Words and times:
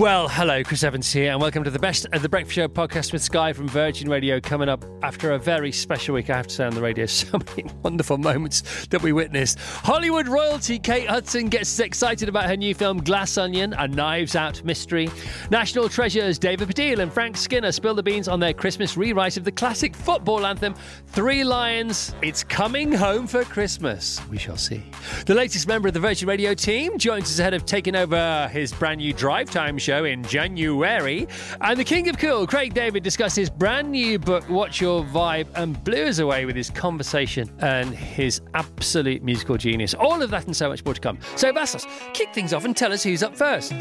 Well, 0.00 0.28
hello, 0.28 0.64
Chris 0.64 0.82
Evans 0.82 1.12
here, 1.12 1.30
and 1.30 1.42
welcome 1.42 1.62
to 1.62 1.70
the 1.70 1.78
best 1.78 2.06
of 2.14 2.22
the 2.22 2.28
Breakfast 2.30 2.54
Show 2.54 2.68
podcast 2.68 3.12
with 3.12 3.22
Sky 3.22 3.52
from 3.52 3.68
Virgin 3.68 4.08
Radio. 4.08 4.40
Coming 4.40 4.70
up 4.70 4.82
after 5.02 5.32
a 5.32 5.38
very 5.38 5.70
special 5.70 6.14
week, 6.14 6.30
I 6.30 6.38
have 6.38 6.46
to 6.46 6.54
say, 6.54 6.64
on 6.64 6.74
the 6.74 6.80
radio, 6.80 7.04
so 7.06 7.36
many 7.36 7.68
wonderful 7.82 8.16
moments 8.16 8.86
that 8.86 9.02
we 9.02 9.12
witnessed. 9.12 9.58
Hollywood 9.58 10.26
royalty 10.26 10.78
Kate 10.78 11.06
Hudson 11.06 11.50
gets 11.50 11.78
excited 11.80 12.30
about 12.30 12.46
her 12.46 12.56
new 12.56 12.74
film 12.74 13.02
Glass 13.04 13.36
Onion, 13.36 13.74
a 13.74 13.86
Knives 13.86 14.36
Out 14.36 14.64
mystery. 14.64 15.10
National 15.50 15.86
treasures 15.86 16.38
David 16.38 16.70
Baddiel 16.70 17.00
and 17.00 17.12
Frank 17.12 17.36
Skinner 17.36 17.70
spill 17.70 17.94
the 17.94 18.02
beans 18.02 18.26
on 18.26 18.40
their 18.40 18.54
Christmas 18.54 18.96
rewrite 18.96 19.36
of 19.36 19.44
the 19.44 19.52
classic 19.52 19.94
football 19.94 20.46
anthem 20.46 20.74
Three 21.08 21.44
Lions. 21.44 22.14
It's 22.22 22.42
coming 22.42 22.90
home 22.90 23.26
for 23.26 23.44
Christmas. 23.44 24.18
We 24.30 24.38
shall 24.38 24.56
see. 24.56 24.82
The 25.26 25.34
latest 25.34 25.68
member 25.68 25.88
of 25.88 25.92
the 25.92 26.00
Virgin 26.00 26.26
Radio 26.26 26.54
team 26.54 26.96
joins 26.96 27.24
us 27.24 27.38
ahead 27.38 27.52
of 27.52 27.66
taking 27.66 27.94
over 27.94 28.48
his 28.50 28.72
brand 28.72 29.00
new 29.00 29.12
drive 29.12 29.50
time 29.50 29.76
show 29.76 29.89
in 29.90 30.22
January. 30.24 31.26
And 31.60 31.78
the 31.78 31.84
King 31.84 32.08
of 32.08 32.18
Cool, 32.18 32.46
Craig 32.46 32.72
David, 32.74 33.02
discussed 33.02 33.36
his 33.36 33.50
brand 33.50 33.90
new 33.90 34.18
book, 34.18 34.48
What's 34.48 34.80
Your 34.80 35.04
Vibe, 35.04 35.48
and 35.54 35.82
blew 35.84 36.04
us 36.04 36.18
away 36.18 36.44
with 36.46 36.56
his 36.56 36.70
conversation 36.70 37.50
and 37.58 37.94
his 37.94 38.40
absolute 38.54 39.22
musical 39.22 39.56
genius. 39.56 39.94
All 39.94 40.22
of 40.22 40.30
that 40.30 40.46
and 40.46 40.56
so 40.56 40.68
much 40.68 40.84
more 40.84 40.94
to 40.94 41.00
come. 41.00 41.18
So, 41.36 41.52
Vassos, 41.52 41.86
kick 42.14 42.32
things 42.32 42.52
off 42.52 42.64
and 42.64 42.76
tell 42.76 42.92
us 42.92 43.02
who's 43.02 43.22
up 43.22 43.36
first. 43.36 43.72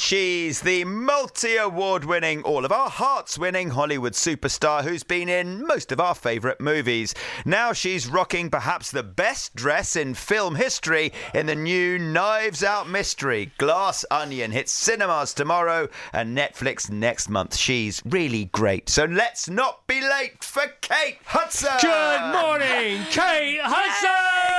She's 0.00 0.62
the 0.62 0.84
multi 0.86 1.56
award 1.56 2.06
winning, 2.06 2.42
all 2.42 2.64
of 2.64 2.72
our 2.72 2.88
hearts 2.88 3.38
winning 3.38 3.68
Hollywood 3.68 4.14
superstar 4.14 4.82
who's 4.82 5.02
been 5.02 5.28
in 5.28 5.66
most 5.66 5.92
of 5.92 6.00
our 6.00 6.14
favourite 6.14 6.58
movies. 6.58 7.14
Now 7.44 7.74
she's 7.74 8.08
rocking 8.08 8.48
perhaps 8.48 8.90
the 8.90 9.02
best 9.02 9.54
dress 9.54 9.96
in 9.96 10.14
film 10.14 10.54
history 10.54 11.12
in 11.34 11.44
the 11.44 11.54
new 11.54 11.98
Knives 11.98 12.64
Out 12.64 12.88
mystery. 12.88 13.52
Glass 13.58 14.06
Onion 14.10 14.52
hits 14.52 14.72
cinemas 14.72 15.34
tomorrow 15.34 15.86
and 16.14 16.36
Netflix 16.36 16.90
next 16.90 17.28
month. 17.28 17.54
She's 17.54 18.00
really 18.06 18.46
great. 18.46 18.88
So 18.88 19.04
let's 19.04 19.50
not 19.50 19.86
be 19.86 20.00
late 20.00 20.42
for 20.42 20.62
Kate 20.80 21.18
Hudson. 21.26 21.76
Good 21.78 22.32
morning, 22.32 23.04
Kate 23.10 23.60
Hudson! 23.62 24.08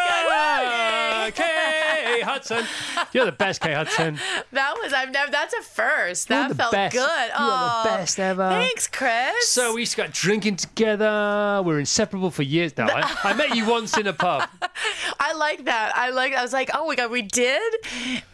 Good 0.08 1.26
morning. 1.26 1.34
Kate 1.34 1.91
Hudson. 2.24 2.66
You're 3.14 3.26
the 3.26 3.32
best, 3.32 3.62
Kate 3.62 3.74
Hudson. 3.76 4.18
That 4.52 4.76
was 4.82 4.94
I've 4.94 5.12
never. 5.12 5.32
That's 5.32 5.54
a 5.54 5.62
first. 5.62 6.30
You're 6.30 6.48
That 6.48 6.56
felt 6.56 6.72
best. 6.72 6.94
good. 6.94 7.28
You 7.40 7.46
are 7.46 7.84
the 7.84 7.90
best 7.90 8.20
ever. 8.20 8.50
Thanks, 8.50 8.88
Chris. 8.88 9.48
So 9.48 9.74
we 9.74 9.82
used 9.82 9.92
to 9.96 10.04
go 10.04 10.08
drinking 10.12 10.58
together. 10.58 11.62
We're 11.66 11.80
inseparable 11.80 12.32
for 12.32 12.44
years 12.44 12.78
now. 12.78 12.88
I, 12.90 13.18
I 13.24 13.34
met 13.34 13.56
you 13.56 13.68
once 13.68 13.98
in 13.98 14.08
a 14.08 14.14
pub. 14.14 14.48
I 15.20 15.34
like 15.34 15.66
that. 15.66 15.94
I 15.96 16.10
like. 16.12 16.34
I 16.34 16.42
was 16.42 16.54
like, 16.54 16.70
oh 16.74 16.88
my 16.88 16.96
god, 16.96 17.12
we 17.12 17.22
did, 17.22 17.62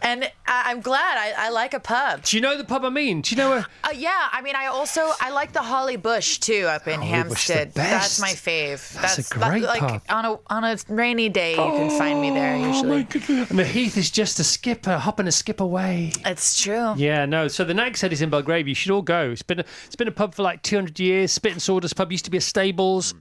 and 0.01 0.23
I, 0.45 0.63
I'm 0.71 0.81
glad. 0.81 1.17
I, 1.17 1.47
I 1.47 1.49
like 1.49 1.73
a 1.73 1.79
pub. 1.79 2.23
Do 2.23 2.37
you 2.37 2.41
know 2.41 2.57
the 2.57 2.63
pub 2.63 2.83
I 2.85 2.89
mean? 2.89 3.21
Do 3.21 3.35
you 3.35 3.37
know 3.37 3.49
where? 3.49 3.65
Uh, 3.83 3.89
yeah, 3.95 4.29
I 4.31 4.41
mean, 4.41 4.55
I 4.55 4.67
also 4.67 5.11
I 5.19 5.31
like 5.31 5.53
the 5.53 5.61
Holly 5.61 5.97
Bush 5.97 6.39
too 6.39 6.65
up 6.67 6.87
in 6.87 6.95
Holly 6.95 7.07
Hampstead. 7.07 7.73
That's 7.73 8.19
my 8.19 8.29
fave. 8.31 8.93
That's 9.01 9.19
a 9.19 9.33
great 9.33 9.63
like 9.63 9.81
pub. 9.81 10.01
on 10.09 10.25
a 10.25 10.39
on 10.47 10.63
a 10.63 10.77
rainy 10.89 11.29
day 11.29 11.51
you 11.51 11.57
can 11.57 11.97
find 11.97 12.21
me 12.21 12.29
there 12.31 12.55
usually. 12.57 13.07
And 13.49 13.59
the 13.59 13.63
Heath 13.77 13.95
is 13.95 14.09
just 14.09 14.39
a 14.39 14.43
skipper, 14.43 14.97
hopping 14.97 15.27
a 15.27 15.31
skip 15.31 15.59
away. 15.59 16.11
It's 16.25 16.59
true. 16.59 16.95
Yeah, 16.97 17.27
no. 17.27 17.47
So 17.47 17.63
the 17.63 17.75
Nag's 17.75 18.01
Head 18.01 18.11
is 18.11 18.23
in 18.23 18.31
Belgrave. 18.31 18.67
You 18.67 18.73
should 18.73 18.89
all 18.89 19.03
go. 19.03 19.29
It's 19.29 19.43
been 19.43 19.59
a, 19.59 19.65
it's 19.85 19.95
been 19.95 20.07
a 20.07 20.11
pub 20.11 20.33
for 20.33 20.41
like 20.41 20.63
200 20.63 20.99
years. 20.99 21.31
Spit 21.31 21.51
and 21.51 21.61
Sawdust 21.61 21.95
pub 21.95 22.11
used 22.11 22.25
to 22.25 22.31
be 22.31 22.37
a 22.37 22.41
stables. 22.41 23.13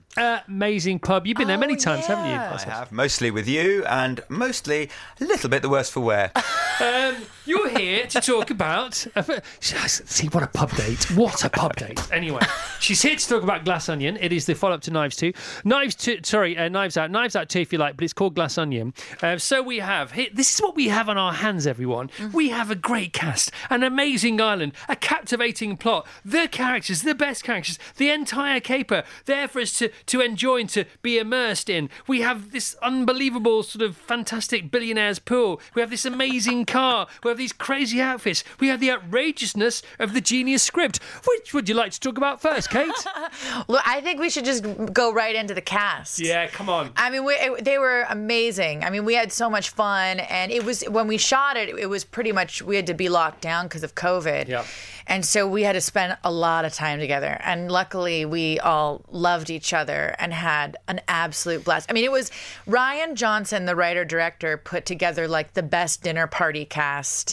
amazing 0.47 0.97
pub. 0.97 1.27
You've 1.27 1.37
been 1.37 1.47
there 1.47 1.59
many 1.59 1.75
Oh, 1.75 1.77
times, 1.77 2.07
haven't 2.07 2.25
you? 2.25 2.31
I 2.31 2.57
have, 2.71 2.91
mostly 2.91 3.29
with 3.29 3.47
you, 3.47 3.85
and 3.85 4.19
mostly 4.29 4.89
a 5.21 5.25
little 5.25 5.47
bit 5.47 5.61
the 5.61 5.69
worse 5.69 5.91
for 5.91 5.99
wear. 5.99 6.31
Um, 6.79 7.15
you're 7.47 7.69
here 7.69 8.05
to 8.07 8.19
talk 8.19 8.49
about. 8.49 8.93
See, 9.59 10.27
what 10.27 10.43
a 10.43 10.47
pub 10.47 10.71
date. 10.75 11.09
What 11.11 11.45
a 11.45 11.49
pub 11.49 11.75
date. 11.77 11.99
Anyway, 12.11 12.41
she's 12.79 13.01
here 13.01 13.15
to 13.15 13.27
talk 13.27 13.43
about 13.43 13.63
Glass 13.63 13.87
Onion. 13.89 14.17
It 14.19 14.33
is 14.33 14.45
the 14.45 14.53
follow 14.53 14.75
up 14.75 14.81
to 14.81 14.91
Knives 14.91 15.15
2. 15.15 15.31
Knives 15.63 15.95
2, 15.95 16.19
sorry, 16.23 16.57
uh, 16.57 16.67
Knives 16.67 16.97
Out. 16.97 17.09
Knives 17.09 17.35
Out 17.35 17.47
2, 17.49 17.59
if 17.59 17.71
you 17.71 17.79
like, 17.79 17.95
but 17.95 18.03
it's 18.03 18.13
called 18.13 18.35
Glass 18.35 18.57
Onion. 18.57 18.93
Uh, 19.21 19.37
so 19.37 19.61
we 19.61 19.79
have, 19.79 20.11
here, 20.11 20.27
this 20.33 20.53
is 20.53 20.61
what 20.61 20.75
we 20.75 20.89
have 20.89 21.07
on 21.07 21.17
our 21.17 21.33
hands, 21.33 21.65
everyone. 21.65 22.09
We 22.33 22.49
have 22.49 22.69
a 22.69 22.75
great 22.75 23.13
cast, 23.13 23.51
an 23.69 23.83
amazing 23.83 24.41
island, 24.41 24.73
a 24.89 24.95
captivating 24.95 25.77
plot, 25.77 26.05
the 26.25 26.47
characters, 26.47 27.01
the 27.03 27.15
best 27.15 27.43
characters, 27.43 27.79
the 27.95 28.09
entire 28.09 28.59
caper 28.59 29.03
there 29.25 29.47
for 29.47 29.61
us 29.61 29.77
to, 29.79 29.89
to 30.07 30.21
enjoy 30.21 30.61
and 30.61 30.69
to 30.69 30.85
be 31.01 31.17
immersed 31.17 31.69
in. 31.69 31.89
We 32.07 32.21
have 32.21 32.51
this 32.51 32.75
unbelievable, 32.81 33.63
sort 33.63 33.83
of 33.83 33.95
fantastic 33.95 34.69
billionaire's 34.69 35.19
pool. 35.19 35.61
We 35.73 35.81
have 35.81 35.89
this 35.89 36.05
amazing 36.05 36.65
car. 36.65 37.07
We 37.23 37.29
have 37.29 37.36
these 37.37 37.53
crazy 37.53 38.01
outfits. 38.01 38.43
We 38.59 38.67
have 38.67 38.79
the 38.79 38.91
outrageousness 38.91 39.81
of 39.99 40.13
the 40.13 40.21
genius 40.21 40.63
script. 40.63 40.99
Which 41.27 41.53
would 41.53 41.69
you 41.69 41.75
like 41.75 41.91
to 41.91 41.99
talk 41.99 42.17
about 42.17 42.41
first, 42.41 42.69
Kate? 42.69 42.91
Look, 43.67 43.81
I 43.85 44.01
think 44.01 44.19
we 44.19 44.29
should 44.29 44.45
just 44.45 44.65
go 44.93 45.13
right 45.13 45.35
into 45.35 45.53
the 45.53 45.61
cast. 45.61 46.19
yeah, 46.19 46.47
come 46.47 46.69
on. 46.69 46.91
I 46.95 47.09
mean, 47.09 47.23
we, 47.23 47.33
it, 47.33 47.65
they 47.65 47.77
were 47.77 48.05
amazing. 48.09 48.83
I 48.83 48.89
mean, 48.89 49.05
we 49.05 49.13
had 49.15 49.31
so 49.31 49.49
much 49.49 49.69
fun, 49.69 50.19
and 50.19 50.51
it 50.51 50.63
was 50.63 50.83
when 50.83 51.07
we 51.07 51.17
shot 51.17 51.57
it. 51.57 51.69
It 51.69 51.89
was 51.89 52.03
pretty 52.03 52.31
much 52.31 52.61
we 52.61 52.75
had 52.75 52.87
to 52.87 52.93
be 52.93 53.09
locked 53.09 53.41
down 53.41 53.65
because 53.65 53.83
of 53.83 53.95
COVID. 53.95 54.47
Yeah. 54.47 54.65
And 55.07 55.25
so 55.25 55.47
we 55.47 55.63
had 55.63 55.73
to 55.73 55.81
spend 55.81 56.17
a 56.23 56.31
lot 56.31 56.65
of 56.65 56.73
time 56.73 56.99
together. 56.99 57.39
And 57.43 57.71
luckily, 57.71 58.25
we 58.25 58.59
all 58.59 59.01
loved 59.09 59.49
each 59.49 59.73
other 59.73 60.15
and 60.19 60.33
had 60.33 60.77
an 60.87 61.01
absolute 61.07 61.63
blast. 61.63 61.89
I 61.89 61.93
mean, 61.93 62.03
it 62.03 62.11
was 62.11 62.29
Rian 62.67 63.15
Johnson, 63.15 63.65
the 63.65 63.75
writer 63.75 64.03
director, 64.03 64.57
put 64.57 64.85
together 64.85 65.27
like 65.27 65.53
the 65.53 65.63
best 65.63 66.03
dinner 66.03 66.27
party 66.27 66.65
cast. 66.65 67.26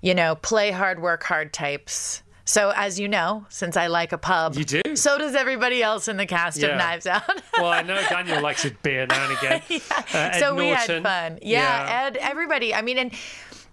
You 0.00 0.14
know, 0.14 0.34
play 0.34 0.70
hard, 0.70 1.00
work 1.00 1.22
hard 1.24 1.52
types. 1.52 2.22
So, 2.48 2.72
as 2.76 3.00
you 3.00 3.08
know, 3.08 3.44
since 3.48 3.76
I 3.76 3.88
like 3.88 4.12
a 4.12 4.18
pub, 4.18 4.54
You 4.56 4.64
do? 4.64 4.82
So 4.94 5.18
does 5.18 5.34
everybody 5.34 5.82
else 5.82 6.06
in 6.06 6.16
the 6.16 6.26
cast 6.26 6.58
Yeah. 6.58 6.68
of 6.68 6.78
Knives 6.78 7.06
Out. 7.06 7.22
Well, 7.58 7.66
I 7.72 7.82
know 7.82 8.00
Daniel 8.08 8.40
likes 8.40 8.64
a 8.64 8.70
beer 8.70 9.04
now 9.06 9.24
and 9.28 9.36
again. 9.38 9.62
Uh, 10.14 10.30
Ed 10.32 10.38
so 10.38 10.54
we 10.54 10.70
Norton. 10.70 11.02
had 11.02 11.32
fun. 11.32 11.38
Yeah, 11.42 12.04
Ed, 12.06 12.16
everybody. 12.18 12.72
I 12.72 12.82
mean, 12.82 12.98
and 12.98 13.12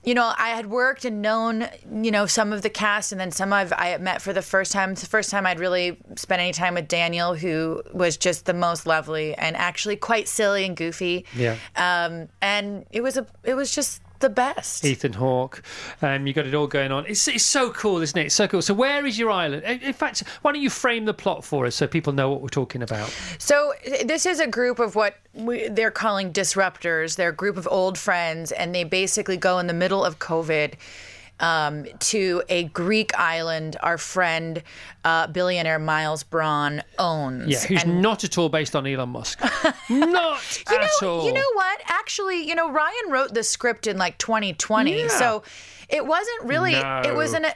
you 0.04 0.14
know, 0.16 0.34
I 0.38 0.50
had 0.50 0.66
worked 0.66 1.06
and 1.06 1.22
known, 1.22 1.68
you 1.90 2.12
know, 2.12 2.26
some 2.26 2.52
of 2.52 2.62
the 2.62 2.70
cast, 2.70 3.12
and 3.14 3.22
then 3.22 3.32
some 3.32 3.54
I've 3.54 3.72
I 3.72 3.96
met 4.00 4.22
for 4.22 4.34
the 4.34 4.42
first 4.42 4.72
time. 4.74 4.92
It's 4.92 5.02
the 5.02 5.08
first 5.08 5.30
time 5.30 5.46
I'd 5.46 5.60
really 5.60 5.98
spent 6.18 6.42
any 6.42 6.52
time 6.52 6.74
with 6.74 6.90
Daniel, 6.90 7.36
who 7.36 7.82
was 7.94 8.18
just 8.18 8.46
the 8.46 8.54
most 8.54 8.86
lovely 8.86 9.34
and 9.36 9.56
actually 9.56 9.96
quite 9.96 10.28
silly 10.28 10.66
and 10.66 10.76
goofy. 10.76 11.26
Yeah. 11.36 11.56
Um, 11.78 12.28
and 12.42 12.86
it 12.92 13.02
was 13.02 13.16
a, 13.16 13.26
it 13.46 13.54
was 13.54 13.74
just 13.74 14.02
the 14.24 14.30
best. 14.30 14.84
Ethan 14.84 15.14
Hawke. 15.14 15.62
Um, 16.02 16.26
you 16.26 16.34
got 16.34 16.48
it 16.48 16.56
all 16.56 16.66
going 16.66 16.92
on. 16.92 17.06
It's, 17.06 17.28
it's 17.28 17.46
so 17.46 17.70
cool, 17.72 18.02
isn't 18.02 18.18
it? 18.18 18.28
It's 18.28 18.36
so 18.36 18.48
cool. 18.48 18.62
So, 18.62 18.74
where 18.74 19.06
is 19.06 19.20
your 19.20 19.30
island? 19.30 19.64
In 19.64 19.94
fact, 19.94 20.24
why 20.42 20.54
don't 20.54 20.62
you 20.62 20.70
frame 20.72 21.06
the 21.06 21.14
plot 21.14 21.44
for 21.44 21.66
us 21.68 21.76
so 21.76 21.86
people 21.86 22.14
know 22.14 22.32
what 22.32 22.42
we're 22.42 22.48
talking 22.48 22.82
about? 22.82 23.14
So 23.38 23.74
this 24.06 24.26
is 24.26 24.40
a 24.40 24.48
group 24.48 24.80
of 24.80 24.96
what 24.96 25.18
we, 25.34 25.68
they're 25.68 25.92
calling 25.92 26.32
disruptors. 26.32 27.18
They're 27.18 27.30
a 27.30 27.36
group 27.36 27.58
of 27.58 27.68
old 27.70 27.98
friends, 27.98 28.52
and 28.52 28.74
they 28.74 28.86
basically 28.86 29.38
go 29.38 29.60
in 29.60 29.68
the 29.68 29.74
middle 29.74 30.04
of 30.04 30.20
COVID 30.20 30.74
um, 31.44 31.86
to 32.00 32.42
a 32.50 32.64
Greek 32.66 33.14
island. 33.20 33.78
Our 33.84 33.98
friend, 33.98 34.64
uh, 35.04 35.28
billionaire 35.28 35.80
Miles 35.80 36.24
Bron, 36.24 36.82
owns. 36.98 37.50
Yeah, 37.50 37.60
who's 37.60 37.84
And- 37.84 38.02
not 38.02 38.24
at 38.24 38.38
all 38.38 38.50
based 38.50 38.76
on 38.76 38.88
Elon 38.88 39.10
Musk. 39.10 39.40
not 39.90 40.62
you 40.70 40.76
at 40.78 40.90
know, 41.02 41.10
all. 41.10 41.26
You 41.26 41.34
know 41.34 41.52
what? 41.54 41.82
Actually, 41.88 42.48
you 42.48 42.56
know, 42.56 42.70
Rian 42.70 43.10
wrote 43.10 43.34
the 43.34 43.44
script 43.44 43.88
in 43.88 43.98
like 43.98 44.18
2020, 44.18 44.98
Yeah. 45.02 45.08
so 45.10 45.44
it 45.90 46.06
wasn't 46.06 46.44
really. 46.44 46.74
It 46.74 47.14
wasn't. 47.16 47.46
an. 47.46 47.54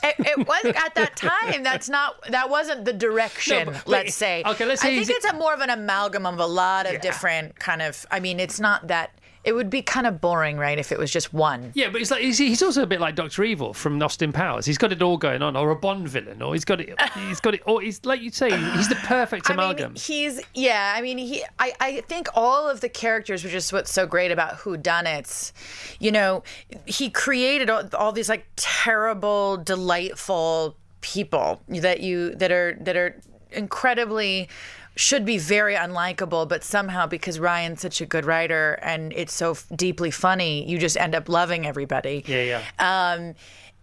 It, 0.00 0.14
it 0.20 0.46
was 0.46 0.64
at 0.64 0.94
that 0.94 1.16
time. 1.16 1.64
That's 1.64 1.88
not. 1.88 2.22
That 2.30 2.48
wasn't 2.50 2.84
the 2.84 2.92
direction. 2.92 3.66
No, 3.66 3.72
but- 3.72 3.88
let's 3.88 4.14
say. 4.14 4.44
okay, 4.46 4.64
let's 4.64 4.84
I 4.84 4.94
think 4.94 5.10
it's 5.10 5.24
a 5.24 5.34
more 5.34 5.52
of 5.52 5.60
an 5.60 5.70
amalgam 5.70 6.24
of 6.24 6.38
a 6.38 6.46
lot 6.46 6.86
of 6.92 7.00
different 7.00 7.58
kind 7.58 7.82
of. 7.82 8.06
I 8.10 8.20
mean, 8.20 8.38
it's 8.38 8.60
not 8.60 8.86
that. 8.88 9.10
It 9.44 9.52
would 9.52 9.70
be 9.70 9.82
kind 9.82 10.06
of 10.06 10.20
boring, 10.20 10.58
right, 10.58 10.78
if 10.78 10.92
it 10.92 10.98
was 10.98 11.10
just 11.10 11.32
one. 11.32 11.70
Yeah, 11.74 11.90
but 11.90 12.00
he's 12.00 12.10
like 12.10 12.22
he's, 12.22 12.38
he's 12.38 12.62
also 12.62 12.82
a 12.82 12.86
bit 12.86 13.00
like 13.00 13.14
Doctor 13.14 13.44
Evil 13.44 13.72
from 13.72 14.02
Austin 14.02 14.32
Powers. 14.32 14.66
He's 14.66 14.78
got 14.78 14.92
it 14.92 15.00
all 15.00 15.16
going 15.16 15.42
on, 15.42 15.56
or 15.56 15.70
a 15.70 15.76
Bond 15.76 16.08
villain, 16.08 16.42
or 16.42 16.54
he's 16.54 16.64
got 16.64 16.80
it. 16.80 17.00
He's 17.28 17.40
got 17.40 17.54
it. 17.54 17.62
Or 17.66 17.80
he's 17.80 18.04
like 18.04 18.20
you 18.20 18.30
say, 18.30 18.50
he's 18.72 18.88
the 18.88 18.94
perfect 18.96 19.48
I 19.50 19.54
amalgam. 19.54 19.92
mean, 19.92 20.00
he's 20.00 20.40
yeah. 20.54 20.92
I 20.96 21.00
mean, 21.02 21.18
he. 21.18 21.44
I, 21.58 21.72
I 21.80 22.00
think 22.02 22.28
all 22.34 22.68
of 22.68 22.80
the 22.80 22.88
characters, 22.88 23.44
which 23.44 23.54
is 23.54 23.72
what's 23.72 23.92
so 23.92 24.06
great 24.06 24.30
about 24.30 24.58
Whodunits, 24.58 25.52
you 25.98 26.10
know, 26.12 26.42
he 26.86 27.10
created 27.10 27.70
all, 27.70 27.84
all 27.94 28.12
these 28.12 28.28
like 28.28 28.46
terrible, 28.56 29.56
delightful 29.56 30.76
people 31.00 31.60
that 31.68 32.00
you 32.00 32.34
that 32.34 32.50
are 32.50 32.76
that 32.80 32.96
are 32.96 33.20
incredibly 33.52 34.48
should 34.98 35.24
be 35.24 35.38
very 35.38 35.76
unlikable, 35.76 36.48
but 36.48 36.64
somehow 36.64 37.06
because 37.06 37.38
Rian's 37.38 37.80
such 37.80 38.00
a 38.00 38.06
good 38.06 38.24
writer 38.24 38.80
and 38.82 39.12
it's 39.12 39.32
so 39.32 39.52
f- 39.52 39.64
deeply 39.76 40.10
funny, 40.10 40.68
you 40.68 40.76
just 40.76 40.96
end 40.96 41.14
up 41.14 41.28
loving 41.28 41.66
everybody. 41.66 42.24
yeah, 42.26 42.62
yeah. 42.80 43.12
Um, 43.14 43.34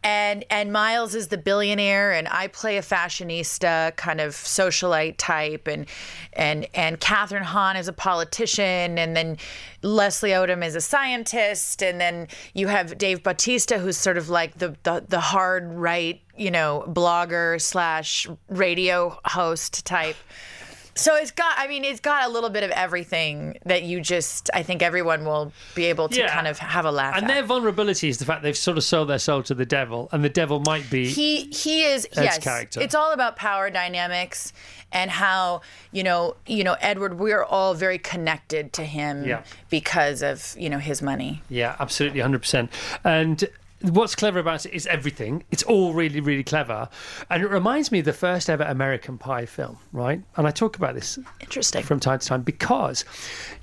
and 0.04 0.44
and 0.52 0.72
Miles 0.72 1.16
is 1.16 1.30
the 1.30 1.38
billionaire, 1.38 2.12
and 2.12 2.28
I 2.28 2.48
play 2.48 2.78
a 2.78 2.82
fashionista 2.82 3.96
kind 3.96 4.22
of 4.22 4.34
socialite 4.34 5.16
type, 5.18 5.68
and 5.68 5.88
and 6.34 6.68
and 6.76 7.00
Kathryn 7.00 7.42
Hahn 7.42 7.76
is 7.76 7.88
a 7.88 7.94
politician, 7.94 9.00
and 9.00 9.16
then 9.16 9.38
Leslie 9.82 10.30
Odom 10.30 10.64
is 10.64 10.76
a 10.76 10.82
scientist, 10.82 11.82
and 11.82 12.00
then 12.00 12.28
you 12.54 12.68
have 12.68 13.00
Dave 13.00 13.24
Bautista, 13.24 13.80
who's 13.80 13.98
sort 13.98 14.18
of 14.18 14.30
like 14.30 14.60
the 14.60 14.76
the, 14.84 15.04
the 15.08 15.22
hard 15.22 15.74
right, 15.74 16.22
you 16.38 16.52
know, 16.52 16.84
blogger 16.88 17.60
slash 17.60 18.28
radio 18.50 19.18
host 19.26 19.86
type. 19.88 20.18
So 20.98 21.16
it's 21.18 21.32
got, 21.32 21.54
I 21.58 21.68
mean, 21.68 21.84
it's 21.84 22.00
got 22.00 22.26
a 22.26 22.32
little 22.32 22.50
bit 22.50 22.64
of 22.64 22.72
everything 22.72 23.58
that 23.66 23.84
you 23.84 24.00
just, 24.00 24.50
I 24.54 24.64
think 24.64 24.82
everyone 24.82 25.26
will 25.26 25.52
be 25.76 25.86
able 25.86 26.08
to 26.08 26.18
Yeah. 26.20 26.34
kind 26.34 26.48
of 26.48 26.58
have 26.60 26.86
a 26.86 26.92
laugh 26.92 27.16
and 27.18 27.26
at. 27.26 27.28
their 27.28 27.44
vulnerability 27.44 28.08
is 28.08 28.18
the 28.18 28.24
fact 28.26 28.44
they've 28.44 28.56
sort 28.56 28.78
of 28.78 28.84
sold 28.86 29.10
their 29.10 29.20
soul 29.20 29.44
to 29.44 29.54
the 29.54 29.66
devil, 29.66 30.08
and 30.14 30.24
the 30.24 30.30
devil 30.30 30.62
might 30.66 30.90
be. 30.90 31.08
he 31.10 31.46
he 31.52 31.84
is 31.84 32.08
yes 32.16 32.38
character. 32.40 32.80
it's 32.80 32.96
all 32.96 33.12
about 33.12 33.36
power 33.36 33.70
dynamics 33.70 34.54
and 34.94 35.12
how 35.12 35.60
you 35.92 36.02
know 36.04 36.38
you 36.48 36.64
know 36.64 36.78
edward 36.80 37.20
we're 37.20 37.44
all 37.44 37.74
very 37.74 37.98
connected 37.98 38.72
to 38.72 38.84
him 38.84 39.26
Yeah. 39.26 39.44
because 39.70 40.22
of 40.24 40.56
you 40.58 40.70
know 40.70 40.80
his 40.80 41.02
money 41.02 41.42
Yeah, 41.50 41.76
absolutely, 41.80 42.22
hundred 42.22 42.40
percent. 42.40 42.72
And 43.04 43.44
what's 43.92 44.16
clever 44.16 44.40
about 44.40 44.66
it 44.66 44.74
is 44.74 44.88
everything. 44.88 45.44
It's 45.52 45.64
all 45.64 45.94
really, 45.94 46.20
really 46.20 46.44
clever, 46.44 46.90
and 47.30 47.44
it 47.44 47.50
reminds 47.50 47.92
me 47.92 48.00
of 48.00 48.06
the 48.06 48.14
first 48.14 48.50
ever 48.50 48.64
American 48.64 49.18
Pie 49.18 49.46
film, 49.46 49.78
right? 49.92 50.22
And 50.38 50.48
I 50.48 50.52
talk 50.52 50.78
about 50.78 50.96
this 50.96 51.20
interesting 51.40 51.84
from 51.84 52.00
time 52.00 52.20
to 52.20 52.28
time 52.28 52.42
because 52.42 53.06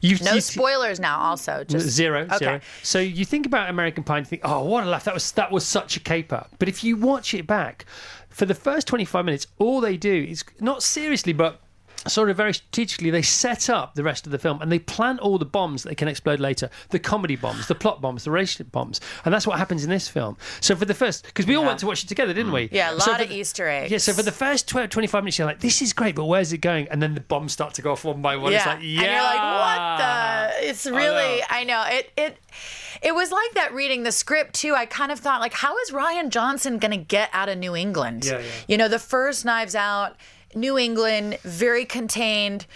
you 0.01 0.17
no 0.23 0.35
you, 0.35 0.41
spoilers 0.41 1.01
now 1.01 1.19
also 1.19 1.65
just 1.65 1.89
Zero, 1.89 2.23
okay 2.23 2.39
zero. 2.39 2.61
So 2.83 2.99
you 2.99 3.25
think 3.25 3.47
about 3.47 3.71
American 3.71 4.05
Pie 4.05 4.19
and 4.19 4.27
you 4.27 4.31
think, 4.31 4.43
oh, 4.45 4.65
what 4.65 4.85
a 4.85 4.87
laugh! 4.87 5.05
That 5.05 5.15
was 5.15 5.33
that 5.33 5.51
was 5.51 5.67
such 5.67 5.97
a 5.97 6.01
caper. 6.01 6.47
But 6.59 6.69
if 6.69 6.85
you 6.85 6.97
watch 6.97 7.35
it 7.35 7.47
back, 7.47 7.87
for 8.29 8.47
the 8.47 8.55
first 8.55 8.87
twenty 8.87 9.05
five 9.05 9.25
minutes, 9.25 9.47
all 9.59 9.81
they 9.81 9.97
do 9.97 10.27
is 10.29 10.45
not 10.61 10.83
seriously, 10.83 11.33
but 11.33 11.61
sort 12.09 12.31
of 12.31 12.37
very 12.37 12.55
strategically, 12.55 13.11
they 13.11 13.23
set 13.23 13.71
up 13.71 13.95
the 13.95 14.03
rest 14.03 14.27
of 14.27 14.33
the 14.33 14.39
film 14.39 14.61
and 14.61 14.71
they 14.73 14.79
plant 14.79 15.21
all 15.21 15.39
the 15.39 15.45
bombs 15.45 15.85
that 15.85 15.97
can 15.97 16.09
explode 16.09 16.41
later. 16.41 16.71
The 16.91 16.99
comedy 16.99 17.37
bombs, 17.37 17.69
the 17.69 17.75
plot 17.75 18.01
bombs, 18.01 18.25
the 18.25 18.31
relationship 18.31 18.73
bombs, 18.73 19.01
and 19.25 19.33
that's 19.33 19.47
what 19.47 19.59
happens 19.59 19.85
in 19.85 19.91
this 19.91 20.09
film. 20.09 20.37
So 20.61 20.75
for 20.77 20.85
the 20.85 20.95
first, 20.95 21.25
because 21.27 21.47
we 21.47 21.55
all 21.57 21.65
went 21.65 21.79
to 21.81 21.87
watch 21.87 22.05
it 22.05 22.09
together, 22.09 22.33
didn't 22.35 22.53
we? 22.53 22.69
Mm. 22.69 22.73
yeah 22.73 22.91
a 22.91 22.95
lot 22.95 23.03
for 23.05 23.23
of 23.23 23.29
the- 23.29 23.35
easter 23.35 23.69
eggs 23.69 23.91
yeah, 23.91 23.99
so 23.99 24.13
for 24.13 24.23
the 24.23 24.33
first 24.33 24.69
12, 24.69 24.91
25 24.91 25.23
minutes, 25.23 25.39
you're 25.39 25.47
like, 25.47 25.61
this 25.61 25.83
is 25.83 25.93
great, 25.93 26.15
but 26.15 26.25
where's 26.25 26.53
it 26.53 26.59
going? 26.59 26.89
And 26.89 27.03
then 27.03 27.15
the 27.15 27.21
bombs 27.21 27.53
start 27.53 27.75
to 27.75 27.83
go 27.83 27.93
off 27.93 28.05
one 28.05 28.23
by 28.23 28.37
one. 28.37 28.53
It's 28.53 28.65
yeah. 28.65 28.75
like, 28.75 28.83
yeah. 28.83 29.01
and 29.03 29.13
you're 29.13 29.23
like 29.23 29.43
what 29.43 29.99
the 29.99 30.69
it's 30.69 30.87
really 30.87 31.39
know. 31.39 31.45
I 31.51 31.65
know. 31.65 31.85
it 31.89 32.11
it 32.17 32.39
it 33.03 33.15
was 33.15 33.31
like 33.33 33.53
that 33.55 33.73
reading 33.75 34.03
the 34.03 34.13
script 34.13 34.55
too 34.55 34.75
i 34.75 34.87
kind 34.87 35.11
of 35.11 35.19
thought 35.19 35.41
like 35.41 35.55
how 35.55 35.77
is 35.79 35.91
rian 35.91 36.29
johnson 36.29 36.79
going 36.79 36.91
to 36.93 36.97
get 36.97 37.31
out 37.33 37.49
of 37.49 37.59
new 37.59 37.75
england 37.75 38.25
Yeah, 38.25 38.39
yeah. 38.39 38.45
you 38.69 38.77
know 38.77 38.89
the 38.89 38.99
first 38.99 39.45
knives 39.45 39.75
out 39.75 40.17
new 40.55 40.79
england 40.79 41.39
very 41.43 41.85
contained 41.85 42.67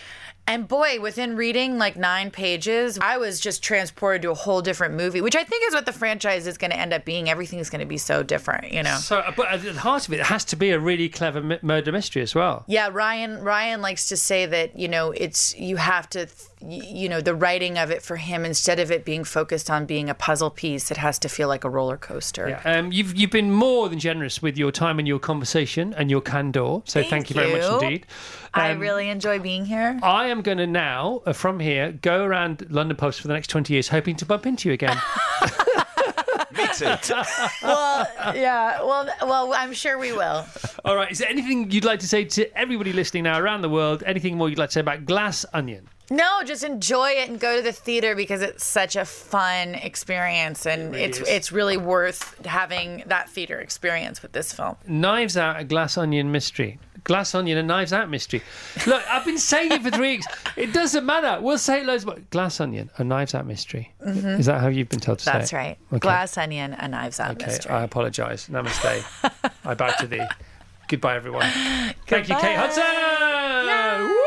and 0.49 0.69
boy, 0.69 1.01
within 1.01 1.35
reading 1.35 1.77
like 1.77 1.97
nine 1.97 2.31
pages, 2.31 2.99
I 3.03 3.19
was 3.19 3.41
just 3.41 3.65
transported 3.65 4.23
to 4.23 4.31
a 4.31 4.35
whole 4.35 4.63
different 4.63 4.95
movie, 4.95 5.21
which 5.21 5.35
I 5.35 5.43
think 5.43 5.67
is 5.67 5.75
what 5.75 5.87
the 5.87 5.93
franchise 5.93 6.47
is 6.47 6.57
going 6.57 6.71
to 6.71 6.79
end 6.79 6.93
up 6.93 7.05
being. 7.05 7.29
Everything's 7.29 7.69
going 7.69 7.81
to 7.81 7.87
be 7.87 7.99
so 7.99 8.23
different, 8.23 8.73
you 8.73 8.85
know. 8.85 8.97
So, 8.97 9.19
uh, 9.19 9.33
but 9.37 9.49
at 9.49 9.63
the 9.63 9.73
heart 9.75 10.07
of 10.07 10.15
it, 10.15 10.21
it 10.21 10.27
has 10.27 10.45
to 10.47 10.57
be 10.57 10.71
a 10.71 10.79
really 10.79 11.09
clever 11.09 11.59
murder 11.63 11.91
mystery 11.91 12.23
as 12.23 12.35
well. 12.35 12.63
Yeah, 12.69 12.91
Rian. 12.91 13.43
Rian 13.43 13.81
likes 13.81 14.09
to 14.11 14.17
say 14.17 14.47
that 14.47 14.79
you 14.79 14.87
know 14.87 15.11
it's 15.11 15.57
you 15.59 15.77
have 15.77 16.09
to, 16.11 16.29
you 16.61 17.09
know, 17.09 17.21
the 17.21 17.35
writing 17.35 17.77
of 17.77 17.91
it 17.91 18.03
for 18.03 18.17
him 18.17 18.45
instead 18.45 18.79
of 18.81 18.91
it 18.91 19.05
being 19.05 19.25
focused 19.25 19.71
on 19.71 19.85
being 19.85 20.09
a 20.09 20.15
puzzle 20.15 20.49
piece, 20.51 20.91
it 20.91 20.97
has 20.97 21.19
to 21.19 21.29
feel 21.29 21.49
like 21.49 21.65
a 21.65 21.71
roller 21.71 21.97
coaster. 21.99 22.49
Yeah. 22.49 22.63
Um, 22.65 22.93
you've 22.93 23.15
you've 23.17 23.31
been 23.31 23.53
more 23.53 23.89
than 23.89 23.99
generous 23.99 24.41
with 24.41 24.57
your 24.57 24.73
time 24.73 24.99
and 24.99 25.07
your 25.07 25.19
conversation 25.19 25.93
and 25.95 26.11
your 26.11 26.23
candor. 26.23 26.81
So 26.85 27.01
thank, 27.01 27.11
Thank 27.11 27.31
you 27.31 27.35
very 27.35 27.53
much 27.53 27.63
you. 27.63 27.79
indeed. 27.89 28.07
I 28.55 28.71
Um, 28.71 28.79
really 28.79 29.11
enjoy 29.11 29.39
being 29.39 29.67
here. 29.67 29.99
I 30.03 30.29
am 30.29 30.41
going 30.41 30.57
to 30.59 30.67
now, 30.67 31.21
uh, 31.27 31.35
from 31.35 31.61
here, 31.61 31.93
go 31.93 32.25
around 32.25 32.67
London 32.71 32.97
Post 32.97 33.21
for 33.21 33.29
the 33.29 33.35
next 33.35 33.49
20 33.49 33.75
years, 33.75 33.89
hoping 33.89 34.17
to 34.17 34.25
bump 34.25 34.47
into 34.47 34.69
you 34.71 34.73
again. 34.73 34.97
Me 36.57 36.67
too. 36.75 36.87
well, 37.63 38.09
yeah. 38.35 38.83
Well, 38.83 39.09
well, 39.23 39.53
I'm 39.53 39.75
sure 39.75 39.99
we 39.99 40.13
will. 40.13 40.47
All 40.87 40.97
right. 40.97 41.11
Is 41.11 41.19
there 41.19 41.29
anything 41.29 41.71
you'd 41.71 41.85
like 41.85 42.01
to 42.01 42.09
say 42.09 42.25
to 42.25 42.59
everybody 42.59 42.95
listening 42.95 43.25
now 43.25 43.39
around 43.39 43.61
the 43.61 43.69
world? 43.69 44.03
Anything 44.07 44.39
more 44.39 44.49
you'd 44.49 44.59
like 44.59 44.71
to 44.71 44.75
say 44.75 44.81
about 44.81 45.05
Glass 45.05 45.45
Onion? 45.53 45.89
No, 46.11 46.43
just 46.45 46.63
enjoy 46.63 47.11
it 47.11 47.29
and 47.29 47.41
go 47.41 47.57
to 47.57 47.63
the 47.63 47.73
theater 47.73 48.15
because 48.15 48.41
it's 48.43 48.65
such 48.65 48.95
a 48.97 49.05
fun 49.05 49.75
experience, 49.75 50.65
and 50.67 50.95
it's 50.95 51.19
is. 51.19 51.29
it's 51.29 51.53
really 51.53 51.77
worth 51.77 52.45
having 52.47 53.03
that 53.07 53.29
theater 53.29 53.59
experience 53.59 54.23
with 54.23 54.33
this 54.33 54.53
film. 54.53 54.77
Knives 54.87 55.37
Out, 55.37 55.59
a 55.59 55.65
Glass 55.65 55.99
Onion 55.99 56.31
mystery. 56.31 56.79
Glass 57.05 57.35
Onion, 57.37 57.57
a 57.59 57.63
Knives 57.63 57.93
Out 57.93 58.09
mystery. 58.11 58.43
Look, 58.87 59.03
I've 59.09 59.25
been 59.25 59.39
saying 59.39 59.71
it 59.73 59.83
for 59.83 59.91
three 59.91 60.17
weeks. 60.17 60.27
It 60.57 60.73
doesn't 60.73 61.07
matter. 61.07 61.41
We'll 61.41 61.59
say 61.59 61.81
it 61.81 61.87
loads 61.87 62.05
more. 62.05 62.19
Glass 62.31 62.61
Onion, 62.61 62.91
a 62.99 63.05
Knives 63.05 63.33
Out 63.35 63.47
mystery. 63.47 63.93
Is 64.05 64.47
that 64.47 64.61
how 64.61 64.69
you've 64.69 64.89
been 64.89 64.99
told 65.01 65.19
to 65.19 65.25
say 65.25 65.31
Mm-hmm. 65.31 65.39
That's 65.41 65.53
right. 65.53 65.79
Okay. 65.93 65.99
Glass 66.01 66.37
onion, 66.39 66.73
a 66.75 66.89
knives 66.89 67.19
out 67.21 67.33
Okay, 67.33 67.47
mystery. 67.47 67.73
I 67.73 67.83
apologise. 67.85 68.49
Namaste. 68.49 69.05
I 69.65 69.75
bow 69.75 69.91
to 70.01 70.07
thee. 70.07 70.23
Goodbye, 70.89 71.17
everyone. 71.17 71.43
Thank 72.07 72.29
you, 72.29 72.35
Kate 72.37 72.55
Goodbye. 72.55 72.55
Hudson. 72.55 72.83
Woohoo! 72.85 74.23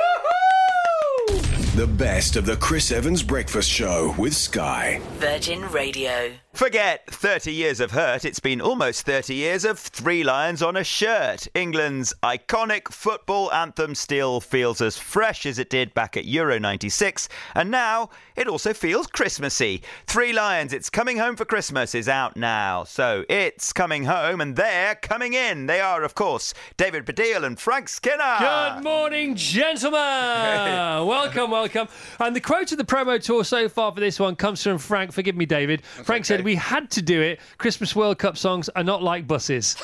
The 1.80 1.88
best 1.88 2.36
of 2.36 2.46
the 2.46 2.58
Chris 2.58 2.92
Evans 2.92 3.24
Breakfast 3.24 3.70
Show 3.70 4.14
with 4.18 4.36
Sky. 4.36 5.00
Virgin 5.18 5.62
Radio. 5.72 6.34
Forget 6.60 7.08
30 7.10 7.54
years 7.54 7.80
of 7.80 7.92
hurt. 7.92 8.26
It's 8.26 8.42
been 8.42 8.60
almost 8.60 9.06
30 9.06 9.34
years 9.34 9.64
of 9.64 9.80
Three 9.80 10.26
Lions 10.26 10.62
on 10.62 10.76
a 10.76 10.84
Shirt. 10.84 11.48
England's 11.56 12.14
iconic 12.22 12.92
football 12.92 13.50
anthem 13.54 13.96
still 13.96 14.42
feels 14.42 14.82
as 14.82 14.98
fresh 14.98 15.46
as 15.46 15.58
it 15.58 15.70
did 15.70 15.94
back 15.94 16.18
at 16.18 16.26
Euro 16.26 16.60
96, 16.60 17.30
and 17.56 17.72
now 17.72 18.10
it 18.36 18.50
also 18.50 18.74
feels 18.74 19.08
Christmassy. 19.08 19.82
Three 20.06 20.34
Lions, 20.34 20.74
It's 20.74 20.90
Coming 20.90 21.18
Home 21.18 21.38
for 21.38 21.46
Christmas 21.46 21.96
is 21.96 22.10
out 22.10 22.36
now. 22.36 22.84
So 22.84 23.24
it's 23.30 23.72
coming 23.72 24.04
home, 24.04 24.42
and 24.42 24.58
they're 24.58 24.96
coming 24.96 25.32
in. 25.32 25.68
They 25.68 25.80
are, 25.80 26.04
of 26.04 26.14
course, 26.14 26.54
David 26.76 27.06
Baddiel 27.06 27.46
and 27.46 27.58
Frank 27.58 27.88
Skinner. 27.88 28.36
Good 28.38 28.84
morning, 28.84 29.34
gentlemen. 29.36 29.94
welcome, 31.08 31.52
welcome. 31.52 31.88
And 32.20 32.36
the 32.36 32.42
quote 32.42 32.74
of 32.74 32.78
the 32.78 32.84
promo 32.84 33.24
tour 33.24 33.46
so 33.46 33.70
far 33.70 33.94
for 33.94 34.02
this 34.02 34.20
one 34.20 34.36
comes 34.36 34.62
from 34.62 34.78
Frank. 34.78 35.14
Forgive 35.14 35.38
me, 35.38 35.46
David. 35.46 35.86
Frank 35.86 36.26
said 36.26 36.49
we 36.50 36.56
had 36.56 36.90
to 36.92 37.02
do 37.04 37.22
it. 37.22 37.40
Christmas 37.60 37.96
World 37.96 38.18
Cup 38.18 38.36
songs 38.36 38.70
are 38.70 38.84
not 38.84 39.04
like 39.04 39.28
buses. 39.28 39.76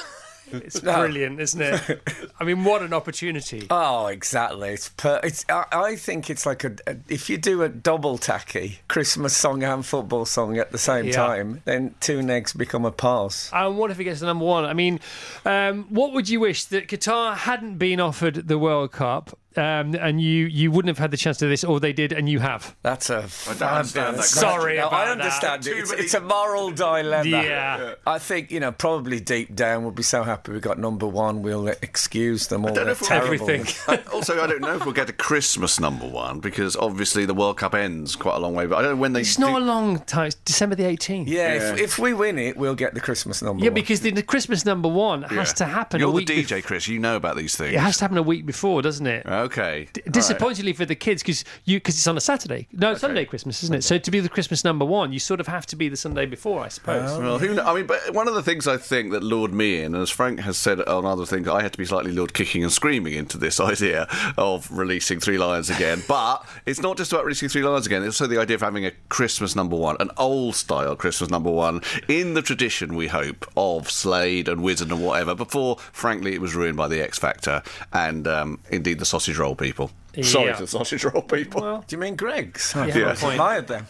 It's 0.51 0.79
brilliant, 0.81 1.39
isn't 1.39 1.61
it? 1.61 2.01
I 2.39 2.43
mean, 2.43 2.63
what 2.63 2.81
an 2.81 2.91
opportunity. 2.91 3.67
Oh, 3.69 4.07
exactly. 4.07 4.69
It's 4.69 4.89
per- 4.89 5.19
it's. 5.23 5.45
I, 5.47 5.65
I 5.71 5.95
think 5.95 6.31
it's 6.31 6.45
like 6.47 6.63
a, 6.63 6.75
a. 6.87 6.95
If 7.07 7.29
you 7.29 7.37
do 7.37 7.61
a 7.61 7.69
double 7.69 8.17
tacky 8.17 8.79
Christmas 8.87 9.35
song 9.37 9.61
and 9.63 9.85
football 9.85 10.25
song 10.25 10.57
at 10.57 10.71
the 10.71 10.79
same 10.79 11.05
Yeah. 11.05 11.13
time, 11.13 11.61
then 11.65 11.93
two 11.99 12.19
negs 12.21 12.55
become 12.57 12.83
a 12.83 12.91
pass. 12.91 13.51
And 13.53 13.77
what 13.77 13.91
if 13.91 13.99
it 13.99 14.05
gets 14.05 14.21
to 14.21 14.25
number 14.25 14.45
one? 14.45 14.65
I 14.65 14.73
mean, 14.73 14.99
um, 15.45 15.83
what 15.89 16.13
would 16.13 16.29
you 16.29 16.39
wish 16.39 16.65
that 16.65 16.87
Qatar 16.87 17.35
hadn't 17.35 17.77
been 17.77 17.99
offered 17.99 18.47
the 18.47 18.57
World 18.57 18.91
Cup, 18.91 19.37
um, 19.57 19.95
and 19.95 20.21
you 20.21 20.45
you 20.45 20.71
wouldn't 20.71 20.89
have 20.89 20.97
had 20.97 21.11
the 21.11 21.17
chance 21.17 21.37
to 21.37 21.45
do 21.45 21.49
this, 21.49 21.63
or 21.63 21.79
they 21.79 21.93
did 21.93 22.11
and 22.11 22.27
you 22.29 22.39
have? 22.39 22.75
That's 22.81 23.09
a. 23.09 23.21
don't 23.21 23.61
understand 23.61 24.17
that 24.17 24.25
fabulous- 24.25 24.29
Sorry 24.31 24.77
No, 24.77 24.87
I 24.87 25.09
understand 25.11 25.63
Too 25.63 25.71
it. 25.71 25.77
It's, 25.79 25.91
it's 25.91 26.13
a 26.13 26.21
moral 26.21 26.71
dilemma. 26.71 27.23
Yeah. 27.29 27.93
I 28.05 28.19
think 28.19 28.51
you 28.51 28.59
know 28.59 28.71
probably 28.71 29.19
deep 29.19 29.55
down 29.55 29.83
we'll 29.83 29.91
be 29.91 30.03
so 30.03 30.23
happy 30.23 30.51
we 30.51 30.59
got 30.59 30.79
number 30.79 31.07
one. 31.07 31.41
We'll 31.41 31.67
excuse 31.67 32.47
them 32.47 32.65
all 32.65 32.73
don't 32.73 32.85
know 32.85 32.91
if 32.91 33.01
we'll- 33.01 33.07
terrible. 33.09 33.49
Everything. 33.49 33.65
I- 33.87 34.01
also, 34.13 34.41
I 34.41 34.47
don't 34.47 34.61
know 34.61 34.75
if 34.75 34.85
we'll 34.85 34.93
get 34.93 35.09
a 35.09 35.13
Christmas 35.13 35.79
number 35.79 36.07
one 36.07 36.39
because 36.39 36.75
obviously 36.75 37.25
the 37.25 37.33
World 37.33 37.57
Cup 37.57 37.73
ends 37.75 38.15
quite 38.15 38.35
a 38.35 38.39
long 38.39 38.53
way. 38.55 38.65
But 38.65 38.77
I 38.77 38.81
don't 38.83 38.91
know 38.95 39.01
when 39.01 39.13
they. 39.13 39.21
It's 39.21 39.35
do- 39.35 39.41
not 39.41 39.61
a 39.61 39.65
long 39.65 39.99
time. 39.99 40.27
It's 40.27 40.35
December 40.35 40.75
the 40.75 40.83
18th. 40.83 41.27
Yeah, 41.27 41.53
Yeah. 41.55 41.73
If, 41.73 41.79
if 41.79 41.99
we 41.99 42.13
win 42.13 42.37
it, 42.37 42.57
we'll 42.57 42.75
get 42.75 42.93
the 42.93 42.99
Christmas 43.01 43.41
number. 43.41 43.55
One. 43.59 43.63
Yeah, 43.63 43.69
one. 43.69 43.73
because 43.75 44.01
the, 44.01 44.11
the 44.11 44.23
Christmas 44.23 44.65
number 44.65 44.89
one 44.89 45.23
has 45.23 45.53
to 45.53 45.65
happen 45.65 45.99
You're 45.99 46.09
a 46.09 46.13
the 46.13 46.25
DJ, 46.25 46.59
bef- 46.59 46.63
Chris. 46.63 46.87
You 46.87 46.99
know 46.99 47.15
about 47.15 47.35
these 47.37 47.55
things. 47.55 47.73
It 47.73 47.79
has 47.79 47.97
to 47.97 48.03
happen 48.03 48.17
a 48.17 48.23
week 48.23 48.45
before, 48.45 48.81
doesn't 48.81 49.05
it? 49.07 49.23
Oh 49.25 49.44
Okay. 49.45 49.87
D- 49.93 50.01
disappointingly 50.09 50.73
for 50.73 50.85
the 50.85 50.95
kids 50.95 51.21
because 51.21 51.43
you 51.65 51.77
because 51.77 51.95
it's 51.95 52.07
on 52.07 52.17
a 52.17 52.21
Saturday. 52.21 52.67
No, 52.71 52.91
it's 52.91 53.01
Sunday 53.01 53.25
Christmas, 53.25 53.63
isn't 53.63 53.75
it? 53.75 53.83
So 53.83 53.97
to 53.97 54.11
be 54.11 54.19
the 54.19 54.29
Christmas 54.29 54.63
number 54.63 54.85
one, 54.85 55.13
you 55.13 55.19
sort 55.19 55.39
of 55.39 55.47
have 55.47 55.65
to 55.67 55.75
be 55.75 55.87
the 55.89 55.97
Sunday 55.97 56.25
before, 56.25 56.63
I 56.63 56.69
suppose. 56.69 57.17
Well, 57.17 57.37
who 57.39 57.53
kn- 57.55 57.59
I 57.59 57.73
mean, 57.75 57.85
but 57.85 58.13
one 58.13 58.27
of 58.27 58.33
the 58.33 58.41
things 58.43 58.67
I 58.67 58.77
think 58.77 59.11
that 59.11 59.23
lured 59.23 59.53
me 59.53 59.81
in, 59.81 59.93
and 59.93 60.01
as 60.01 60.09
Frank 60.09 60.39
has 60.41 60.57
said 60.57 60.81
on 60.81 61.05
other 61.05 61.25
things, 61.25 61.47
I 61.47 61.61
had 61.61 61.71
to 61.73 61.77
be 61.77 61.85
slightly 61.85 62.11
lured 62.11 62.33
kicking 62.33 62.63
and 62.63 62.71
screaming 62.71 63.13
into 63.13 63.37
this 63.37 63.59
idea 63.73 64.07
of 64.37 64.69
releasing 64.71 65.19
Three 65.19 65.37
Lions 65.37 65.69
again. 65.69 66.03
But 66.15 66.47
it's 66.65 66.81
not 66.81 66.97
just 66.97 67.11
about 67.11 67.25
releasing 67.25 67.49
Three 67.49 67.63
Lions 67.63 67.85
again, 67.85 68.01
it's 68.03 68.21
also 68.21 68.27
the 68.27 68.39
idea 68.39 68.55
of 68.55 68.61
having 68.61 68.85
a 68.85 68.91
Christmas 69.09 69.55
number 69.55 69.75
one, 69.75 69.97
an 69.99 70.11
old 70.17 70.55
style 70.55 70.95
Christmas 70.95 71.29
number 71.29 71.51
one, 71.51 71.81
in 72.07 72.35
the 72.35 72.41
tradition, 72.41 72.95
we 72.95 73.07
hope, 73.07 73.45
of 73.57 73.91
Slade 73.91 74.47
and 74.47 74.61
Wizzard 74.61 74.91
and 74.91 75.03
whatever, 75.03 75.35
before, 75.35 75.77
frankly, 75.91 76.33
it 76.33 76.41
was 76.41 76.55
ruined 76.55 76.77
by 76.77 76.87
the 76.87 77.01
X 77.01 77.19
Factor 77.19 77.61
and 77.91 78.27
um, 78.27 78.59
indeed 78.69 78.99
the 78.99 79.05
sausage 79.05 79.34
roll 79.37 79.55
people. 79.55 79.91
Sorry 80.21 80.47
Yeah. 80.47 80.53
to 80.55 80.61
the 80.63 80.67
sausage 80.67 81.03
roll 81.03 81.21
people. 81.21 81.61
Well, 81.61 81.83
Do 81.87 81.95
you 81.95 81.99
mean 81.99 82.15
Greggs? 82.15 82.73
Yeah. 82.75 82.83
I've 83.09 83.21
admired 83.23 83.67
them. 83.67 83.85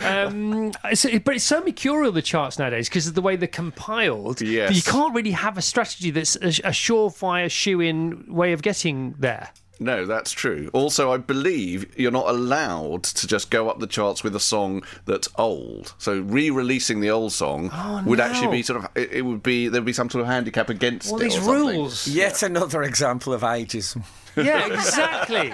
um, 0.00 0.72
it's, 0.84 1.04
but 1.20 1.34
it's 1.34 1.44
so 1.44 1.60
mercurial 1.62 2.12
the 2.12 2.22
charts 2.22 2.58
nowadays 2.58 2.88
because 2.88 3.06
of 3.06 3.14
the 3.14 3.22
way 3.22 3.36
they're 3.36 3.48
compiled. 3.48 4.40
Yes. 4.40 4.68
that 4.70 4.76
you 4.76 4.82
can't 4.82 5.14
really 5.14 5.32
have 5.32 5.58
a 5.58 5.62
strategy 5.62 6.10
that's 6.10 6.36
a, 6.36 6.48
a 6.48 6.70
surefire 6.72 7.50
shoe-in 7.50 8.24
way 8.32 8.52
of 8.52 8.62
getting 8.62 9.14
there. 9.18 9.50
No, 9.80 10.06
that's 10.06 10.30
true. 10.30 10.70
Also, 10.72 11.10
I 11.12 11.16
believe 11.16 11.98
you're 11.98 12.12
not 12.12 12.28
allowed 12.28 13.02
to 13.02 13.26
just 13.26 13.50
go 13.50 13.68
up 13.68 13.80
the 13.80 13.88
charts 13.88 14.22
with 14.22 14.36
a 14.36 14.40
song 14.40 14.84
that's 15.04 15.28
old. 15.36 15.94
So 15.98 16.20
re-releasing 16.20 17.00
the 17.00 17.10
old 17.10 17.32
song 17.32 17.72
would 18.06 18.18
no. 18.18 18.24
actually 18.24 18.52
be 18.56 18.62
sort 18.62 18.84
of 18.84 18.90
it, 18.94 19.10
it 19.12 19.22
would 19.22 19.42
be 19.42 19.66
there'd 19.66 19.84
be 19.84 19.92
some 19.92 20.08
sort 20.08 20.22
of 20.22 20.28
handicap 20.28 20.70
against 20.70 21.10
All 21.10 21.18
it. 21.18 21.24
these 21.24 21.36
or 21.38 21.40
something. 21.40 21.76
rules. 21.76 22.06
Yet 22.06 22.44
another 22.44 22.84
example 22.84 23.32
of 23.32 23.40
ageism. 23.42 24.04
Yeah, 24.36 24.66
exactly. 24.72 25.52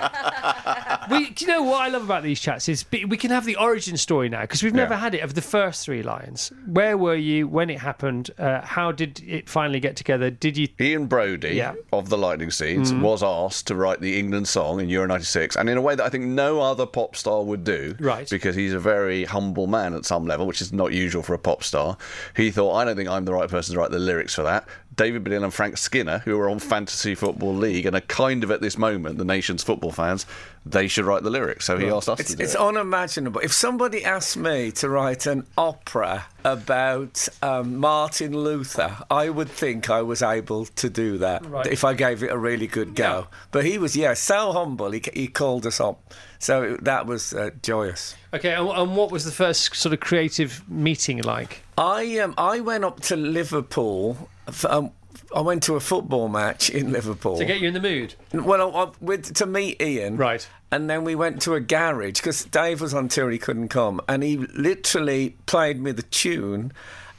we, 1.10 1.30
do 1.30 1.44
you 1.44 1.50
know 1.50 1.62
what 1.62 1.80
I 1.82 1.88
love 1.88 2.02
about 2.04 2.22
these 2.22 2.40
chats 2.40 2.68
is 2.68 2.84
we 2.92 3.16
can 3.16 3.30
have 3.30 3.44
the 3.44 3.56
origin 3.56 3.96
story 3.96 4.28
now 4.28 4.42
because 4.42 4.62
we've 4.62 4.74
never 4.74 4.94
Yeah. 4.94 5.00
had 5.00 5.14
it 5.14 5.20
of 5.22 5.34
the 5.34 5.42
first 5.42 5.84
three 5.84 6.02
lines. 6.02 6.52
Where 6.66 6.96
were 6.96 7.14
you 7.14 7.46
when 7.48 7.70
it 7.70 7.80
happened? 7.80 8.30
Uh, 8.38 8.60
how 8.62 8.92
did 8.92 9.20
it 9.26 9.48
finally 9.48 9.80
get 9.80 9.96
together? 9.96 10.30
Did 10.30 10.56
you? 10.56 10.68
Ian 10.80 11.08
Broudie 11.08 11.54
Yeah. 11.54 11.74
Of 11.92 12.08
the 12.08 12.18
Lightning 12.18 12.50
Seeds 12.50 12.92
was 12.92 13.22
asked 13.22 13.66
to 13.68 13.74
write 13.74 14.00
the 14.00 14.18
England 14.18 14.48
song 14.48 14.80
in 14.80 14.88
Euro 14.88 15.06
'96, 15.06 15.56
and 15.56 15.68
in 15.68 15.76
a 15.76 15.80
way 15.82 15.94
that 15.94 16.04
I 16.04 16.08
think 16.08 16.24
no 16.24 16.60
other 16.60 16.86
pop 16.86 17.16
star 17.16 17.42
would 17.42 17.64
do, 17.64 17.94
Right. 18.00 18.28
Because 18.30 18.54
he's 18.56 18.72
a 18.72 18.78
very 18.80 19.24
humble 19.24 19.66
man 19.66 19.94
at 19.94 20.04
some 20.04 20.26
level, 20.26 20.46
which 20.46 20.60
is 20.60 20.72
not 20.72 20.92
usual 20.92 21.22
for 21.22 21.34
a 21.34 21.38
pop 21.38 21.62
star. 21.64 21.96
He 22.36 22.50
thought, 22.50 22.74
I 22.74 22.84
don't 22.84 22.96
think 22.96 23.08
I'm 23.08 23.24
the 23.24 23.32
right 23.34 23.48
person 23.48 23.74
to 23.74 23.80
write 23.80 23.90
the 23.90 23.98
lyrics 23.98 24.34
for 24.34 24.42
that. 24.42 24.66
David 24.96 25.24
Baddiel 25.24 25.44
and 25.44 25.54
Frank 25.54 25.78
Skinner, 25.78 26.18
who 26.18 26.38
are 26.38 26.50
on 26.50 26.58
Fantasy 26.58 27.14
Football 27.14 27.54
League 27.54 27.86
and 27.86 27.94
are 27.96 28.00
kind 28.02 28.42
of 28.44 28.50
at 28.50 28.60
this 28.60 28.76
moment 28.76 29.18
the 29.18 29.24
nation's 29.24 29.62
football 29.62 29.92
fans, 29.92 30.26
they 30.66 30.88
should 30.88 31.04
write 31.06 31.22
the 31.22 31.30
lyrics. 31.30 31.64
So 31.64 31.78
he 31.78 31.88
asked 31.88 32.08
us 32.08 32.20
It's, 32.20 32.30
to 32.32 32.36
do 32.36 32.42
it's 32.44 32.54
it. 32.54 32.60
unimaginable. 32.60 33.40
If 33.40 33.52
somebody 33.52 34.04
asked 34.04 34.36
me 34.36 34.72
to 34.72 34.88
write 34.90 35.26
an 35.26 35.46
opera 35.56 36.26
about 36.44 37.28
um, 37.42 37.76
Martin 37.76 38.32
Luther, 38.36 38.96
I 39.10 39.30
would 39.30 39.48
think 39.48 39.88
I 39.88 40.02
was 40.02 40.22
able 40.22 40.66
to 40.66 40.90
do 40.90 41.18
that 41.18 41.46
Right. 41.46 41.66
if 41.66 41.84
I 41.84 41.94
gave 41.94 42.22
it 42.22 42.30
a 42.30 42.36
really 42.36 42.66
good 42.66 42.94
go. 42.94 43.28
But 43.52 43.64
he 43.64 43.78
was, 43.78 43.96
yeah, 43.96 44.14
so 44.14 44.52
humble. 44.52 44.90
He, 44.90 45.02
he 45.14 45.28
called 45.28 45.66
us 45.66 45.80
up. 45.80 46.12
So 46.38 46.76
that 46.82 47.06
was 47.06 47.32
uh, 47.32 47.50
joyous. 47.62 48.16
Okay, 48.34 48.54
and, 48.54 48.68
and 48.68 48.96
what 48.96 49.10
was 49.10 49.24
the 49.24 49.30
first 49.32 49.74
sort 49.76 49.92
of 49.92 50.00
creative 50.00 50.68
meeting 50.68 51.22
like? 51.22 51.62
I 51.80 52.18
um, 52.18 52.34
I 52.38 52.60
went 52.60 52.84
up 52.84 53.00
to 53.00 53.16
Liverpool. 53.16 54.28
f- 54.46 54.64
Um, 54.66 54.90
I 55.34 55.40
went 55.40 55.62
to 55.64 55.76
a 55.76 55.80
football 55.80 56.28
match 56.28 56.70
in 56.70 56.92
Liverpool. 56.92 57.38
To 57.38 57.44
get 57.44 57.60
you 57.60 57.68
in 57.68 57.74
the 57.74 57.80
mood. 57.80 58.14
Well, 58.32 58.76
I, 58.76 58.82
I, 58.84 58.90
with, 59.00 59.32
to 59.36 59.46
meet 59.46 59.80
Ian. 59.80 60.16
Right. 60.16 60.46
And 60.72 60.90
then 60.90 61.04
we 61.04 61.14
went 61.14 61.40
to 61.42 61.54
a 61.54 61.60
garage 61.60 62.14
because 62.20 62.44
Dave 62.44 62.80
was 62.80 62.92
on 62.94 63.08
tour, 63.08 63.30
he 63.30 63.38
couldn't 63.38 63.68
come. 63.68 64.00
And 64.08 64.22
he 64.22 64.36
literally 64.36 65.36
played 65.46 65.80
me 65.80 65.92
the 65.92 66.02
tune 66.02 66.72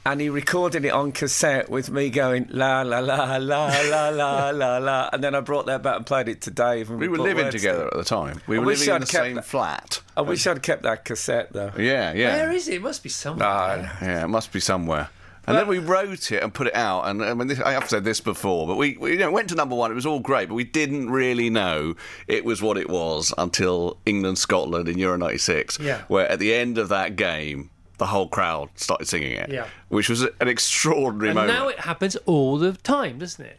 and 0.04 0.20
he 0.20 0.28
recorded 0.28 0.84
it 0.84 0.90
on 0.92 1.12
cassette 1.12 1.70
with 1.70 1.90
me 1.90 2.10
going 2.10 2.46
la 2.50 2.82
la 2.82 2.98
la 2.98 3.36
la 3.36 3.66
la 3.80 4.08
la 4.10 4.50
la 4.50 4.78
la. 4.78 5.10
And 5.12 5.22
then 5.22 5.34
I 5.34 5.40
brought 5.40 5.66
that 5.66 5.82
back 5.82 5.96
and 5.96 6.06
played 6.06 6.28
it 6.28 6.40
to 6.42 6.50
Dave. 6.50 6.90
And 6.90 6.98
We 6.98 7.08
were 7.08 7.18
living 7.18 7.50
together 7.50 7.82
to 7.82 7.86
at 7.86 7.92
the 7.96 8.04
time. 8.04 8.40
We 8.46 8.56
I 8.56 8.60
were 8.60 8.66
living 8.66 8.88
in 8.88 8.94
I'd 8.94 9.02
the 9.02 9.06
same 9.06 9.36
that- 9.36 9.44
flat. 9.44 10.00
I 10.16 10.20
wish 10.22 10.46
I'd 10.46 10.62
kept 10.62 10.82
that 10.82 11.04
cassette 11.04 11.52
though. 11.52 11.72
Yeah, 11.78 12.12
yeah. 12.12 12.36
Where 12.36 12.52
is 12.52 12.68
it? 12.68 12.74
It 12.74 12.82
must 12.82 13.02
be 13.02 13.08
somewhere. 13.08 13.46
Ah, 13.48 13.98
Yeah, 14.02 14.24
it 14.24 14.28
must 14.28 14.52
be 14.52 14.60
somewhere. 14.60 15.08
And 15.44 15.56
then 15.58 15.66
we 15.66 15.78
wrote 15.80 16.30
it 16.30 16.40
and 16.40 16.54
put 16.54 16.68
it 16.68 16.74
out. 16.76 17.02
And 17.08 17.20
I 17.24 17.34
mean, 17.34 17.48
this, 17.48 17.58
I 17.58 17.72
have 17.72 17.88
said 17.90 18.04
this 18.04 18.20
before, 18.20 18.64
but 18.68 18.76
we, 18.76 18.96
we 18.96 19.12
you 19.14 19.18
know, 19.18 19.32
went 19.32 19.48
to 19.48 19.56
number 19.56 19.74
one. 19.74 19.90
It 19.90 19.94
was 19.94 20.06
all 20.06 20.20
great, 20.20 20.48
but 20.48 20.54
we 20.54 20.62
didn't 20.62 21.10
really 21.10 21.50
know 21.50 21.96
it 22.28 22.44
was 22.44 22.62
what 22.62 22.76
it 22.78 22.88
was 22.88 23.34
until 23.36 23.98
England 24.06 24.38
Scotland 24.38 24.88
in 24.88 24.98
Euro 24.98 25.16
'96, 25.18 25.80
Yeah. 25.80 26.02
where 26.06 26.28
at 26.30 26.38
the 26.38 26.54
end 26.54 26.78
of 26.78 26.88
that 26.90 27.16
game, 27.16 27.70
the 28.02 28.08
whole 28.08 28.26
crowd 28.26 28.68
started 28.74 29.06
singing 29.06 29.32
it, 29.32 29.48
Yeah. 29.48 29.66
which 29.88 30.08
was 30.08 30.22
an 30.22 30.48
extraordinary 30.48 31.28
and 31.30 31.36
moment. 31.36 31.56
now 31.56 31.68
it 31.68 31.78
happens 31.80 32.16
all 32.26 32.58
the 32.58 32.72
time, 32.72 33.18
doesn't 33.18 33.44
it? 33.44 33.58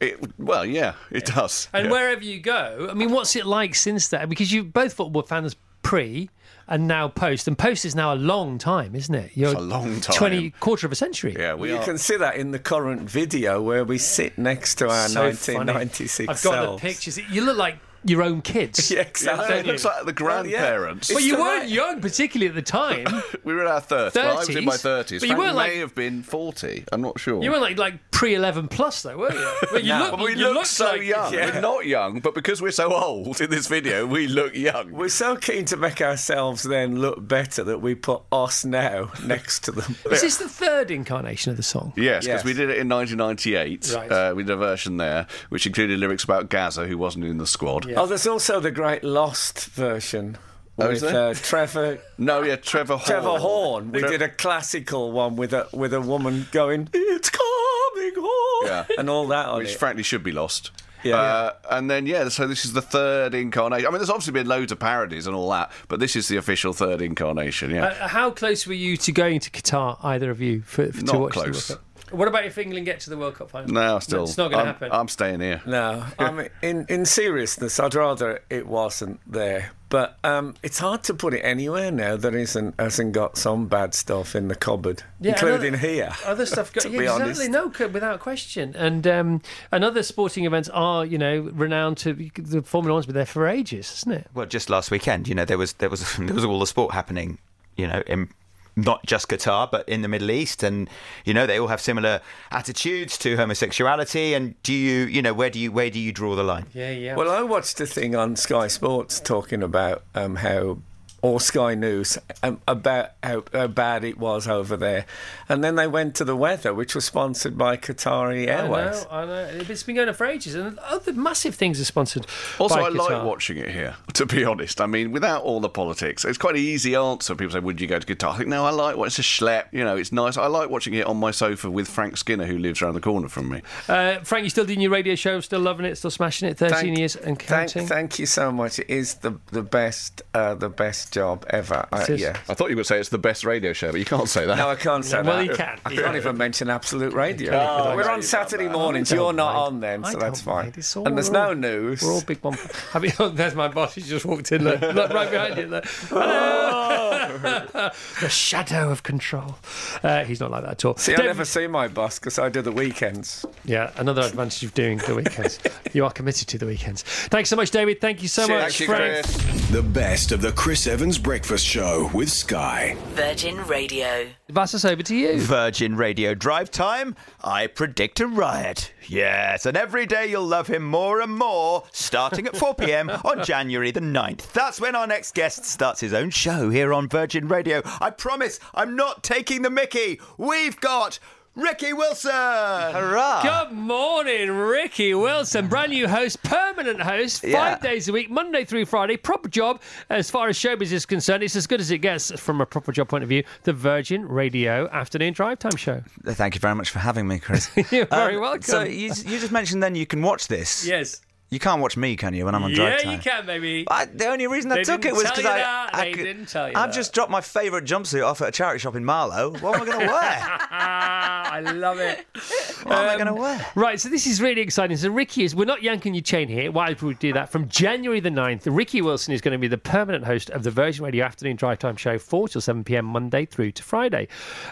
It- 0.00 0.18
well, 0.38 0.66
yeah, 0.66 0.94
it 1.12 1.26
does. 1.26 1.68
And 1.72 1.84
yeah. 1.86 1.90
wherever 1.92 2.24
you 2.24 2.40
go, 2.40 2.88
I 2.90 2.94
mean, 2.94 3.10
what's 3.12 3.36
it 3.36 3.46
like 3.46 3.74
since 3.76 4.08
that? 4.08 4.28
Because 4.28 4.50
you 4.52 4.64
both 4.64 4.94
football 4.94 5.22
fans 5.22 5.54
pre 5.82 6.28
and 6.66 6.88
now 6.88 7.06
post, 7.08 7.46
and 7.46 7.56
post 7.56 7.84
is 7.84 7.94
now 7.94 8.12
a 8.12 8.16
long 8.16 8.58
time, 8.58 8.96
isn't 8.96 9.14
it? 9.14 9.30
You're 9.34 9.52
It's 9.52 9.60
a 9.60 9.62
long 9.62 10.00
time. 10.00 10.16
twenty 10.16 10.50
quarter 10.58 10.86
of 10.86 10.92
a 10.92 10.96
century. 10.96 11.36
yeah, 11.38 11.54
we 11.54 11.68
you 11.70 11.76
are. 11.76 11.84
can 11.84 11.98
see 11.98 12.16
that 12.16 12.36
in 12.36 12.50
the 12.52 12.58
current 12.58 13.02
video 13.08 13.62
where 13.62 13.84
we 13.84 13.98
sit 13.98 14.36
next 14.38 14.76
to 14.76 14.88
our 14.88 15.08
So 15.08 15.32
funny. 15.32 15.72
1996 15.72 16.28
I've 16.28 16.42
got 16.42 16.52
selves. 16.54 16.82
the 16.82 16.88
pictures. 16.88 17.18
You 17.30 17.42
look 17.42 17.58
like 17.58 17.76
your 18.04 18.22
own 18.22 18.42
kids. 18.42 18.90
Yeah, 18.94 19.00
exactly. 19.00 19.48
don't 19.48 19.58
it 19.60 19.66
looks 19.66 19.84
like 19.84 20.04
the 20.04 20.24
Well, 20.24 20.46
yeah. 20.46 20.58
grandparents. 20.60 21.12
But 21.12 21.22
you 21.22 21.36
weren't 21.38 21.60
right- 21.62 21.68
young, 21.68 22.00
particularly 22.00 22.48
at 22.48 22.54
the 22.54 22.62
time. 22.62 23.06
we 23.44 23.54
were 23.54 23.62
in 23.62 23.66
our 23.66 23.80
30s. 23.80 24.14
Well, 24.14 24.32
I 24.36 24.38
was 24.40 24.48
in 24.50 24.64
my 24.64 24.74
30s, 24.74 25.04
30s. 25.04 25.20
but 25.20 25.28
you 25.28 25.36
weren't 25.36 25.54
may 25.56 25.70
like- 25.70 25.72
have 25.76 25.94
been 25.94 26.22
40. 26.22 26.84
I'm 26.92 27.00
not 27.00 27.18
sure. 27.18 27.42
You 27.42 27.50
weren't 27.50 27.62
like 27.62 27.78
like 27.78 28.10
pre 28.10 28.34
eleven 28.34 28.68
plus 28.68 29.02
though, 29.02 29.16
were 29.16 29.32
you? 29.32 29.52
But 29.72 29.82
you 29.82 29.88
No. 29.90 29.98
look, 30.00 30.10
But 30.12 30.20
we 30.20 30.30
you 30.32 30.36
look 30.36 30.54
looked 30.54 30.66
so 30.68 30.90
like- 30.92 31.02
young. 31.02 31.32
Yeah. 31.34 31.54
We're 31.54 31.60
not 31.60 31.86
young, 31.86 32.20
but 32.20 32.34
because 32.34 32.60
we're 32.62 32.70
so 32.70 32.92
old 32.92 33.40
in 33.40 33.50
this 33.50 33.66
video, 33.66 34.06
we 34.06 34.28
look 34.28 34.54
young. 34.54 34.92
We're 34.92 35.08
so 35.08 35.36
keen 35.36 35.64
to 35.66 35.76
make 35.76 36.00
ourselves 36.00 36.62
then 36.62 37.00
look 37.00 37.26
better 37.26 37.64
that 37.64 37.80
we 37.80 37.94
put 37.94 38.22
us 38.30 38.64
now 38.64 39.10
next 39.24 39.64
to 39.64 39.72
them. 39.72 39.96
Is 40.10 40.20
this 40.20 40.36
the 40.36 40.48
third 40.48 40.90
incarnation 40.90 41.50
of 41.50 41.56
the 41.56 41.62
song? 41.62 41.92
Yes, 41.96 42.24
because 42.24 42.38
Yes. 42.40 42.44
we 42.44 42.52
did 42.52 42.70
it 42.70 42.78
in 42.78 42.88
1998. 42.88 43.92
Right. 43.94 44.10
Uh, 44.12 44.34
we 44.36 44.42
did 44.42 44.50
a 44.52 44.56
version 44.56 44.96
there, 44.98 45.26
which 45.48 45.66
included 45.66 45.98
lyrics 45.98 46.24
about 46.24 46.48
Gazza, 46.50 46.86
who 46.86 46.98
wasn't 46.98 47.24
in 47.24 47.38
the 47.38 47.46
squad. 47.46 47.86
Oh, 47.96 48.06
there's 48.06 48.26
also 48.26 48.60
the 48.60 48.70
great 48.70 49.04
Lost 49.04 49.66
version 49.66 50.36
Oh, 50.78 50.88
with 50.88 50.96
is 50.96 51.02
there? 51.02 51.28
uh, 51.30 51.34
Trevor 51.34 51.98
No, 52.18 52.42
yeah, 52.42 52.56
Trevor 52.56 52.96
Horn. 52.96 53.06
Trevor 53.06 53.38
Horn. 53.38 53.92
We 53.92 54.00
Tre- 54.00 54.10
did 54.10 54.22
a 54.22 54.28
classical 54.28 55.12
one 55.12 55.36
with 55.36 55.52
a 55.52 55.68
with 55.72 55.94
a 55.94 56.00
woman 56.00 56.46
going, 56.50 56.88
"It's 56.92 57.30
coming 57.30 58.14
home," 58.16 58.66
Yeah. 58.66 58.84
and 58.98 59.08
all 59.08 59.26
that 59.28 59.46
on 59.46 59.58
Which 59.58 59.70
it. 59.72 59.78
frankly 59.78 60.02
should 60.02 60.22
be 60.24 60.32
lost. 60.32 60.70
Yeah. 61.04 61.16
Uh, 61.16 61.52
and 61.70 61.90
then, 61.90 62.06
yeah, 62.06 62.28
so 62.30 62.46
this 62.46 62.64
is 62.64 62.72
the 62.72 62.80
third 62.80 63.34
incarnation. 63.34 63.86
I 63.86 63.90
mean, 63.90 63.98
there's 63.98 64.08
obviously 64.08 64.32
been 64.32 64.46
loads 64.48 64.72
of 64.72 64.78
parodies 64.78 65.26
and 65.26 65.36
all 65.36 65.50
that, 65.50 65.70
but 65.88 66.00
this 66.00 66.16
is 66.16 66.28
the 66.28 66.38
official 66.38 66.72
third 66.72 67.02
incarnation, 67.02 67.70
yeah. 67.72 67.88
Uh, 67.88 68.08
how 68.08 68.30
close 68.30 68.66
were 68.66 68.72
you 68.72 68.96
to 68.96 69.12
going 69.12 69.38
to 69.40 69.50
Qatar, 69.50 69.98
either 70.02 70.30
of 70.30 70.40
you, 70.40 70.62
for, 70.62 70.90
for, 70.92 71.02
to 71.04 71.18
watch 71.18 71.32
close. 71.34 71.68
the 71.68 71.74
World 71.74 71.82
Cup? 71.93 71.93
What 72.14 72.28
about 72.28 72.44
if 72.44 72.56
England 72.58 72.86
get 72.86 73.00
to 73.00 73.10
the 73.10 73.16
World 73.18 73.34
Cup 73.34 73.50
final? 73.50 73.72
no, 73.72 73.98
still. 73.98 74.24
it's 74.24 74.36
not 74.38 74.50
going 74.50 74.64
to 74.64 74.72
happen. 74.72 74.90
I'm 74.92 75.08
staying 75.08 75.40
here. 75.40 75.60
No, 75.66 76.04
I 76.18 76.30
mean, 76.30 76.48
in 76.62 76.86
in 76.88 77.04
seriousness, 77.04 77.78
I'd 77.80 77.94
rather 77.94 78.40
it 78.50 78.66
wasn't 78.66 79.20
there. 79.26 79.72
But 79.90 80.18
um, 80.24 80.54
it's 80.62 80.80
hard 80.80 81.04
to 81.04 81.14
put 81.14 81.34
it 81.34 81.40
anywhere 81.42 81.92
now 81.92 82.16
that 82.16 82.34
isn't 82.34 82.74
hasn't 82.80 83.12
got 83.12 83.36
some 83.38 83.68
bad 83.68 83.94
stuff 83.94 84.34
in 84.34 84.48
the 84.48 84.56
cupboard, 84.56 85.04
Yeah, 85.20 85.32
including 85.32 85.74
another- 85.74 85.86
here. 85.86 86.12
Other 86.24 86.46
stuff, 86.46 86.72
go- 86.72 86.80
To 86.80 86.90
yeah, 86.90 86.98
be 86.98 87.04
exactly. 87.04 87.46
honest. 87.46 87.78
No, 87.80 87.86
without 87.88 88.18
question. 88.18 88.74
And 88.76 89.06
um, 89.06 89.42
and 89.70 89.84
other 89.84 90.02
sporting 90.02 90.46
events 90.46 90.68
are, 90.70 91.04
you 91.06 91.16
know, 91.18 91.48
renowned 91.52 91.98
to 91.98 92.12
the 92.14 92.62
Formula 92.62 92.94
One's 92.94 93.06
been 93.06 93.14
there 93.14 93.24
for 93.26 93.46
ages, 93.46 93.92
isn't 93.98 94.12
it? 94.12 94.26
Well, 94.34 94.46
just 94.46 94.68
last 94.68 94.90
weekend, 94.90 95.28
you 95.28 95.34
know, 95.36 95.44
there 95.44 95.58
was 95.58 95.74
there 95.74 95.90
was 95.90 96.16
there 96.18 96.34
was 96.34 96.44
all 96.44 96.58
the 96.58 96.66
sport 96.66 96.92
happening, 96.92 97.38
you 97.76 97.86
know, 97.86 98.02
in 98.08 98.30
not 98.76 99.04
just 99.06 99.28
Qatar, 99.28 99.70
but 99.70 99.88
in 99.88 100.02
the 100.02 100.08
Middle 100.08 100.30
East, 100.30 100.62
and 100.62 100.88
you 101.24 101.34
know, 101.34 101.46
they 101.46 101.58
all 101.58 101.68
have 101.68 101.80
similar 101.80 102.20
attitudes 102.50 103.16
to 103.18 103.36
homosexuality. 103.36 104.34
And 104.34 104.60
do 104.62 104.72
you, 104.72 105.04
you 105.06 105.22
know, 105.22 105.34
where 105.34 105.50
do 105.50 105.58
you 105.58 105.72
where 105.72 105.90
do 105.90 105.98
you 105.98 106.12
draw 106.12 106.34
the 106.34 106.42
line? 106.44 106.66
Yeah, 106.74 106.90
yeah. 106.90 107.16
Well, 107.16 107.30
I 107.30 107.42
watched 107.42 107.80
a 107.80 107.86
thing 107.86 108.14
on 108.14 108.36
Sky 108.36 108.66
Sports 108.66 109.20
talking 109.20 109.62
about 109.62 110.04
um, 110.14 110.36
how 110.36 110.78
or 111.24 111.40
Sky 111.40 111.74
News 111.74 112.18
um, 112.42 112.60
about 112.68 113.12
how, 113.22 113.42
how 113.54 113.66
bad 113.66 114.04
it 114.04 114.18
was 114.18 114.46
over 114.46 114.76
there. 114.76 115.06
And 115.48 115.64
then 115.64 115.74
they 115.74 115.86
went 115.86 116.14
to 116.16 116.24
the 116.24 116.36
weather, 116.36 116.74
which 116.74 116.94
was 116.94 117.06
sponsored 117.06 117.56
by 117.56 117.78
Qatari 117.78 118.46
Airways. 118.46 119.06
I 119.10 119.24
know, 119.24 119.32
I 119.32 119.52
know. 119.52 119.64
It's 119.66 119.82
been 119.82 119.94
going 119.94 120.08
on 120.08 120.14
for 120.14 120.26
ages, 120.26 120.54
and 120.54 120.78
other 120.80 121.14
massive 121.14 121.54
things 121.54 121.80
are 121.80 121.86
sponsored. 121.86 122.26
Also, 122.58 122.76
by 122.76 122.82
I 122.82 122.88
like 122.90 123.24
watching 123.24 123.56
it 123.56 123.70
here, 123.70 123.96
to 124.12 124.26
be 124.26 124.44
honest. 124.44 124.82
I 124.82 124.86
mean, 124.86 125.12
without 125.12 125.42
all 125.44 125.60
the 125.60 125.70
politics, 125.70 126.26
it's 126.26 126.36
quite 126.36 126.56
an 126.56 126.60
easy 126.60 126.94
answer. 126.94 127.34
People 127.34 127.54
say, 127.54 127.60
Would 127.60 127.80
you 127.80 127.86
go 127.86 127.98
to 127.98 128.06
Qatar? 128.14 128.34
I 128.34 128.36
think, 128.36 128.50
No, 128.50 128.66
I 128.66 128.70
like 128.70 128.98
what 128.98 129.06
it's 129.06 129.18
a 129.18 129.22
schlep. 129.22 129.64
You 129.72 129.82
know, 129.82 129.96
it's 129.96 130.12
nice. 130.12 130.36
I 130.36 130.46
like 130.48 130.68
watching 130.68 130.92
it 130.92 131.06
on 131.06 131.16
my 131.16 131.30
sofa 131.30 131.70
with 131.70 131.88
Frank 131.88 132.18
Skinner, 132.18 132.44
who 132.44 132.58
lives 132.58 132.82
around 132.82 132.94
the 132.96 133.00
corner 133.00 133.28
from 133.28 133.48
me. 133.48 133.62
Uh, 133.88 134.18
Frank, 134.24 134.44
you 134.44 134.50
still 134.50 134.66
doing 134.66 134.82
your 134.82 134.90
radio 134.90 135.14
show? 135.14 135.40
Still 135.40 135.60
loving 135.60 135.86
it? 135.86 135.96
Still 135.96 136.10
smashing 136.10 136.50
it? 136.50 136.58
Thirteen 136.58 136.78
Thank- 136.80 136.98
years 136.98 137.16
and 137.16 137.38
Thank, 137.38 137.70
counting. 137.72 137.86
thank 137.86 138.18
you 138.18 138.26
so 138.26 138.52
much. 138.52 138.78
It 138.78 138.90
is 138.90 139.14
the 139.14 139.38
the 139.52 139.62
best 139.62 140.20
uh, 140.34 140.54
the 140.54 140.68
best 140.68 141.13
job 141.14 141.46
ever. 141.50 141.86
I, 141.92 142.02
It 142.02 142.10
is. 142.10 142.20
yeah. 142.20 142.36
I 142.48 142.54
thought 142.54 142.68
you 142.70 142.76
would 142.76 142.86
say 142.86 142.98
it's 143.00 143.08
the 143.08 143.18
best 143.18 143.44
radio 143.44 143.72
show, 143.72 143.90
but 143.92 143.98
you 143.98 144.04
can't 144.04 144.28
say 144.28 144.44
that. 144.46 144.58
No, 144.58 144.68
I 144.68 144.74
can't 144.74 145.04
say 145.04 145.16
well, 145.22 145.24
that. 145.24 145.32
Well, 145.34 145.44
you 145.44 145.54
can. 145.54 145.80
I 145.86 145.90
Yeah. 145.92 146.02
can't 146.02 146.16
even 146.16 146.36
mention 146.36 146.68
Absolute 146.68 147.12
Radio. 147.14 147.52
Oh, 147.54 147.94
We're 147.96 148.10
on 148.10 148.20
Saturday 148.22 148.64
don't 148.64 148.72
mornings. 148.72 149.10
You're 149.10 149.32
not 149.32 149.54
mind. 149.54 149.74
on 149.74 149.80
then, 149.80 150.04
so 150.12 150.18
that's 150.18 150.40
fine. 150.42 150.72
It's 150.76 150.96
all- 150.96 151.06
And 151.06 151.16
there's 151.16 151.30
we're 151.30 151.38
no 151.38 151.48
all- 151.48 151.54
news. 151.54 152.02
We're 152.02 152.12
all 152.12 152.20
big 152.22 152.38
one. 152.42 152.58
I 152.94 152.98
mean, 152.98 153.12
there's 153.34 153.54
my 153.54 153.68
boss. 153.68 153.94
He 153.94 154.02
just 154.02 154.26
walked 154.26 154.52
in. 154.52 154.64
Look, 154.64 154.80
look 154.82 155.10
right 155.12 155.30
behind 155.30 155.56
you. 155.56 155.66
Look. 155.68 155.84
Hello. 155.86 157.10
the 157.28 158.28
shadow 158.28 158.90
of 158.90 159.02
control. 159.02 159.56
Uh, 160.02 160.24
he's 160.24 160.40
not 160.40 160.50
like 160.50 160.62
that 160.62 160.72
at 160.72 160.84
all. 160.84 160.96
See, 160.96 161.14
I 161.14 161.22
never 161.22 161.44
see 161.44 161.66
my 161.66 161.88
boss 161.88 162.18
because 162.18 162.38
I 162.38 162.48
do 162.48 162.62
the 162.62 162.72
weekends. 162.72 163.44
Yeah, 163.64 163.90
another 163.96 164.22
advantage 164.22 164.62
of 164.62 164.74
doing 164.74 164.98
the 164.98 165.14
weekends. 165.14 165.58
you 165.92 166.04
are 166.04 166.10
committed 166.10 166.48
to 166.48 166.58
the 166.58 166.66
weekends. 166.66 167.02
Thanks 167.02 167.50
so 167.50 167.56
much, 167.56 167.70
David. 167.70 168.00
Thank 168.00 168.22
you 168.22 168.28
so 168.28 168.46
much, 168.48 168.78
Thank 168.78 168.80
you, 168.80 168.86
Frank. 168.86 169.24
Chris. 169.24 169.70
The 169.70 169.82
best 169.82 170.32
of 170.32 170.40
the 170.40 170.52
Chris 170.52 170.86
Evans 170.86 171.18
Breakfast 171.18 171.64
Show 171.66 172.10
with 172.14 172.30
Sky. 172.30 172.96
Virgin 173.14 173.64
Radio. 173.66 174.28
Vassos, 174.48 174.84
over 174.84 175.02
to 175.02 175.16
you. 175.16 175.40
Virgin 175.40 175.96
Radio 175.96 176.34
Drive 176.34 176.70
Time, 176.70 177.16
I 177.42 177.66
predict 177.66 178.20
a 178.20 178.26
riot. 178.26 178.92
Yes, 179.08 179.66
and 179.66 179.76
every 179.76 180.06
day 180.06 180.26
you'll 180.26 180.46
love 180.46 180.66
him 180.66 180.82
more 180.84 181.20
and 181.20 181.36
more, 181.36 181.84
starting 181.92 182.46
at 182.46 182.56
4 182.56 182.74
pm 182.74 183.10
on 183.24 183.44
January 183.44 183.90
the 183.90 184.00
9th. 184.00 184.52
That's 184.52 184.80
when 184.80 184.94
our 184.94 185.06
next 185.06 185.34
guest 185.34 185.64
starts 185.64 186.00
his 186.00 186.12
own 186.14 186.30
show 186.30 186.70
here 186.70 186.92
on 186.92 187.08
Virgin 187.08 187.48
Radio. 187.48 187.82
I 188.00 188.10
promise 188.10 188.58
I'm 188.74 188.96
not 188.96 189.22
taking 189.22 189.62
the 189.62 189.70
mickey. 189.70 190.20
We've 190.38 190.80
got 190.80 191.18
Ricky 191.56 191.92
Wilson. 191.92 192.32
Hurrah! 192.32 193.42
Good 193.42 193.76
morning, 193.76 194.50
Ricky 194.50 195.14
Wilson, 195.14 195.68
brand 195.68 195.92
new 195.92 196.08
host, 196.08 196.42
permanent 196.42 197.00
host, 197.00 197.42
five 197.42 197.50
Yeah. 197.52 197.78
days 197.78 198.08
a 198.08 198.12
week, 198.12 198.28
Monday 198.28 198.64
through 198.64 198.86
Friday. 198.86 199.16
Proper 199.16 199.48
job 199.48 199.80
as 200.10 200.28
far 200.28 200.48
as 200.48 200.58
showbiz 200.58 200.90
is 200.90 201.06
concerned. 201.06 201.44
It's 201.44 201.54
as 201.54 201.68
good 201.68 201.80
as 201.80 201.92
it 201.92 201.98
gets 201.98 202.32
from 202.40 202.60
a 202.60 202.66
proper 202.66 202.90
job 202.90 203.06
point 203.08 203.22
of 203.22 203.28
view. 203.28 203.44
The 203.62 203.72
Virgin 203.72 204.26
Radio 204.26 204.88
Afternoon 204.90 205.32
Drive 205.32 205.60
Time 205.60 205.76
Show. 205.76 206.02
Thank 206.24 206.54
you 206.56 206.60
very 206.60 206.74
much 206.74 206.90
for 206.90 206.98
having 206.98 207.28
me, 207.28 207.38
Chris. 207.38 207.70
You're 207.92 208.06
very 208.06 208.34
Um, 208.34 208.40
welcome. 208.40 208.62
So 208.62 208.82
you, 208.82 209.12
you 209.24 209.38
just 209.38 209.52
mentioned 209.52 209.80
then 209.80 209.94
you 209.94 210.06
can 210.06 210.22
watch 210.22 210.48
this. 210.48 210.84
yes. 210.84 211.20
You 211.54 211.60
can't 211.60 211.80
watch 211.80 211.96
me, 211.96 212.16
can 212.16 212.34
you, 212.34 212.44
when 212.46 212.54
I'm 212.56 212.64
on 212.64 212.70
Yeah, 212.70 212.76
drive 212.76 212.98
time? 213.02 213.06
Yeah, 213.10 213.16
you 213.16 213.22
can, 213.22 213.46
baby. 213.46 213.84
I, 213.88 214.06
the 214.06 214.26
only 214.26 214.48
reason 214.48 214.72
I 214.72 214.76
They 214.78 214.82
took 214.82 215.04
it 215.04 215.12
was 215.12 215.22
because 215.22 215.44
I, 215.46 215.88
I... 215.92 216.04
They 216.06 216.12
didn't 216.14 216.46
tell 216.46 216.68
you 216.68 216.74
I've 216.76 216.90
that. 216.90 216.94
just 216.96 217.12
dropped 217.14 217.30
my 217.30 217.40
favourite 217.40 217.84
jumpsuit 217.84 218.26
off 218.26 218.42
at 218.42 218.48
a 218.48 218.50
charity 218.50 218.80
shop 218.80 218.96
in 218.96 219.04
Marlow. 219.04 219.52
What 219.60 219.76
am 219.76 219.82
I 219.82 219.84
going 219.86 220.00
to 220.06 220.06
wear? 220.06 220.38
I 220.78 221.60
love 221.60 222.00
it. 222.00 222.26
What 222.84 222.98
am 222.98 223.08
I 223.08 223.12
Um, 223.12 223.18
going 223.18 223.34
to 223.34 223.40
wear? 223.40 223.66
Right, 223.76 223.98
so 223.98 224.10
this 224.10 224.26
is 224.26 224.42
really 224.42 224.60
exciting. 224.60 224.98
So 224.98 225.08
Ricky 225.10 225.42
is, 225.44 225.54
we're 225.54 225.64
not 225.64 225.82
yanking 225.82 226.12
your 226.12 226.20
chain 226.22 226.48
here. 226.48 226.70
Why 226.70 226.90
would 226.90 227.00
we 227.00 227.14
do 227.14 227.32
that? 227.32 227.48
From 227.50 227.66
January 227.68 228.20
the 228.20 228.28
9th, 228.28 228.62
Ricky 228.66 229.00
Wilson 229.00 229.32
is 229.32 229.40
going 229.40 229.52
to 229.52 229.58
be 229.58 229.68
the 229.68 229.78
permanent 229.78 230.24
host 230.26 230.50
of 230.50 230.64
the 230.64 230.70
Virgin 230.70 231.02
Radio 231.04 231.24
Afternoon 231.24 231.56
Drive 231.56 231.78
Time 231.78 231.96
Show, 231.96 232.18
4 232.18 232.48
till 232.48 232.60
7 232.60 232.84
p.m. 232.84 233.06
Monday 233.06 233.46
through 233.46 233.72
to 233.72 233.82
Friday. 233.82 234.28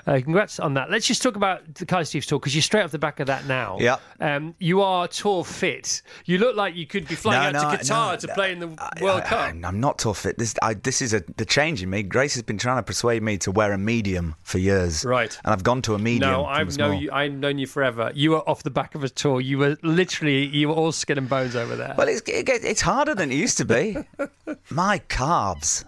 Uh, 0.07 0.21
congrats 0.23 0.61
on 0.61 0.75
that. 0.75 0.91
Let's 0.91 1.07
just 1.07 1.23
talk 1.23 1.37
about 1.37 1.75
the 1.77 1.87
Kaiser 1.87 2.13
Chiefs 2.13 2.27
tour 2.27 2.39
because 2.39 2.55
you're 2.55 2.61
straight 2.61 2.83
off 2.83 2.91
the 2.91 2.99
back 2.99 3.19
of 3.21 3.29
that 3.29 3.47
now. 3.47 3.79
Yeah. 3.81 3.97
Um, 4.21 4.55
you 4.59 4.83
are 4.83 5.09
tour 5.09 5.43
fit. 5.43 6.03
You 6.27 6.37
look 6.37 6.55
like 6.55 6.72
you 6.75 6.87
could 6.87 7.09
be 7.09 7.15
flying 7.15 7.55
out 7.55 7.73
to 7.73 7.79
Qatar 7.79 8.19
to 8.19 8.29
play 8.29 8.53
in 8.53 8.59
the 8.59 8.69
World 9.01 9.21
I, 9.21 9.27
Cup. 9.27 9.41
I, 9.41 9.49
am 9.51 9.81
not 9.81 9.99
tough. 9.99 10.23
This, 10.23 10.55
I, 10.63 10.75
this 10.75 11.03
is 11.03 11.15
a 11.15 11.23
the 11.37 11.45
change 11.45 11.83
in 11.83 11.91
me. 11.91 12.03
Grace 12.03 12.35
has 12.35 12.43
been 12.43 12.59
trying 12.59 12.79
to 12.79 12.83
persuade 12.83 13.23
me 13.23 13.39
to 13.39 13.51
wear 13.51 13.73
a 13.73 13.79
medium 13.79 14.35
for 14.43 14.59
years. 14.59 15.05
Right. 15.05 15.37
And 15.45 15.53
I've 15.53 15.65
gone 15.65 15.83
to 15.83 15.95
a 15.95 15.99
medium. 15.99 16.31
no, 16.31 16.45
I've 16.45 16.77
known 16.77 17.01
you. 17.01 17.11
I've 17.13 17.33
known 17.33 17.59
you 17.59 17.67
forever. 17.67 18.11
You 18.15 18.33
were 18.33 18.49
off 18.49 18.63
the 18.63 18.71
back 18.71 18.95
of 18.95 19.05
a 19.05 19.09
tour. 19.09 19.41
You 19.41 19.59
were 19.59 19.77
literally, 19.83 20.47
you 20.47 20.69
were 20.69 20.75
all 20.75 20.93
skin 20.93 21.19
and 21.19 21.29
bones 21.29 21.57
over 21.57 21.77
there. 21.77 21.95
Well, 21.97 22.09
it's, 22.09 22.21
it, 22.29 22.49
it's 22.49 22.81
harder 22.81 23.15
than 23.15 23.31
it 23.31 23.37
used 23.37 23.59
to 23.59 23.65
be. 23.65 23.97
My 24.71 24.99
calves. 24.99 25.85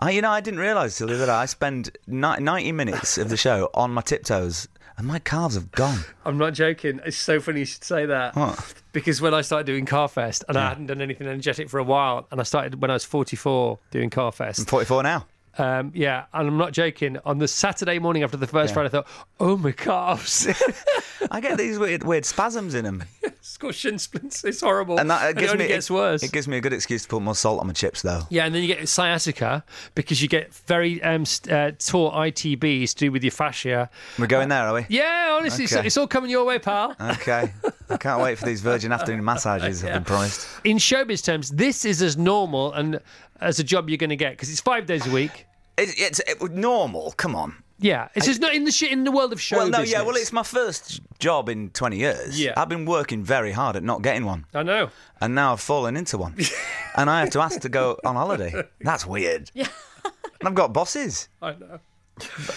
I, 0.00 0.12
you 0.12 0.22
know, 0.22 0.30
I 0.30 0.40
didn't 0.40 0.60
realise 0.60 0.96
till 0.96 1.08
the 1.08 1.14
other 1.14 1.26
day. 1.26 1.32
I 1.32 1.44
spend 1.44 1.96
ni- 2.06 2.38
90 2.38 2.72
minutes 2.72 3.18
of 3.18 3.28
the 3.28 3.36
show 3.36 3.68
on 3.74 3.90
my 3.90 4.00
tiptoes, 4.00 4.66
and 4.96 5.06
my 5.06 5.18
calves 5.18 5.54
have 5.54 5.70
gone. 5.72 6.00
I'm 6.24 6.38
not 6.38 6.54
joking. 6.54 7.00
It's 7.04 7.16
so 7.16 7.40
funny 7.40 7.60
you 7.60 7.66
should 7.66 7.84
say 7.84 8.06
that. 8.06 8.36
What? 8.36 8.74
Because 8.92 9.20
when 9.20 9.34
I 9.34 9.40
started 9.42 9.66
doing 9.66 9.86
Carfest, 9.86 10.44
and 10.48 10.56
I 10.56 10.68
hadn't 10.68 10.86
done 10.86 11.00
anything 11.00 11.26
energetic 11.26 11.68
for 11.68 11.78
a 11.78 11.84
while, 11.84 12.26
and 12.30 12.40
I 12.40 12.44
started 12.44 12.80
when 12.82 12.90
I 12.90 12.94
was 12.94 13.04
44 13.04 13.78
doing 13.90 14.10
Carfest. 14.10 14.58
I'm 14.58 14.64
44 14.66 15.02
now. 15.04 15.26
Um, 15.58 15.92
yeah, 15.94 16.26
and 16.32 16.48
I'm 16.48 16.56
not 16.56 16.72
joking. 16.72 17.18
On 17.24 17.38
the 17.38 17.48
Saturday 17.48 17.98
morning 17.98 18.22
after 18.22 18.36
the 18.36 18.46
first 18.46 18.72
Friday, 18.72 18.86
I 18.86 18.90
thought, 18.90 19.06
oh, 19.40 19.56
my 19.56 19.72
calves. 19.72 20.46
I 21.30 21.40
get 21.40 21.58
these 21.58 21.78
weird, 21.78 22.02
weird 22.04 22.24
spasms 22.24 22.74
in 22.74 22.84
them, 22.84 23.04
it's 23.22 23.56
got 23.58 23.74
shin 23.74 23.98
splints. 23.98 24.42
It's 24.44 24.60
horrible. 24.60 24.98
and 24.98 25.10
that 25.10 25.24
it 25.26 25.30
it 25.30 25.40
gives 25.40 25.52
only 25.52 25.64
me 25.64 25.68
gets 25.68 25.90
it, 25.90 25.92
worse. 25.92 26.22
It 26.22 26.32
gives 26.32 26.48
me 26.48 26.56
a 26.56 26.60
good 26.60 26.72
excuse 26.72 27.02
to 27.02 27.08
put 27.08 27.22
more 27.22 27.34
salt 27.34 27.60
on 27.60 27.66
my 27.66 27.72
chips, 27.72 28.02
though. 28.02 28.22
Yeah, 28.30 28.46
and 28.46 28.54
then 28.54 28.62
you 28.62 28.68
get 28.68 28.88
sciatica 28.88 29.64
because 29.94 30.22
you 30.22 30.28
get 30.28 30.54
very 30.54 31.02
um, 31.02 31.24
uh, 31.50 31.72
taut 31.78 32.14
ITBs 32.14 32.90
to 32.90 32.96
do 32.96 33.12
with 33.12 33.22
your 33.24 33.32
fascia. 33.32 33.90
We're 34.18 34.26
going 34.28 34.48
there, 34.48 34.66
are 34.66 34.74
we? 34.74 34.86
Yeah, 34.88 35.36
honestly, 35.38 35.64
it's, 35.64 35.74
Okay. 35.74 35.86
it's 35.86 35.96
all 35.96 36.06
coming 36.06 36.30
your 36.30 36.44
way, 36.44 36.58
pal. 36.58 36.94
Okay. 37.00 37.52
I 37.90 37.96
can't 37.96 38.22
wait 38.22 38.38
for 38.38 38.46
these 38.46 38.60
Virgin 38.60 38.92
Afternoon 38.92 39.24
massages 39.24 39.84
I've 39.84 39.92
been 39.92 40.04
promised. 40.04 40.46
In 40.64 40.76
showbiz 40.78 41.24
terms, 41.24 41.50
this 41.50 41.84
is 41.84 42.00
as 42.02 42.16
normal 42.16 42.72
and 42.72 43.00
as 43.40 43.58
a 43.58 43.64
job 43.64 43.88
you're 43.88 43.96
going 43.98 44.10
to 44.10 44.16
get 44.16 44.32
because 44.32 44.50
it's 44.50 44.60
five 44.60 44.86
days 44.86 45.06
a 45.06 45.10
week. 45.10 45.46
It, 45.76 45.94
it's 45.98 46.20
it, 46.20 46.42
normal. 46.52 47.12
Come 47.16 47.34
on. 47.34 47.62
Yeah, 47.82 48.08
it's 48.14 48.26
just 48.26 48.42
not 48.42 48.54
in 48.54 48.64
the 48.64 48.72
sh- 48.72 48.82
in 48.92 49.04
the 49.04 49.10
world 49.10 49.32
of 49.32 49.40
show 49.40 49.56
Well, 49.56 49.70
no, 49.70 49.78
business. 49.78 49.92
yeah. 49.98 50.02
Well, 50.02 50.16
it's 50.16 50.32
my 50.34 50.42
first 50.42 51.00
job 51.18 51.48
in 51.48 51.70
20 51.70 51.96
years. 51.96 52.38
Yeah. 52.38 52.52
I've 52.54 52.68
been 52.68 52.84
working 52.84 53.24
very 53.24 53.52
hard 53.52 53.74
at 53.74 53.82
not 53.82 54.02
getting 54.02 54.26
one, 54.26 54.44
I 54.52 54.62
know. 54.62 54.90
and 55.22 55.34
now 55.34 55.52
I've 55.54 55.60
fallen 55.62 55.96
into 55.96 56.18
one, 56.18 56.36
and 56.96 57.08
I 57.08 57.20
have 57.20 57.30
to 57.30 57.40
ask 57.40 57.60
to 57.60 57.70
go 57.70 57.96
on 58.04 58.16
holiday. 58.16 58.52
That's 58.82 59.06
weird. 59.06 59.50
Yeah. 59.54 59.68
And 60.04 60.48
I've 60.48 60.54
got 60.54 60.74
bosses. 60.74 61.28
I 61.40 61.52
know. 61.52 61.80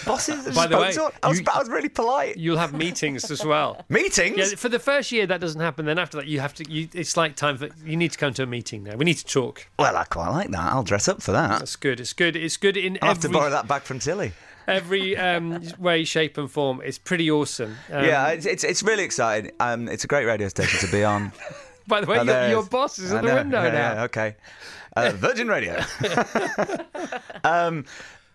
Bosses. 0.05 0.55
By 0.55 0.67
the 0.67 0.77
way, 0.77 0.93
I 1.23 1.27
was, 1.27 1.39
you- 1.39 1.45
I 1.53 1.59
was 1.59 1.69
really 1.69 1.89
polite. 1.89 2.37
You'll 2.37 2.57
have 2.57 2.73
meetings 2.73 3.29
as 3.31 3.43
well. 3.45 3.83
Meetings. 3.89 4.37
Yeah, 4.37 4.55
for 4.57 4.69
the 4.69 4.79
first 4.79 5.11
year 5.11 5.25
that 5.27 5.39
doesn't 5.41 5.61
happen. 5.61 5.85
Then 5.85 5.97
after 5.99 6.17
that, 6.17 6.27
you 6.27 6.39
have 6.39 6.53
to. 6.55 6.71
You, 6.71 6.87
it's 6.93 7.15
like 7.17 7.35
time 7.35 7.57
for 7.57 7.69
you 7.85 7.95
need 7.97 8.11
to 8.11 8.17
come 8.17 8.33
to 8.35 8.43
a 8.43 8.45
meeting 8.45 8.83
now. 8.83 8.95
We 8.95 9.05
need 9.05 9.17
to 9.17 9.25
talk. 9.25 9.67
Well, 9.79 9.95
I 9.95 10.03
quite 10.05 10.29
like 10.29 10.49
that. 10.51 10.73
I'll 10.73 10.83
dress 10.83 11.07
up 11.07 11.21
for 11.21 11.31
that. 11.31 11.59
That's 11.59 11.75
good. 11.75 11.99
It's 11.99 12.13
good. 12.13 12.35
It's 12.35 12.57
good 12.57 12.77
in 12.77 12.97
I'll 13.01 13.09
have 13.09 13.19
to 13.21 13.29
borrow 13.29 13.49
that 13.49 13.67
back 13.67 13.83
from 13.83 13.99
Tilly. 13.99 14.31
every 14.67 15.17
um, 15.17 15.61
way, 15.77 16.03
shape, 16.05 16.37
and 16.37 16.49
form. 16.49 16.81
It's 16.83 16.97
pretty 16.97 17.29
awesome. 17.29 17.75
Um, 17.91 18.05
yeah, 18.05 18.29
it's, 18.29 18.45
it's 18.45 18.63
it's 18.63 18.81
really 18.83 19.03
exciting. 19.03 19.51
Um, 19.59 19.87
it's 19.89 20.03
a 20.03 20.07
great 20.07 20.25
radio 20.25 20.47
station 20.47 20.79
to 20.79 20.91
be 20.91 21.03
on. 21.03 21.31
By 21.87 21.99
the 21.99 22.07
way, 22.07 22.17
Oh, 22.19 22.23
your, 22.23 22.47
your 22.47 22.63
boss 22.63 22.97
is 22.97 23.11
at 23.11 23.23
the 23.25 23.33
window 23.33 23.61
Yeah, 23.61 23.69
now. 23.71 23.93
yeah, 23.95 24.03
okay. 24.03 24.35
Uh, 24.95 25.11
Virgin 25.15 25.49
Radio. 25.49 25.81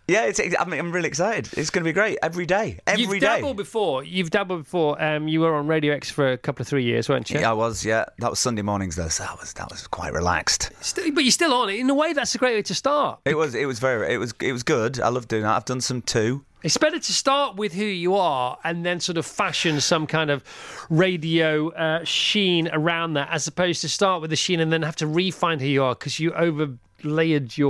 yeah, 0.08 0.24
it's, 0.24 0.40
I 0.40 0.64
mean, 0.64 0.80
I'm 0.80 0.90
really 0.90 1.08
excited. 1.08 1.50
It's 1.56 1.68
going 1.68 1.84
to 1.84 1.88
be 1.88 1.92
great 1.92 2.18
every 2.22 2.46
day. 2.46 2.78
Every 2.86 3.02
You've 3.02 3.12
day. 3.12 3.18
dabbled 3.20 3.58
before. 3.58 4.02
You've 4.02 4.30
dabbled 4.30 4.64
before. 4.64 5.00
Um, 5.02 5.28
you 5.28 5.40
were 5.40 5.54
on 5.54 5.66
Radio 5.66 5.94
X 5.94 6.10
for 6.10 6.32
a 6.32 6.38
couple 6.38 6.62
of 6.62 6.68
three 6.68 6.84
years, 6.84 7.10
weren't 7.10 7.30
you? 7.30 7.38
Yeah, 7.40 7.50
I 7.50 7.52
was. 7.52 7.84
Yeah, 7.84 8.06
that 8.18 8.30
was 8.30 8.38
Sunday 8.38 8.62
mornings 8.62 8.96
though, 8.96 9.08
so 9.08 9.24
that 9.24 9.38
was 9.38 9.52
that 9.52 9.70
was 9.70 9.86
quite 9.86 10.14
relaxed. 10.14 10.70
Still, 10.80 11.12
but 11.12 11.24
you're 11.24 11.30
still 11.30 11.52
on 11.52 11.68
it. 11.68 11.78
In 11.78 11.90
a 11.90 11.94
way, 11.94 12.14
that's 12.14 12.34
a 12.34 12.38
great 12.38 12.54
way 12.54 12.62
to 12.62 12.74
start. 12.74 13.20
It 13.26 13.36
was. 13.36 13.54
It 13.54 13.66
was 13.66 13.78
very. 13.80 14.14
It 14.14 14.16
was. 14.18 14.32
It 14.40 14.52
was 14.52 14.62
good. 14.62 14.98
I 14.98 15.08
love 15.08 15.28
doing 15.28 15.42
that. 15.42 15.54
I've 15.54 15.66
done 15.66 15.82
some 15.82 16.00
too. 16.00 16.44
It's 16.62 16.76
better 16.76 16.98
to 16.98 17.12
start 17.12 17.54
with 17.56 17.72
who 17.72 17.84
you 17.84 18.16
are 18.16 18.58
and 18.64 18.84
then 18.84 18.98
sort 18.98 19.16
of 19.16 19.24
fashion 19.24 19.80
some 19.80 20.08
kind 20.08 20.28
of 20.28 20.42
radio 20.90 21.68
uh, 21.70 22.02
sheen 22.02 22.68
around 22.72 23.14
that, 23.14 23.28
as 23.30 23.46
opposed 23.46 23.82
to 23.82 23.88
start 23.88 24.22
with 24.22 24.30
the 24.30 24.36
sheen 24.36 24.58
and 24.58 24.72
then 24.72 24.82
have 24.82 24.96
to 24.96 25.06
refine 25.06 25.60
who 25.60 25.66
you 25.66 25.84
are 25.84 25.94
because 25.94 26.18
you 26.18 26.32
overlayered 26.32 26.78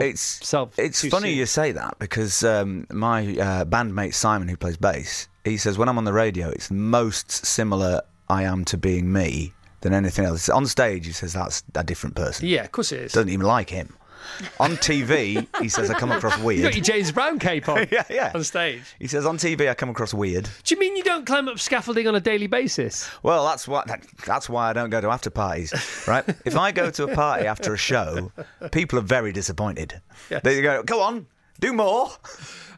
It's 0.00 0.40
yourself. 0.40 0.78
It's 0.78 1.00
too 1.00 1.10
funny 1.10 1.30
soon. 1.30 1.38
you 1.38 1.46
say 1.46 1.72
that 1.72 1.98
because 1.98 2.42
um, 2.44 2.86
my 2.90 3.22
uh, 3.22 3.64
bandmate 3.64 4.14
Simon, 4.14 4.48
who 4.48 4.56
plays 4.56 4.76
bass, 4.76 5.28
he 5.44 5.56
says 5.56 5.78
when 5.78 5.88
I'm 5.88 5.98
on 5.98 6.04
the 6.04 6.12
radio, 6.12 6.48
it's 6.48 6.70
most 6.70 7.30
similar 7.30 8.00
I 8.28 8.44
am 8.44 8.64
to 8.66 8.76
being 8.76 9.12
me 9.12 9.52
than 9.80 9.92
anything 9.92 10.24
else. 10.24 10.48
On 10.48 10.66
stage, 10.66 11.06
he 11.06 11.12
says 11.12 11.32
that's 11.32 11.62
a 11.74 11.84
different 11.84 12.16
person. 12.16 12.46
Yeah, 12.48 12.64
of 12.64 12.72
course 12.72 12.92
it 12.92 13.00
is. 13.00 13.12
Doesn't 13.12 13.30
even 13.30 13.46
like 13.46 13.70
him. 13.70 13.94
On 14.60 14.72
TV, 14.72 15.46
he 15.60 15.68
says 15.68 15.90
I 15.90 15.98
come 15.98 16.12
across 16.12 16.38
weird. 16.38 16.58
You 16.58 16.64
got 16.64 16.74
your 16.74 16.84
James 16.84 17.12
Brown 17.12 17.38
cape 17.38 17.68
on 17.68 17.86
yeah, 17.92 18.04
yeah. 18.10 18.32
on 18.34 18.42
stage. 18.44 18.82
He 18.98 19.06
says 19.06 19.24
on 19.26 19.38
TV 19.38 19.68
I 19.68 19.74
come 19.74 19.90
across 19.90 20.12
weird. 20.12 20.48
Do 20.64 20.74
you 20.74 20.80
mean 20.80 20.96
you 20.96 21.02
don't 21.02 21.26
climb 21.26 21.48
up 21.48 21.58
scaffolding 21.58 22.06
on 22.06 22.14
a 22.14 22.20
daily 22.20 22.46
basis? 22.46 23.08
Well, 23.22 23.44
that's 23.44 23.68
why 23.68 23.84
that, 23.86 24.04
that's 24.26 24.48
why 24.48 24.70
I 24.70 24.72
don't 24.72 24.90
go 24.90 25.00
to 25.00 25.08
after 25.08 25.30
parties, 25.30 25.72
right? 26.06 26.24
if 26.44 26.56
I 26.56 26.72
go 26.72 26.90
to 26.90 27.04
a 27.04 27.14
party 27.14 27.46
after 27.46 27.74
a 27.74 27.78
show, 27.78 28.32
people 28.72 28.98
are 28.98 29.02
very 29.02 29.32
disappointed. 29.32 30.00
They 30.28 30.62
go, 30.62 30.82
"Go 30.82 31.00
on, 31.02 31.26
Do 31.60 31.72
more. 31.72 32.10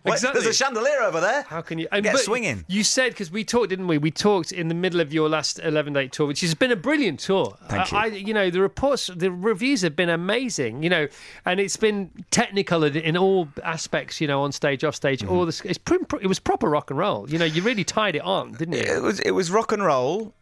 Exactly. 0.03 0.41
There's 0.41 0.55
a 0.55 0.57
chandelier 0.57 1.03
over 1.03 1.21
there. 1.21 1.43
How 1.43 1.61
can 1.61 1.79
you 1.79 1.87
and 1.93 2.03
Get 2.03 2.19
swinging. 2.21 2.65
You 2.69 2.85
said 2.85 3.11
because 3.13 3.31
we 3.31 3.45
talked, 3.45 3.69
didn't 3.69 3.87
we? 3.87 3.99
We 3.99 4.11
talked 4.11 4.51
in 4.51 4.69
the 4.69 4.75
middle 4.75 4.99
of 4.99 5.13
your 5.13 5.29
last 5.29 5.59
eleven 5.59 5.93
date 5.93 6.11
tour, 6.13 6.27
which 6.27 6.41
has 6.41 6.55
been 6.55 6.73
a 6.73 6.77
brilliant 6.77 7.21
tour. 7.21 7.55
Thank 7.69 7.93
you. 7.93 7.99
I, 7.99 8.07
you 8.07 8.33
know, 8.33 8.49
the 8.49 8.63
reports, 8.63 9.11
the 9.15 9.31
reviews 9.31 9.83
have 9.83 9.97
been 9.97 10.09
amazing. 10.09 10.83
You 10.83 10.89
know, 10.89 11.09
and 11.45 11.61
it's 11.61 11.77
been 11.77 12.11
technical 12.31 12.83
in- 12.85 13.15
all 13.19 13.49
aspects. 13.63 14.23
You 14.23 14.27
know, 14.27 14.41
on 14.41 14.53
stage, 14.53 14.85
off 14.85 14.95
stage, 14.95 15.21
Mm-hmm. 15.21 15.33
all 15.35 15.45
this. 15.45 15.61
It's 15.67 15.79
it 16.23 16.27
was 16.27 16.39
proper 16.39 16.71
rock 16.71 16.89
and 16.91 16.99
roll. 16.99 17.29
You 17.29 17.39
know, 17.39 17.45
you 17.45 17.61
really 17.61 17.85
tied 17.85 18.17
it 18.17 18.23
on, 18.23 18.53
didn't 18.53 18.73
you? 18.77 18.81
It 18.81 19.03
was 19.03 19.21
it 19.21 19.33
was 19.33 19.51
rock 19.51 19.71
and 19.71 19.85
roll. 19.85 20.33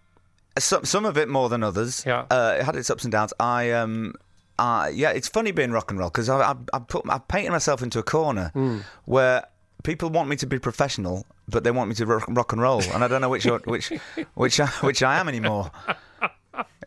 Some 0.57 0.85
some 0.85 1.05
of 1.05 1.18
it 1.18 1.29
more 1.29 1.48
than 1.48 1.64
others. 1.64 2.05
Yeah. 2.07 2.27
Uh, 2.31 2.59
it 2.61 2.62
had 2.64 2.77
its 2.77 2.90
ups 2.90 3.03
and 3.03 3.11
downs. 3.11 3.33
I 3.40 3.72
um. 3.72 4.14
Uh, 4.59 4.90
yeah, 4.92 5.11
it's 5.11 5.29
funny 5.29 5.53
being 5.53 5.71
rock 5.71 5.90
and 5.90 6.01
roll 6.01 6.09
because 6.11 6.29
I, 6.29 6.51
I, 6.51 6.55
I 6.73 6.79
put 6.81 7.09
I 7.09 7.18
painted 7.18 7.51
myself 7.53 7.83
into 7.83 7.99
a 7.99 8.03
corner 8.03 8.51
Hmm. 8.55 8.79
where 9.05 9.44
people 9.85 10.11
want 10.11 10.29
me 10.29 10.37
to 10.37 10.47
be 10.47 10.59
professional, 10.59 11.25
but 11.49 11.62
they 11.64 11.71
want 11.71 11.88
me 11.88 11.94
to 11.97 12.07
rock, 12.07 12.25
rock 12.29 12.53
and 12.53 12.61
roll, 12.61 12.83
and 12.83 13.05
I 13.05 13.09
don't 13.09 13.21
know 13.21 13.29
which 13.29 13.44
which 13.66 13.92
which 14.35 14.59
I, 14.61 14.66
which 14.81 15.03
I 15.03 15.18
am 15.21 15.29
anymore. 15.29 15.71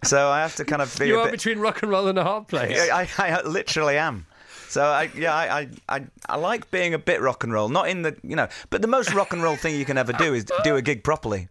So 0.04 0.30
I 0.30 0.42
have 0.42 0.56
to 0.56 0.66
kind 0.66 0.82
of 0.82 0.98
be 1.00 1.08
You 1.08 1.20
are 1.20 1.26
bit, 1.26 1.32
between 1.34 1.60
rock 1.60 1.82
and 1.84 1.92
roll 1.92 2.08
and 2.08 2.18
a 2.18 2.24
hard 2.24 2.48
place. 2.48 2.90
I, 2.92 3.08
I, 3.18 3.30
I 3.38 3.42
literally 3.44 3.98
am. 3.98 4.26
So 4.68 4.84
I, 4.84 5.10
yeah, 5.16 5.34
I, 5.36 5.70
I, 5.90 6.06
I, 6.28 6.36
like 6.38 6.72
being 6.72 6.94
a 6.94 6.98
bit 7.00 7.22
rock 7.22 7.44
and 7.44 7.54
roll, 7.54 7.70
not 7.70 7.88
in 7.90 8.02
the, 8.04 8.16
you 8.24 8.36
know, 8.36 8.48
but 8.70 8.82
the 8.82 8.88
most 8.88 9.14
rock 9.14 9.32
and 9.34 9.44
roll 9.44 9.56
thing 9.58 9.76
you 9.76 9.86
can 9.86 9.98
ever 9.98 10.14
do 10.14 10.34
is 10.34 10.46
do 10.64 10.76
a 10.78 10.82
gig 10.82 11.04
properly. 11.04 11.50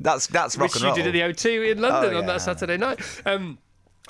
That's 0.00 0.26
that's 0.26 0.56
rock 0.56 0.74
which 0.74 0.82
and 0.82 0.96
you 0.96 1.02
did 1.02 1.16
at 1.16 1.34
the 1.34 1.48
O2 1.48 1.70
in 1.72 1.80
London 1.80 2.14
Oh, 2.14 2.18
on 2.18 2.26
that 2.26 2.42
Saturday 2.42 2.76
night. 2.76 3.00
Um, 3.24 3.58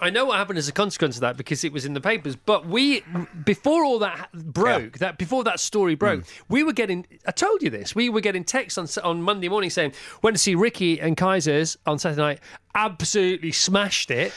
I 0.00 0.10
know 0.10 0.26
what 0.26 0.38
happened 0.38 0.58
as 0.58 0.68
a 0.68 0.72
consequence 0.72 1.16
of 1.16 1.20
that 1.22 1.36
because 1.36 1.64
it 1.64 1.72
was 1.72 1.84
in 1.84 1.92
the 1.94 2.00
papers. 2.00 2.36
But 2.36 2.66
we, 2.66 3.02
before 3.44 3.84
all 3.84 3.98
that 4.00 4.30
broke, 4.32 4.98
that 4.98 5.18
before 5.18 5.44
that 5.44 5.60
story 5.60 5.94
broke, 5.94 6.24
Hmm. 6.24 6.42
we 6.48 6.62
were 6.64 6.72
getting. 6.72 7.06
I 7.26 7.32
told 7.32 7.62
you 7.62 7.70
this. 7.70 7.94
We 7.94 8.08
were 8.08 8.20
getting 8.20 8.44
texts 8.44 8.78
on 8.78 8.86
on 9.04 9.22
Monday 9.22 9.48
morning 9.48 9.70
saying 9.70 9.92
went 10.22 10.36
to 10.36 10.42
see 10.42 10.54
Ricky 10.54 11.00
and 11.00 11.16
Kaisers 11.16 11.76
on 11.86 11.98
Saturday 11.98 12.20
night. 12.22 12.40
Absolutely 12.74 13.52
smashed 13.52 14.10
it. 14.10 14.32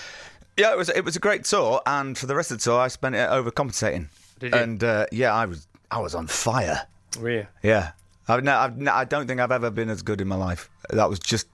Yeah, 0.57 0.71
it 0.73 0.77
was 0.77 0.89
it 0.89 1.05
was 1.05 1.15
a 1.15 1.19
great 1.19 1.43
tour, 1.45 1.81
and 1.85 2.17
for 2.17 2.25
the 2.25 2.35
rest 2.35 2.51
of 2.51 2.57
the 2.57 2.63
tour, 2.63 2.79
I 2.79 2.87
spent 2.87 3.15
it 3.15 3.29
overcompensating. 3.29 4.07
Did 4.39 4.53
you? 4.53 4.59
And 4.59 4.83
uh, 4.83 5.05
yeah, 5.11 5.33
I 5.33 5.45
was 5.45 5.67
I 5.89 5.99
was 5.99 6.15
on 6.15 6.27
fire. 6.27 6.87
Really? 7.19 7.47
Yeah, 7.63 7.91
I've, 8.27 8.43
no, 8.43 8.55
I've, 8.57 8.77
no, 8.77 8.91
I 8.91 9.05
don't 9.05 9.27
think 9.27 9.39
I've 9.39 9.51
ever 9.51 9.69
been 9.69 9.89
as 9.89 10.01
good 10.01 10.21
in 10.21 10.27
my 10.27 10.35
life. 10.35 10.69
That 10.89 11.09
was 11.09 11.19
just 11.19 11.47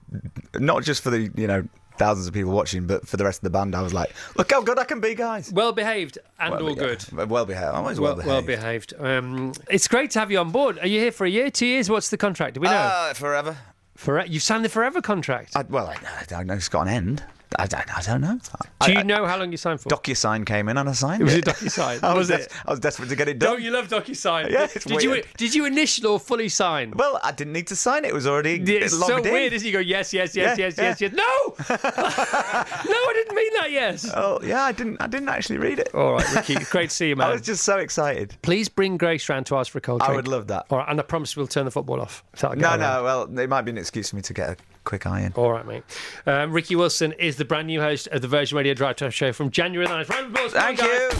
not 0.54 0.82
just 0.82 1.02
for 1.02 1.10
the 1.10 1.30
you 1.36 1.46
know 1.46 1.66
thousands 1.98 2.26
of 2.26 2.34
people 2.34 2.52
watching, 2.52 2.86
but 2.86 3.06
for 3.06 3.16
the 3.16 3.24
rest 3.24 3.38
of 3.40 3.42
the 3.44 3.50
band. 3.50 3.74
I 3.74 3.82
was 3.82 3.92
like, 3.92 4.12
look 4.36 4.50
how 4.50 4.62
good 4.62 4.78
I 4.78 4.84
can 4.84 5.00
be, 5.00 5.14
guys. 5.14 5.52
Well 5.52 5.72
behaved 5.72 6.18
and 6.38 6.52
Well, 6.54 6.68
all 6.68 6.74
good. 6.74 7.04
Well 7.12 7.44
behaved. 7.46 7.66
Always 7.74 8.00
well, 8.00 8.16
Well, 8.16 8.26
well 8.26 8.42
behaved. 8.42 8.94
behaved. 8.96 9.18
Um, 9.24 9.52
it's 9.70 9.88
great 9.88 10.10
to 10.12 10.20
have 10.20 10.30
you 10.30 10.38
on 10.38 10.50
board. 10.50 10.78
Are 10.78 10.86
you 10.86 11.00
here 11.00 11.12
for 11.12 11.26
a 11.26 11.30
year, 11.30 11.50
two 11.50 11.66
years? 11.66 11.90
What's 11.90 12.10
the 12.10 12.16
contract? 12.16 12.54
Do 12.54 12.60
we 12.60 12.68
know? 12.68 12.72
Uh, 12.74 13.14
forever. 13.14 13.56
for 13.96 14.24
you've 14.24 14.42
signed 14.42 14.64
the 14.64 14.68
forever 14.68 15.00
contract. 15.02 15.52
I, 15.56 15.62
well, 15.62 15.86
I, 15.86 16.34
I 16.34 16.42
know. 16.44 16.54
It's 16.54 16.68
got 16.68 16.82
an 16.82 16.88
end. 16.94 17.24
I 17.56 17.66
don't, 17.66 17.96
I 17.96 18.02
don't 18.02 18.20
know. 18.20 18.38
Do 18.84 18.92
you 18.92 18.98
I- 18.98 19.02
know 19.02 19.24
how 19.26 19.38
long 19.38 19.50
you 19.50 19.56
signed 19.56 19.80
for? 19.80 19.88
DocuSign 19.88 20.44
came 20.44 20.68
in 20.68 20.76
and 20.76 20.88
I 20.88 20.92
signed 20.92 21.22
It 21.22 21.24
was 21.24 21.34
it. 21.34 21.44
DocuSign. 21.46 22.02
I 22.02 22.12
was, 22.14 22.28
Was 22.28 22.40
it? 22.46 22.52
I 22.66 22.70
was 22.70 22.80
desperate 22.80 23.08
to 23.08 23.16
get 23.16 23.28
it 23.28 23.38
done. 23.38 23.52
Don't 23.54 23.62
you 23.62 23.70
love 23.70 23.88
DocuSign? 23.88 24.50
Yeah, 24.58 24.64
it's 24.74 24.84
did 24.84 25.02
you 25.02 25.22
did 25.36 25.54
you 25.54 25.64
initial 25.66 26.08
or 26.08 26.20
fully 26.20 26.48
sign? 26.48 26.92
Well, 26.96 27.18
I 27.22 27.32
didn't 27.32 27.52
need 27.54 27.66
to 27.68 27.76
sign 27.76 28.04
it. 28.04 28.08
It 28.08 28.14
was 28.14 28.26
already 28.26 28.54
It's 28.60 28.96
so 28.98 29.16
in. 29.18 29.22
weird, 29.32 29.52
isn't 29.52 29.66
it? 29.66 29.70
You 29.70 29.72
go 29.76 29.80
yes, 29.80 30.12
yes, 30.12 30.34
yes, 30.36 30.58
Yeah, 30.58 30.66
yes, 30.66 30.76
yeah. 30.78 30.84
yes, 30.84 31.00
yes. 31.00 31.12
No, 31.12 31.24
no, 31.68 32.94
I 32.94 33.12
didn't 33.14 33.34
mean 33.36 33.52
that. 33.54 33.70
Yes. 33.70 34.10
Oh, 34.14 34.40
yeah, 34.42 34.62
I 34.64 34.72
didn't. 34.72 35.00
I 35.00 35.06
didn't 35.06 35.28
actually 35.28 35.58
read 35.58 35.78
it. 35.78 35.94
All 35.94 36.12
right, 36.14 36.34
Ricky. 36.34 36.56
Great 36.70 36.90
to 36.90 36.96
see 36.96 37.08
you, 37.08 37.16
man. 37.16 37.28
I 37.28 37.32
was 37.32 37.42
just 37.42 37.64
so 37.64 37.78
excited. 37.78 38.36
Please 38.42 38.68
bring 38.68 38.96
Grace 38.96 39.28
round 39.28 39.46
to 39.46 39.56
us 39.56 39.68
for 39.68 39.78
a 39.78 39.80
cold 39.80 40.02
I 40.02 40.14
would 40.14 40.28
love 40.28 40.46
that. 40.48 40.66
All 40.70 40.78
right, 40.78 40.88
and 40.88 40.98
I 41.00 41.02
promise 41.02 41.36
we'll 41.36 41.46
turn 41.46 41.64
the 41.64 41.70
football 41.70 42.00
off. 42.00 42.24
No, 42.42 42.52
no. 42.54 43.02
Well, 43.04 43.38
it 43.38 43.48
might 43.48 43.62
be 43.62 43.70
an 43.70 43.78
excuse 43.78 44.10
for 44.10 44.16
me 44.16 44.22
to 44.22 44.32
get 44.34 44.50
a 44.50 44.56
quick 44.88 45.06
eye 45.06 45.20
in. 45.20 45.32
All 45.34 45.52
right, 45.52 45.66
mate. 45.66 45.84
Um, 46.24 46.50
Ricky 46.50 46.74
Wilson 46.74 47.12
is 47.12 47.36
the 47.36 47.44
brand 47.44 47.66
new 47.66 47.78
host 47.80 48.08
of 48.08 48.22
the 48.22 48.28
Virgin 48.28 48.56
Radio 48.56 48.72
Drive 48.72 48.96
Time 48.96 49.10
Show 49.10 49.34
from 49.34 49.50
January 49.50 49.86
9th. 49.86 50.08
Round 50.08 50.26
of 50.26 50.32
applause. 50.32 50.52
Thank 50.52 50.80
you. 50.80 51.10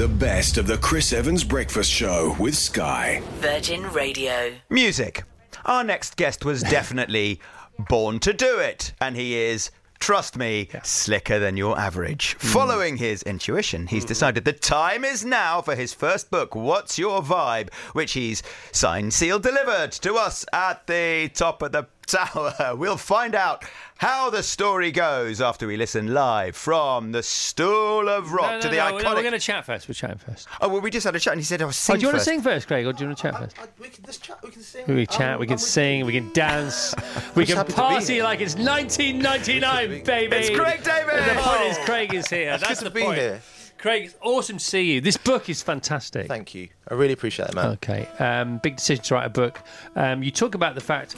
The 0.00 0.06
best 0.08 0.58
of 0.58 0.68
the 0.68 0.78
Chris 0.78 1.12
Evans 1.12 1.42
Breakfast 1.42 1.90
Show 1.90 2.36
with 2.38 2.54
Sky. 2.54 3.20
Virgin 3.38 3.82
Radio. 3.92 4.52
Music. 4.70 5.24
Our 5.64 5.82
next 5.82 6.16
guest 6.16 6.44
was 6.44 6.62
definitely 6.78 7.40
born 7.88 8.20
to 8.20 8.32
do 8.32 8.60
it, 8.60 8.92
and 9.00 9.16
he 9.16 9.34
is. 9.34 9.72
Trust 9.98 10.36
me, 10.36 10.68
slicker 10.82 11.38
than 11.38 11.56
your 11.56 11.78
average. 11.78 12.34
Following 12.34 12.98
his 12.98 13.22
intuition, 13.22 13.86
he's 13.86 14.04
decided 14.04 14.44
the 14.44 14.52
time 14.52 15.06
is 15.06 15.24
now 15.24 15.62
for 15.62 15.74
his 15.74 15.94
first 15.94 16.30
book, 16.30 16.54
What's 16.54 16.98
Your 16.98 17.22
Vibe? 17.22 17.72
which 17.94 18.12
he's 18.12 18.42
signed, 18.72 19.14
sealed, 19.14 19.42
delivered 19.42 19.92
to 19.92 20.14
us 20.16 20.44
at 20.52 20.86
the 20.86 21.30
top 21.32 21.62
of 21.62 21.72
the 21.72 21.86
tower. 22.10 22.74
We'll 22.76 22.96
find 22.96 23.34
out 23.34 23.64
how 23.98 24.30
the 24.30 24.42
story 24.42 24.92
goes 24.92 25.40
after 25.40 25.66
we 25.66 25.76
listen 25.76 26.12
live 26.14 26.54
from 26.54 27.12
the 27.12 27.22
Stool 27.22 28.08
of 28.08 28.32
Rock 28.32 28.50
No, 28.50 28.54
no, 28.56 28.60
to 28.60 28.68
the 28.68 28.76
no, 28.76 28.82
iconic. 28.82 29.02
no, 29.02 29.14
we're 29.14 29.22
going 29.22 29.32
to 29.32 29.38
chat 29.38 29.64
first. 29.64 29.88
We're 29.88 29.94
chatting 29.94 30.18
first. 30.18 30.46
Oh, 30.60 30.68
well, 30.68 30.80
we 30.80 30.90
just 30.90 31.04
had 31.04 31.16
a 31.16 31.20
chat, 31.20 31.32
and 31.32 31.40
he 31.40 31.44
said 31.44 31.62
I 31.62 31.64
was 31.64 31.76
Oh, 31.76 31.92
sing 31.92 31.96
do 31.96 32.02
you 32.02 32.08
want 32.08 32.18
to 32.18 32.24
sing 32.24 32.42
first, 32.42 32.68
Craig, 32.68 32.86
or 32.86 32.92
do 32.92 33.02
you 33.04 33.08
want 33.08 33.18
to 33.18 33.22
chat 33.22 33.38
first? 33.38 33.56
we 33.80 33.88
can 33.88 34.04
just 34.04 34.22
chat. 34.22 34.38
We 34.42 34.50
can 34.50 34.62
sing. 34.62 34.84
We 34.86 35.06
chat, 35.06 35.40
we 35.40 35.46
can 35.46 35.58
sing, 35.58 36.06
we 36.06 36.12
can 36.12 36.32
dance, 36.32 36.94
we 37.34 37.44
can 37.44 37.56
happy 37.56 37.72
to 37.72 37.76
be 37.76 37.82
party 37.82 38.22
like 38.22 38.40
it's 38.40 38.54
1999, 38.54 40.04
baby. 40.04 40.36
It's 40.36 40.50
Craig 40.50 40.82
David! 40.84 41.24
The 41.24 41.40
point 41.42 41.62
is, 41.62 41.78
Craig 41.78 42.14
is 42.14 42.28
here. 42.28 42.56
That's 42.58 42.68
good 42.68 42.78
the 42.78 42.84
to 42.90 42.94
be 42.94 43.02
point. 43.02 43.18
here. 43.18 43.42
Craig, 43.78 44.04
it's 44.06 44.14
awesome 44.22 44.56
to 44.58 44.64
see 44.64 44.94
you. 44.94 45.00
This 45.00 45.16
book 45.16 45.48
is 45.50 45.62
fantastic. 45.62 46.28
Thank 46.28 46.54
you. 46.54 46.68
I 46.88 46.94
really 46.94 47.12
appreciate 47.12 47.50
it, 47.50 47.54
man. 47.54 47.72
Okay. 47.72 48.08
Um, 48.18 48.58
big 48.58 48.76
decision 48.76 49.04
to 49.04 49.14
write 49.14 49.26
a 49.26 49.30
book. 49.30 49.60
Um, 49.94 50.22
you 50.22 50.30
talk 50.30 50.54
about 50.54 50.74
the 50.74 50.80
fact 50.80 51.14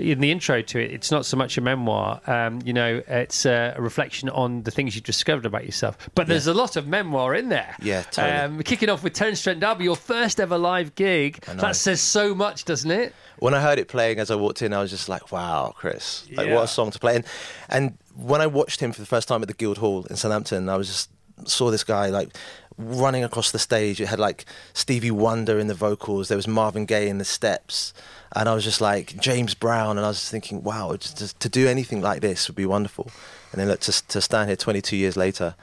in 0.00 0.20
the 0.20 0.30
intro 0.30 0.62
to 0.62 0.78
it, 0.80 0.90
it's 0.90 1.10
not 1.10 1.26
so 1.26 1.36
much 1.36 1.56
a 1.58 1.60
memoir. 1.60 2.20
Um, 2.26 2.60
you 2.64 2.72
know, 2.72 3.02
it's 3.06 3.44
a 3.46 3.74
reflection 3.78 4.28
on 4.30 4.62
the 4.62 4.70
things 4.70 4.94
you've 4.94 5.04
discovered 5.04 5.46
about 5.46 5.64
yourself. 5.64 5.96
But 6.14 6.26
there's 6.26 6.46
a 6.46 6.54
lot 6.54 6.76
of 6.76 6.86
memoir 6.86 7.34
in 7.34 7.48
there. 7.48 7.76
Yeah, 7.82 8.02
totally. 8.02 8.32
Um, 8.36 8.62
kicking 8.62 8.88
off 8.88 9.02
with 9.02 9.12
Terence 9.12 9.42
Trent 9.42 9.60
D'Arby, 9.60 9.84
your 9.84 9.96
first 9.96 10.40
ever 10.40 10.58
live 10.58 10.94
gig. 10.94 11.40
That 11.42 11.76
says 11.76 12.00
so 12.00 12.34
much, 12.34 12.64
doesn't 12.64 12.90
it? 12.90 13.14
When 13.38 13.54
I 13.54 13.60
heard 13.60 13.78
it 13.78 13.88
playing 13.88 14.18
as 14.18 14.30
I 14.30 14.34
walked 14.34 14.62
in, 14.62 14.72
I 14.72 14.80
was 14.80 14.90
just 14.90 15.08
like, 15.08 15.32
"Wow, 15.32 15.72
Chris! 15.76 16.26
Like, 16.32 16.46
Yeah. 16.48 16.54
what 16.56 16.64
a 16.64 16.68
song 16.68 16.90
to 16.90 16.98
play!" 16.98 17.16
And 17.16 17.24
and 17.68 17.98
when 18.14 18.40
I 18.40 18.46
watched 18.46 18.80
him 18.80 18.92
for 18.92 19.00
the 19.00 19.06
first 19.06 19.28
time 19.28 19.40
at 19.42 19.48
the 19.48 19.54
Guildhall 19.54 20.04
in 20.10 20.16
Southampton, 20.16 20.68
I 20.68 20.76
was 20.76 20.88
just 20.88 21.10
saw 21.46 21.70
this 21.70 21.84
guy 21.84 22.08
like 22.08 22.28
running 22.80 23.24
across 23.24 23.50
the 23.50 23.58
stage. 23.58 24.00
It 24.00 24.06
had 24.06 24.18
like 24.18 24.44
Stevie 24.72 25.10
Wonder 25.10 25.58
in 25.58 25.66
the 25.66 25.74
vocals. 25.74 26.28
There 26.28 26.36
was 26.36 26.48
Marvin 26.48 26.86
Gaye 26.86 27.08
in 27.08 27.18
the 27.18 27.24
steps, 27.24 27.92
and 28.34 28.48
I 28.48 28.54
was 28.54 28.64
just 28.64 28.80
like 28.80 29.18
James 29.20 29.54
Brown. 29.54 29.96
And 29.96 30.04
I 30.04 30.08
was 30.08 30.18
just 30.18 30.30
thinking, 30.30 30.62
"Wow, 30.62 30.96
just, 30.96 31.38
to 31.40 31.48
do 31.48 31.68
anything 31.68 32.00
like 32.00 32.20
this 32.20 32.48
would 32.48 32.56
be 32.56 32.66
wonderful." 32.66 33.10
And 33.52 33.60
then 33.60 33.68
look, 33.68 33.80
to 33.80 34.06
to 34.08 34.20
stand 34.20 34.48
here 34.48 34.56
22 34.56 34.96
years 34.96 35.16
later, 35.16 35.54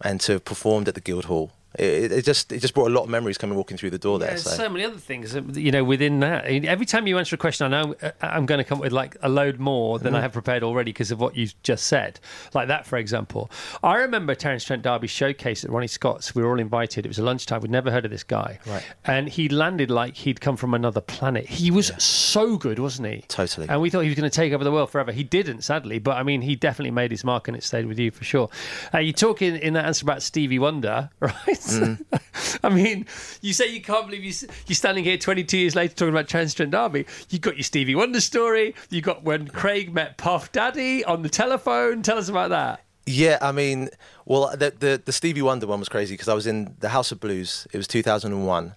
and 0.00 0.20
to 0.22 0.32
have 0.32 0.44
performed 0.44 0.88
at 0.88 0.94
the 0.94 1.00
Guildhall. 1.00 1.52
It, 1.78 2.12
it 2.12 2.24
just 2.24 2.52
it 2.52 2.60
just 2.60 2.74
brought 2.74 2.88
a 2.88 2.94
lot 2.94 3.04
of 3.04 3.08
memories 3.08 3.38
coming 3.38 3.56
walking 3.56 3.76
through 3.76 3.90
the 3.90 3.98
door 3.98 4.18
there. 4.18 4.28
There's 4.30 4.42
so. 4.42 4.50
so 4.50 4.68
many 4.68 4.84
other 4.84 4.98
things, 4.98 5.34
uh, 5.34 5.42
you 5.54 5.70
know, 5.72 5.84
within 5.84 6.20
that. 6.20 6.44
Every 6.46 6.86
time 6.86 7.06
you 7.06 7.18
answer 7.18 7.34
a 7.34 7.38
question, 7.38 7.72
I 7.72 7.82
know 7.82 7.94
uh, 8.02 8.10
I'm 8.20 8.46
going 8.46 8.58
to 8.58 8.64
come 8.64 8.78
up 8.78 8.82
with 8.84 8.92
like 8.92 9.16
a 9.22 9.28
load 9.28 9.58
more 9.58 9.98
than 9.98 10.14
I 10.14 10.18
Mm-hmm. 10.18 10.22
have 10.22 10.32
prepared 10.34 10.62
already 10.62 10.92
because 10.92 11.10
of 11.10 11.18
what 11.20 11.36
you've 11.36 11.54
just 11.62 11.86
said. 11.86 12.20
Like 12.54 12.68
that, 12.68 12.86
for 12.86 12.96
example. 12.98 13.50
I 13.82 13.96
remember 13.96 14.34
Terence 14.34 14.64
Trent 14.64 14.82
D'Arby 14.82 15.06
showcase 15.06 15.64
at 15.64 15.70
Ronnie 15.70 15.86
Scott's. 15.88 16.34
We 16.34 16.42
were 16.42 16.50
all 16.50 16.60
invited. 16.60 17.06
It 17.06 17.08
was 17.08 17.18
a 17.18 17.22
lunchtime. 17.24 17.60
We'd 17.62 17.70
never 17.70 17.90
heard 17.90 18.04
of 18.04 18.10
this 18.10 18.22
guy. 18.22 18.58
Right. 18.66 18.84
And 19.04 19.28
he 19.28 19.48
landed 19.48 19.90
like 19.90 20.14
he'd 20.16 20.40
come 20.40 20.56
from 20.56 20.74
another 20.74 21.00
planet. 21.00 21.46
He 21.46 21.70
was 21.70 21.90
so 22.02 22.56
good, 22.56 22.78
wasn't 22.78 23.08
he? 23.08 23.24
Totally. 23.28 23.68
And 23.68 23.80
we 23.80 23.90
thought 23.90 24.00
he 24.00 24.08
was 24.10 24.16
going 24.18 24.30
to 24.30 24.34
take 24.36 24.52
over 24.52 24.62
the 24.62 24.70
world 24.72 24.90
forever. 24.90 25.10
He 25.12 25.24
didn't, 25.24 25.62
sadly. 25.62 25.98
But 25.98 26.16
I 26.18 26.22
mean, 26.22 26.42
he 26.42 26.54
definitely 26.54 26.90
made 26.92 27.10
his 27.10 27.24
mark 27.24 27.48
and 27.48 27.56
it 27.56 27.62
stayed 27.64 27.86
with 27.86 27.98
you 27.98 28.10
for 28.10 28.24
sure. 28.24 28.48
Uh, 28.94 28.98
you 28.98 29.12
talk 29.12 29.42
in, 29.42 29.56
in 29.56 29.72
that 29.72 29.86
answer 29.86 30.04
about 30.04 30.22
Stevie 30.22 30.58
Wonder, 30.58 31.10
right? 31.20 31.61
Mm-hmm. 31.68 32.60
I 32.66 32.68
mean, 32.68 33.06
you 33.40 33.52
say 33.52 33.72
you 33.72 33.80
can't 33.80 34.06
believe 34.06 34.24
you, 34.24 34.48
you're 34.66 34.76
standing 34.76 35.04
here 35.04 35.16
22 35.16 35.58
years 35.58 35.74
later 35.74 35.94
talking 35.94 36.14
about 36.14 36.28
Transgender 36.28 36.56
Trent 36.56 36.70
D'Arby. 36.72 37.04
You 37.30 37.38
got 37.38 37.56
your 37.56 37.64
Stevie 37.64 37.94
Wonder 37.94 38.20
story. 38.20 38.74
You 38.90 39.00
got 39.00 39.22
when 39.22 39.48
Craig 39.48 39.92
met 39.92 40.16
Puff 40.16 40.52
Daddy 40.52 41.04
on 41.04 41.22
the 41.22 41.28
telephone. 41.28 42.02
Tell 42.02 42.18
us 42.18 42.28
about 42.28 42.50
that. 42.50 42.84
Yeah, 43.06 43.38
I 43.42 43.50
mean, 43.52 43.88
well, 44.26 44.50
the 44.56 44.72
the, 44.78 45.02
the 45.04 45.12
Stevie 45.12 45.42
Wonder 45.42 45.66
one 45.66 45.80
was 45.80 45.88
crazy 45.88 46.14
because 46.14 46.28
I 46.28 46.34
was 46.34 46.46
in 46.46 46.76
the 46.78 46.90
House 46.90 47.10
of 47.10 47.18
Blues. 47.20 47.66
It 47.72 47.76
was 47.76 47.88
2001, 47.88 48.74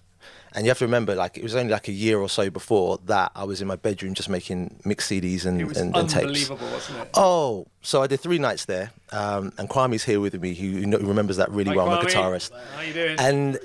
and 0.54 0.64
you 0.64 0.70
have 0.70 0.78
to 0.78 0.84
remember, 0.84 1.14
like, 1.14 1.36
it 1.36 1.42
was 1.42 1.54
only 1.54 1.72
like 1.72 1.88
a 1.88 1.92
year 1.92 2.18
or 2.18 2.28
so 2.28 2.48
before 2.48 2.98
that 3.06 3.30
I 3.34 3.44
was 3.44 3.60
in 3.60 3.68
my 3.68 3.76
bedroom 3.76 4.14
just 4.14 4.28
making 4.28 4.80
mix 4.84 5.08
CDs 5.08 5.44
and, 5.44 5.60
and, 5.60 5.96
and 5.96 6.08
tapes. 6.08 6.48
wasn't 6.48 6.98
it? 6.98 7.10
Oh, 7.14 7.66
so 7.82 8.02
I 8.02 8.06
did 8.06 8.20
three 8.20 8.38
nights 8.38 8.64
there, 8.64 8.90
um, 9.12 9.52
and 9.58 9.68
Kwame's 9.68 10.04
here 10.04 10.20
with 10.20 10.40
me, 10.40 10.54
who, 10.54 10.80
who 10.80 11.06
remembers 11.06 11.36
that 11.36 11.50
really 11.50 11.70
Hi, 11.70 11.76
well, 11.76 12.02
Kwame. 12.02 12.08
guitarist. 12.08 12.50
How 12.74 12.80
you 12.82 12.94
doing? 12.94 13.16
And 13.18 13.58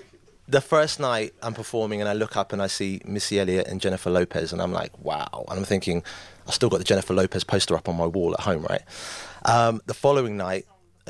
the 0.48 0.60
first 0.62 1.00
night 1.00 1.34
I'm 1.42 1.54
performing 1.54 2.02
and 2.02 2.10
I 2.10 2.14
look 2.14 2.36
up 2.36 2.52
and 2.52 2.62
I 2.62 2.68
see 2.68 3.00
Missy 3.06 3.40
Elliott 3.40 3.68
and 3.68 3.80
Jennifer 3.80 4.10
Lopez 4.10 4.52
and 4.52 4.62
I'm 4.62 4.74
like, 4.74 4.92
wow. 5.00 5.46
And 5.48 5.58
I'm 5.60 5.66
thinking, 5.66 6.04
I've 6.46 6.54
still 6.54 6.68
got 6.68 6.80
the 6.80 6.84
Jennifer 6.84 7.14
Lopez 7.14 7.46
poster 7.46 7.76
up 7.76 7.88
on 7.88 7.96
my 7.96 8.06
wall 8.06 8.34
at 8.34 8.42
home, 8.42 8.64
right? 8.64 8.82
Um, 9.46 9.82
the 9.86 9.94
following 9.94 10.36
night, 10.36 10.66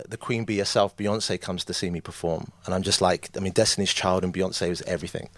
the 0.07 0.17
Queen 0.17 0.45
Bee 0.45 0.57
herself, 0.57 0.95
Beyonce, 0.95 1.39
comes 1.39 1.63
to 1.65 1.73
see 1.73 1.89
me 1.89 2.01
perform. 2.01 2.51
And 2.65 2.73
I'm 2.73 2.83
just 2.83 3.01
like, 3.01 3.29
I 3.35 3.39
mean, 3.39 3.53
Destiny's 3.53 3.93
Child 3.93 4.23
and 4.23 4.33
Beyonce 4.33 4.69
was 4.69 4.81
everything. 4.83 5.29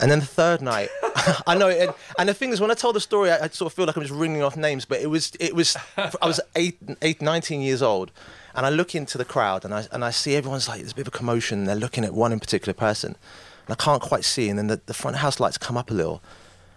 And 0.00 0.10
then 0.10 0.20
the 0.20 0.26
third 0.26 0.62
night, 0.62 0.88
I 1.46 1.56
know. 1.56 1.68
And, 1.68 1.94
and 2.18 2.28
the 2.28 2.34
thing 2.34 2.50
is, 2.50 2.60
when 2.60 2.70
I 2.70 2.74
tell 2.74 2.92
the 2.92 3.00
story, 3.00 3.30
I, 3.30 3.44
I 3.44 3.48
sort 3.48 3.70
of 3.70 3.76
feel 3.76 3.86
like 3.86 3.96
I'm 3.96 4.02
just 4.02 4.14
ringing 4.14 4.42
off 4.42 4.56
names. 4.56 4.84
But 4.84 5.00
it 5.00 5.08
was, 5.08 5.32
it 5.38 5.54
was, 5.54 5.76
I 5.96 6.26
was 6.26 6.40
eight, 6.56 6.78
eight, 7.02 7.22
19 7.22 7.60
years 7.60 7.82
old, 7.82 8.10
and 8.54 8.66
I 8.66 8.70
look 8.70 8.94
into 8.94 9.16
the 9.16 9.24
crowd, 9.24 9.64
and 9.64 9.72
I 9.72 9.86
and 9.92 10.04
I 10.04 10.10
see 10.10 10.34
everyone's 10.34 10.68
like, 10.68 10.80
there's 10.80 10.92
a 10.92 10.96
bit 10.96 11.06
of 11.06 11.14
a 11.14 11.16
commotion. 11.16 11.64
They're 11.64 11.76
looking 11.76 12.04
at 12.04 12.14
one 12.14 12.32
in 12.32 12.40
particular 12.40 12.74
person, 12.74 13.16
and 13.66 13.76
I 13.78 13.82
can't 13.82 14.02
quite 14.02 14.24
see. 14.24 14.48
And 14.48 14.58
then 14.58 14.66
the, 14.66 14.80
the 14.86 14.94
front 14.94 15.18
house 15.18 15.38
lights 15.38 15.58
come 15.58 15.76
up 15.76 15.90
a 15.90 15.94
little. 15.94 16.22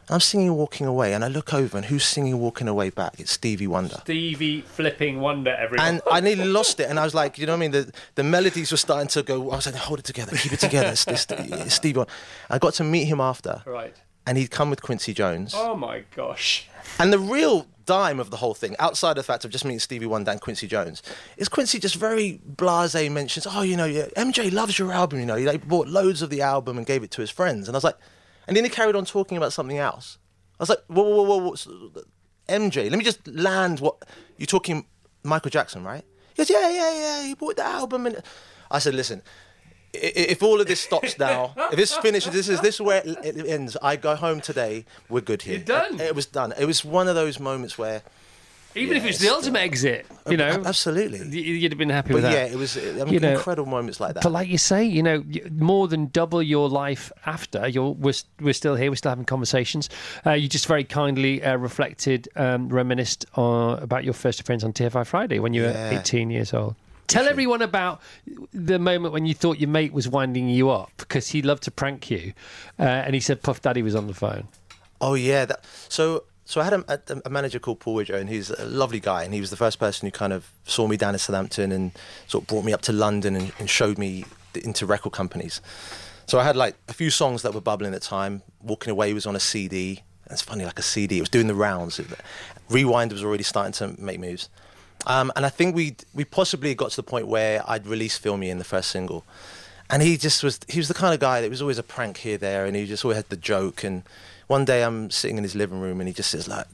I'm 0.09 0.19
singing 0.19 0.53
"Walking 0.55 0.85
Away," 0.87 1.13
and 1.13 1.23
I 1.23 1.27
look 1.27 1.53
over, 1.53 1.77
and 1.77 1.85
who's 1.85 2.05
singing 2.05 2.39
"Walking 2.39 2.67
Away" 2.67 2.89
back? 2.89 3.19
It's 3.19 3.31
Stevie 3.31 3.67
Wonder. 3.67 3.97
Stevie 4.01 4.61
flipping 4.61 5.19
wonder, 5.19 5.51
everyone. 5.51 5.87
And 5.87 6.01
I 6.11 6.19
nearly 6.19 6.45
lost 6.45 6.79
it, 6.79 6.89
and 6.89 6.99
I 6.99 7.03
was 7.03 7.15
like, 7.15 7.37
you 7.37 7.45
know 7.45 7.53
what 7.53 7.57
I 7.57 7.59
mean? 7.59 7.71
The, 7.71 7.91
the 8.15 8.23
melodies 8.23 8.71
were 8.71 8.77
starting 8.77 9.07
to 9.09 9.23
go. 9.23 9.51
I 9.51 9.55
was 9.55 9.65
like, 9.65 9.75
hold 9.75 9.99
it 9.99 10.05
together, 10.05 10.35
keep 10.37 10.53
it 10.53 10.59
together. 10.59 10.89
It's, 10.89 11.07
it's, 11.07 11.25
it's 11.29 11.75
Stevie 11.75 11.99
Wonder. 11.99 12.13
I 12.49 12.59
got 12.59 12.73
to 12.75 12.83
meet 12.83 13.05
him 13.05 13.19
after, 13.19 13.63
right. 13.65 13.95
and 14.27 14.37
he'd 14.37 14.51
come 14.51 14.69
with 14.69 14.81
Quincy 14.81 15.13
Jones. 15.13 15.53
Oh 15.55 15.75
my 15.75 16.03
gosh. 16.15 16.67
And 16.99 17.11
the 17.11 17.19
real 17.19 17.67
dime 17.85 18.19
of 18.19 18.29
the 18.29 18.37
whole 18.37 18.53
thing, 18.53 18.75
outside 18.79 19.11
of 19.11 19.17
the 19.17 19.23
fact 19.23 19.45
of 19.45 19.51
just 19.51 19.65
meeting 19.65 19.79
Stevie 19.79 20.05
Wonder 20.05 20.31
and 20.31 20.41
Quincy 20.41 20.67
Jones, 20.67 21.01
is 21.37 21.49
Quincy 21.49 21.79
just 21.79 21.95
very 21.95 22.41
blasé 22.55 23.11
mentions, 23.11 23.47
oh, 23.49 23.61
you 23.61 23.77
know, 23.77 23.85
yeah, 23.85 24.05
MJ 24.17 24.51
loves 24.51 24.77
your 24.77 24.91
album, 24.91 25.19
you 25.19 25.25
know, 25.25 25.35
he 25.35 25.45
like, 25.45 25.67
bought 25.67 25.87
loads 25.87 26.21
of 26.21 26.29
the 26.29 26.41
album 26.41 26.77
and 26.77 26.85
gave 26.85 27.03
it 27.03 27.11
to 27.11 27.21
his 27.21 27.29
friends. 27.29 27.67
And 27.67 27.75
I 27.75 27.77
was 27.77 27.83
like, 27.83 27.97
and 28.47 28.55
then 28.55 28.63
he 28.63 28.69
carried 28.69 28.95
on 28.95 29.05
talking 29.05 29.37
about 29.37 29.53
something 29.53 29.77
else. 29.77 30.17
I 30.59 30.63
was 30.63 30.69
like, 30.69 30.83
whoa, 30.87 31.03
whoa, 31.03 31.23
whoa, 31.23 31.37
whoa, 31.37 31.89
whoa. 31.93 32.01
MJ, 32.47 32.89
let 32.89 32.97
me 32.97 33.03
just 33.03 33.27
land 33.27 33.79
what 33.79 33.97
you're 34.37 34.45
talking 34.45 34.85
Michael 35.23 35.49
Jackson, 35.49 35.83
right? 35.83 36.03
He 36.35 36.37
goes, 36.37 36.49
yeah, 36.49 36.69
yeah, 36.69 36.93
yeah, 36.93 37.23
he 37.23 37.33
bought 37.33 37.55
the 37.55 37.65
album. 37.65 38.05
And 38.05 38.21
I 38.69 38.79
said, 38.79 38.93
listen, 38.93 39.21
if 39.93 40.43
all 40.43 40.61
of 40.61 40.67
this 40.67 40.79
stops 40.79 41.17
now, 41.17 41.53
if 41.71 41.77
this 41.77 41.95
finishes, 41.95 42.33
this 42.33 42.49
is 42.49 42.61
this 42.61 42.75
is 42.75 42.81
where 42.81 43.01
it, 43.05 43.47
ends. 43.47 43.77
I 43.81 43.95
go 43.95 44.15
home 44.15 44.41
today. 44.41 44.85
We're 45.09 45.21
good 45.21 45.41
here. 45.41 45.55
You're 45.55 45.63
done. 45.63 45.99
It 45.99 46.15
was 46.15 46.25
done. 46.25 46.53
It 46.57 46.65
was 46.65 46.85
one 46.85 47.07
of 47.07 47.15
those 47.15 47.39
moments 47.39 47.77
where, 47.77 48.03
Even 48.75 48.97
if 48.97 49.05
it's 49.05 49.19
the 49.19 49.29
ultimate 49.29 49.59
exit, 49.59 50.05
you 50.29 50.35
know, 50.35 50.61
absolutely. 50.65 51.39
you'd 51.39 51.71
have 51.71 51.79
been 51.79 51.89
happy 51.89 52.09
but 52.09 52.15
with 52.15 52.23
that. 52.23 52.33
yeah, 52.33 52.53
it 52.53 52.57
was 52.57 52.77
I 52.77 53.05
mean, 53.05 53.13
You 53.13 53.19
know, 53.19 53.33
incredible 53.33 53.69
moments 53.69 53.99
like 53.99 54.15
that. 54.15 54.23
But 54.23 54.31
like 54.31 54.49
you 54.49 54.57
say, 54.57 54.83
you 54.83 55.01
know, 55.01 55.23
more 55.51 55.87
than 55.87 56.07
double 56.07 56.43
your 56.43 56.67
life 56.67 57.11
after 57.25 57.67
you're 57.67 57.91
we're, 57.91 58.13
we're 58.41 58.53
still 58.53 58.75
here, 58.75 58.91
we're 58.91 58.95
still 58.95 59.11
having 59.11 59.25
conversations. 59.25 59.89
Uh, 60.25 60.31
you 60.31 60.49
just 60.49 60.67
very 60.67 60.83
kindly 60.83 61.41
uh, 61.41 61.55
reflected, 61.55 62.27
um, 62.35 62.67
reminisced 62.67 63.25
uh, 63.37 63.77
about 63.81 64.03
your 64.03 64.13
first 64.13 64.39
appearance 64.41 64.63
on 64.63 64.73
TFI 64.73 65.07
Friday 65.07 65.39
when 65.39 65.53
you 65.53 65.63
were 65.63 65.89
18 65.91 66.29
years 66.29 66.53
old. 66.53 66.75
Tell 67.07 67.27
everyone 67.27 67.61
about 67.61 68.01
the 68.51 68.79
moment 68.79 69.13
when 69.13 69.25
you 69.25 69.35
thought 69.35 69.59
your 69.59 69.69
mate 69.69 69.93
was 69.93 70.09
winding 70.09 70.49
you 70.49 70.69
up 70.71 70.91
because 70.97 71.29
he 71.29 71.41
loved 71.41 71.63
to 71.63 71.71
prank 71.71 72.09
you, 72.09 72.33
uh, 72.79 72.83
and 72.83 73.13
he 73.13 73.21
said 73.21 73.43
Puff 73.43 73.61
Daddy 73.61 73.83
was 73.83 73.95
on 73.95 74.07
the 74.07 74.13
phone. 74.13 74.47
Oh 74.99 75.13
yeah, 75.13 75.45
that, 75.45 75.65
so 75.87 76.23
so 76.45 76.61
I 76.61 76.63
had 76.63 76.73
a, 76.73 77.21
a, 77.25 77.29
manager 77.29 77.57
called 77.57 77.79
Paul 77.79 77.95
Widger, 77.95 78.15
and 78.15 78.29
he's 78.29 78.51
a 78.51 78.65
lovely 78.65 78.99
guy, 78.99 79.23
and 79.23 79.33
he 79.33 79.41
was 79.41 79.49
the 79.49 79.57
first 79.57 79.79
person 79.79 80.05
who 80.05 80.11
kind 80.11 80.31
of 80.31 80.51
saw 80.65 80.87
me 80.87 80.95
down 80.95 81.15
in 81.15 81.19
Southampton 81.19 81.71
and 81.71 81.91
sort 82.27 82.43
of 82.43 82.47
brought 82.47 82.63
me 82.63 82.71
up 82.71 82.81
to 82.83 82.93
London 82.93 83.35
and, 83.35 83.51
and 83.57 83.67
showed 83.67 83.97
me 83.97 84.25
the, 84.53 84.63
into 84.63 84.85
record 84.85 85.11
companies. 85.11 85.59
So 86.27 86.39
I 86.39 86.43
had 86.43 86.55
like 86.55 86.75
a 86.87 86.93
few 86.93 87.09
songs 87.09 87.41
that 87.41 87.53
were 87.53 87.61
bubbling 87.61 87.93
at 87.93 88.01
the 88.01 88.07
time. 88.07 88.43
Walking 88.61 88.91
Away 88.91 89.13
was 89.13 89.25
on 89.25 89.35
a 89.35 89.39
CD. 89.39 90.03
It's 90.29 90.41
funny, 90.41 90.65
like 90.65 90.79
a 90.79 90.83
CD. 90.83 91.17
It 91.17 91.21
was 91.21 91.29
doing 91.29 91.47
the 91.47 91.55
rounds. 91.55 91.99
Rewind 92.69 93.11
was 93.11 93.23
already 93.23 93.43
starting 93.43 93.73
to 93.73 93.99
make 94.01 94.19
moves. 94.19 94.49
Um, 95.07 95.31
and 95.35 95.45
I 95.45 95.49
think 95.49 95.75
we 95.75 95.95
we 96.13 96.25
possibly 96.25 96.73
got 96.73 96.91
to 96.91 96.95
the 96.95 97.03
point 97.03 97.27
where 97.27 97.63
I'd 97.67 97.85
released 97.85 98.21
"Feel 98.21 98.37
Me" 98.37 98.49
in 98.49 98.57
the 98.57 98.63
first 98.63 98.89
single, 98.89 99.23
and 99.89 100.01
he 100.01 100.17
just 100.17 100.43
was 100.43 100.59
he 100.67 100.79
was 100.79 100.87
the 100.87 100.93
kind 100.95 101.13
of 101.13 101.19
guy 101.19 101.41
that 101.41 101.49
was 101.49 101.61
always 101.61 101.77
a 101.77 101.83
prank 101.83 102.17
here 102.17 102.37
there, 102.37 102.65
and 102.65 102.75
he 102.75 102.85
just 102.85 103.05
always 103.05 103.17
had 103.17 103.29
the 103.29 103.37
joke. 103.37 103.83
And 103.83 104.03
one 104.47 104.65
day 104.65 104.83
I'm 104.83 105.09
sitting 105.09 105.37
in 105.37 105.43
his 105.43 105.55
living 105.55 105.79
room, 105.79 105.99
and 105.99 106.07
he 106.07 106.13
just 106.13 106.31
says 106.31 106.47
like, 106.47 106.65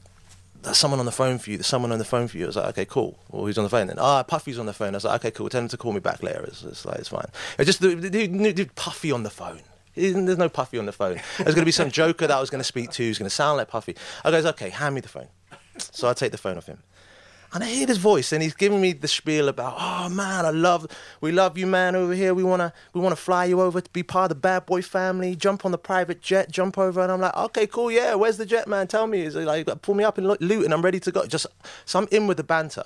"There's 0.62 0.76
someone 0.76 1.00
on 1.00 1.06
the 1.06 1.12
phone 1.12 1.38
for 1.38 1.50
you. 1.50 1.56
There's 1.56 1.66
someone 1.66 1.92
on 1.92 1.98
the 1.98 2.04
phone 2.04 2.28
for 2.28 2.38
you." 2.38 2.44
I 2.44 2.46
was 2.48 2.56
like, 2.56 2.68
"Okay, 2.70 2.84
cool." 2.84 3.18
Well, 3.30 3.44
who's 3.44 3.58
on 3.58 3.64
the 3.64 3.70
phone 3.70 3.86
then? 3.86 3.98
Ah, 3.98 4.22
Puffy's 4.22 4.58
on 4.58 4.66
the 4.66 4.72
phone. 4.72 4.94
I 4.94 4.96
was 4.96 5.04
like, 5.04 5.20
"Okay, 5.20 5.30
cool. 5.30 5.48
Tell 5.48 5.62
him 5.62 5.68
to 5.68 5.76
call 5.76 5.92
me 5.92 6.00
back 6.00 6.22
later." 6.22 6.42
It's, 6.44 6.62
it's 6.62 6.84
like 6.84 6.98
it's 6.98 7.08
fine. 7.08 7.26
It 7.58 7.64
just 7.64 7.80
the 7.80 8.70
Puffy 8.74 9.12
on 9.12 9.22
the 9.22 9.30
phone. 9.30 9.60
There's 9.94 10.38
no 10.38 10.48
Puffy 10.48 10.78
on 10.78 10.86
the 10.86 10.92
phone. 10.92 11.20
There's 11.36 11.54
going 11.54 11.62
to 11.62 11.66
be 11.66 11.72
some 11.72 11.90
joker 11.90 12.26
that 12.26 12.36
I 12.36 12.40
was 12.40 12.48
going 12.50 12.60
to 12.60 12.64
speak 12.64 12.90
to 12.92 13.02
who's 13.02 13.18
going 13.18 13.28
to 13.28 13.34
sound 13.34 13.58
like 13.58 13.68
Puffy. 13.68 13.94
I 14.24 14.30
goes, 14.30 14.46
okay, 14.46 14.70
hand 14.70 14.94
me 14.94 15.02
the 15.02 15.08
phone. 15.08 15.28
So 15.76 16.08
I 16.08 16.14
take 16.14 16.32
the 16.32 16.38
phone 16.38 16.56
off 16.56 16.66
him. 16.66 16.78
And 17.54 17.62
I 17.62 17.66
hear 17.66 17.86
his 17.86 17.98
voice, 17.98 18.32
and 18.32 18.42
he's 18.42 18.54
giving 18.54 18.80
me 18.80 18.92
the 18.94 19.08
spiel 19.08 19.48
about, 19.48 19.74
oh 19.78 20.08
man, 20.08 20.46
I 20.46 20.50
love, 20.50 20.86
we 21.20 21.32
love 21.32 21.58
you, 21.58 21.66
man, 21.66 21.94
over 21.94 22.14
here. 22.14 22.32
We 22.32 22.42
wanna, 22.42 22.72
we 22.94 23.00
wanna 23.02 23.16
fly 23.16 23.44
you 23.44 23.60
over 23.60 23.80
to 23.82 23.90
be 23.90 24.02
part 24.02 24.30
of 24.30 24.36
the 24.36 24.40
Bad 24.40 24.64
Boy 24.64 24.80
family. 24.80 25.36
Jump 25.36 25.66
on 25.66 25.70
the 25.70 25.78
private 25.78 26.22
jet, 26.22 26.50
jump 26.50 26.78
over, 26.78 27.02
and 27.02 27.12
I'm 27.12 27.20
like, 27.20 27.36
okay, 27.36 27.66
cool, 27.66 27.90
yeah. 27.90 28.14
Where's 28.14 28.38
the 28.38 28.46
jet, 28.46 28.68
man? 28.68 28.86
Tell 28.86 29.06
me. 29.06 29.22
Is 29.22 29.36
it 29.36 29.44
like 29.44 29.66
pull 29.82 29.94
me 29.94 30.04
up 30.04 30.18
in 30.18 30.24
and 30.24 30.74
I'm 30.74 30.82
ready 30.82 31.00
to 31.00 31.12
go. 31.12 31.26
Just 31.26 31.46
so 31.84 31.98
I'm 31.98 32.08
in 32.10 32.26
with 32.26 32.38
the 32.38 32.44
banter. 32.44 32.84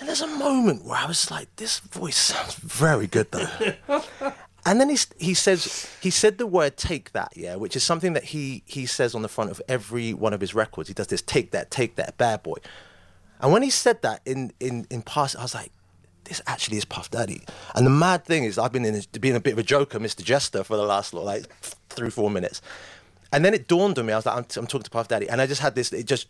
And 0.00 0.08
there's 0.08 0.22
a 0.22 0.26
moment 0.26 0.84
where 0.84 0.98
I 0.98 1.06
was 1.06 1.30
like, 1.30 1.54
this 1.56 1.80
voice 1.80 2.16
sounds 2.16 2.54
very 2.54 3.06
good 3.06 3.30
though. 3.32 4.32
And 4.66 4.78
then 4.78 4.90
he, 4.90 4.98
he 5.18 5.32
says 5.32 5.88
he 6.02 6.10
said 6.10 6.36
the 6.36 6.46
word 6.46 6.76
"take 6.76 7.12
that," 7.12 7.32
yeah, 7.34 7.54
which 7.54 7.74
is 7.74 7.82
something 7.82 8.12
that 8.12 8.24
he 8.24 8.62
he 8.66 8.84
says 8.84 9.14
on 9.14 9.22
the 9.22 9.28
front 9.28 9.50
of 9.50 9.62
every 9.66 10.12
one 10.12 10.34
of 10.34 10.42
his 10.42 10.54
records. 10.54 10.88
He 10.88 10.94
does 10.94 11.06
this 11.06 11.22
"take 11.22 11.52
that, 11.52 11.70
take 11.70 11.96
that, 11.96 12.18
bad 12.18 12.42
boy." 12.42 12.56
And 13.40 13.52
when 13.52 13.62
he 13.62 13.70
said 13.70 14.02
that 14.02 14.20
in 14.24 14.52
in 14.60 14.86
in 14.90 15.02
past, 15.02 15.36
I 15.36 15.42
was 15.42 15.54
like, 15.54 15.72
"This 16.24 16.40
actually 16.46 16.78
is 16.78 16.84
Puff 16.84 17.10
Daddy." 17.10 17.42
And 17.74 17.86
the 17.86 17.90
mad 17.90 18.24
thing 18.24 18.44
is, 18.44 18.58
I've 18.58 18.72
been 18.72 18.84
in 18.84 19.00
being 19.20 19.36
a 19.36 19.40
bit 19.40 19.52
of 19.52 19.58
a 19.58 19.62
joker, 19.62 19.98
Mr. 19.98 20.22
Jester, 20.22 20.64
for 20.64 20.76
the 20.76 20.82
last 20.84 21.14
like 21.14 21.48
three 21.88 22.10
four 22.10 22.30
minutes. 22.30 22.60
And 23.30 23.44
then 23.44 23.52
it 23.52 23.68
dawned 23.68 23.98
on 23.98 24.06
me. 24.06 24.14
I 24.14 24.16
was 24.16 24.24
like, 24.24 24.36
I'm, 24.36 24.46
I'm 24.56 24.66
talking 24.66 24.84
to 24.84 24.90
Puff 24.90 25.08
Daddy, 25.08 25.28
and 25.28 25.40
I 25.40 25.46
just 25.46 25.60
had 25.60 25.74
this. 25.74 25.92
It 25.92 26.06
just. 26.06 26.28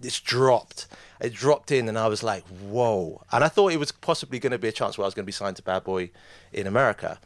This 0.00 0.20
dropped. 0.20 0.88
It 1.20 1.32
dropped 1.32 1.70
in, 1.70 1.88
and 1.88 1.96
I 1.96 2.08
was 2.08 2.22
like, 2.22 2.44
"Whoa!" 2.48 3.22
And 3.30 3.44
I 3.44 3.48
thought 3.48 3.72
it 3.72 3.78
was 3.78 3.92
possibly 3.92 4.38
going 4.40 4.50
to 4.50 4.58
be 4.58 4.68
a 4.68 4.72
chance 4.72 4.98
where 4.98 5.04
I 5.04 5.06
was 5.06 5.14
going 5.14 5.24
to 5.24 5.26
be 5.26 5.32
signed 5.32 5.56
to 5.56 5.62
Bad 5.62 5.84
Boy 5.84 6.10
in 6.52 6.66
America, 6.66 7.20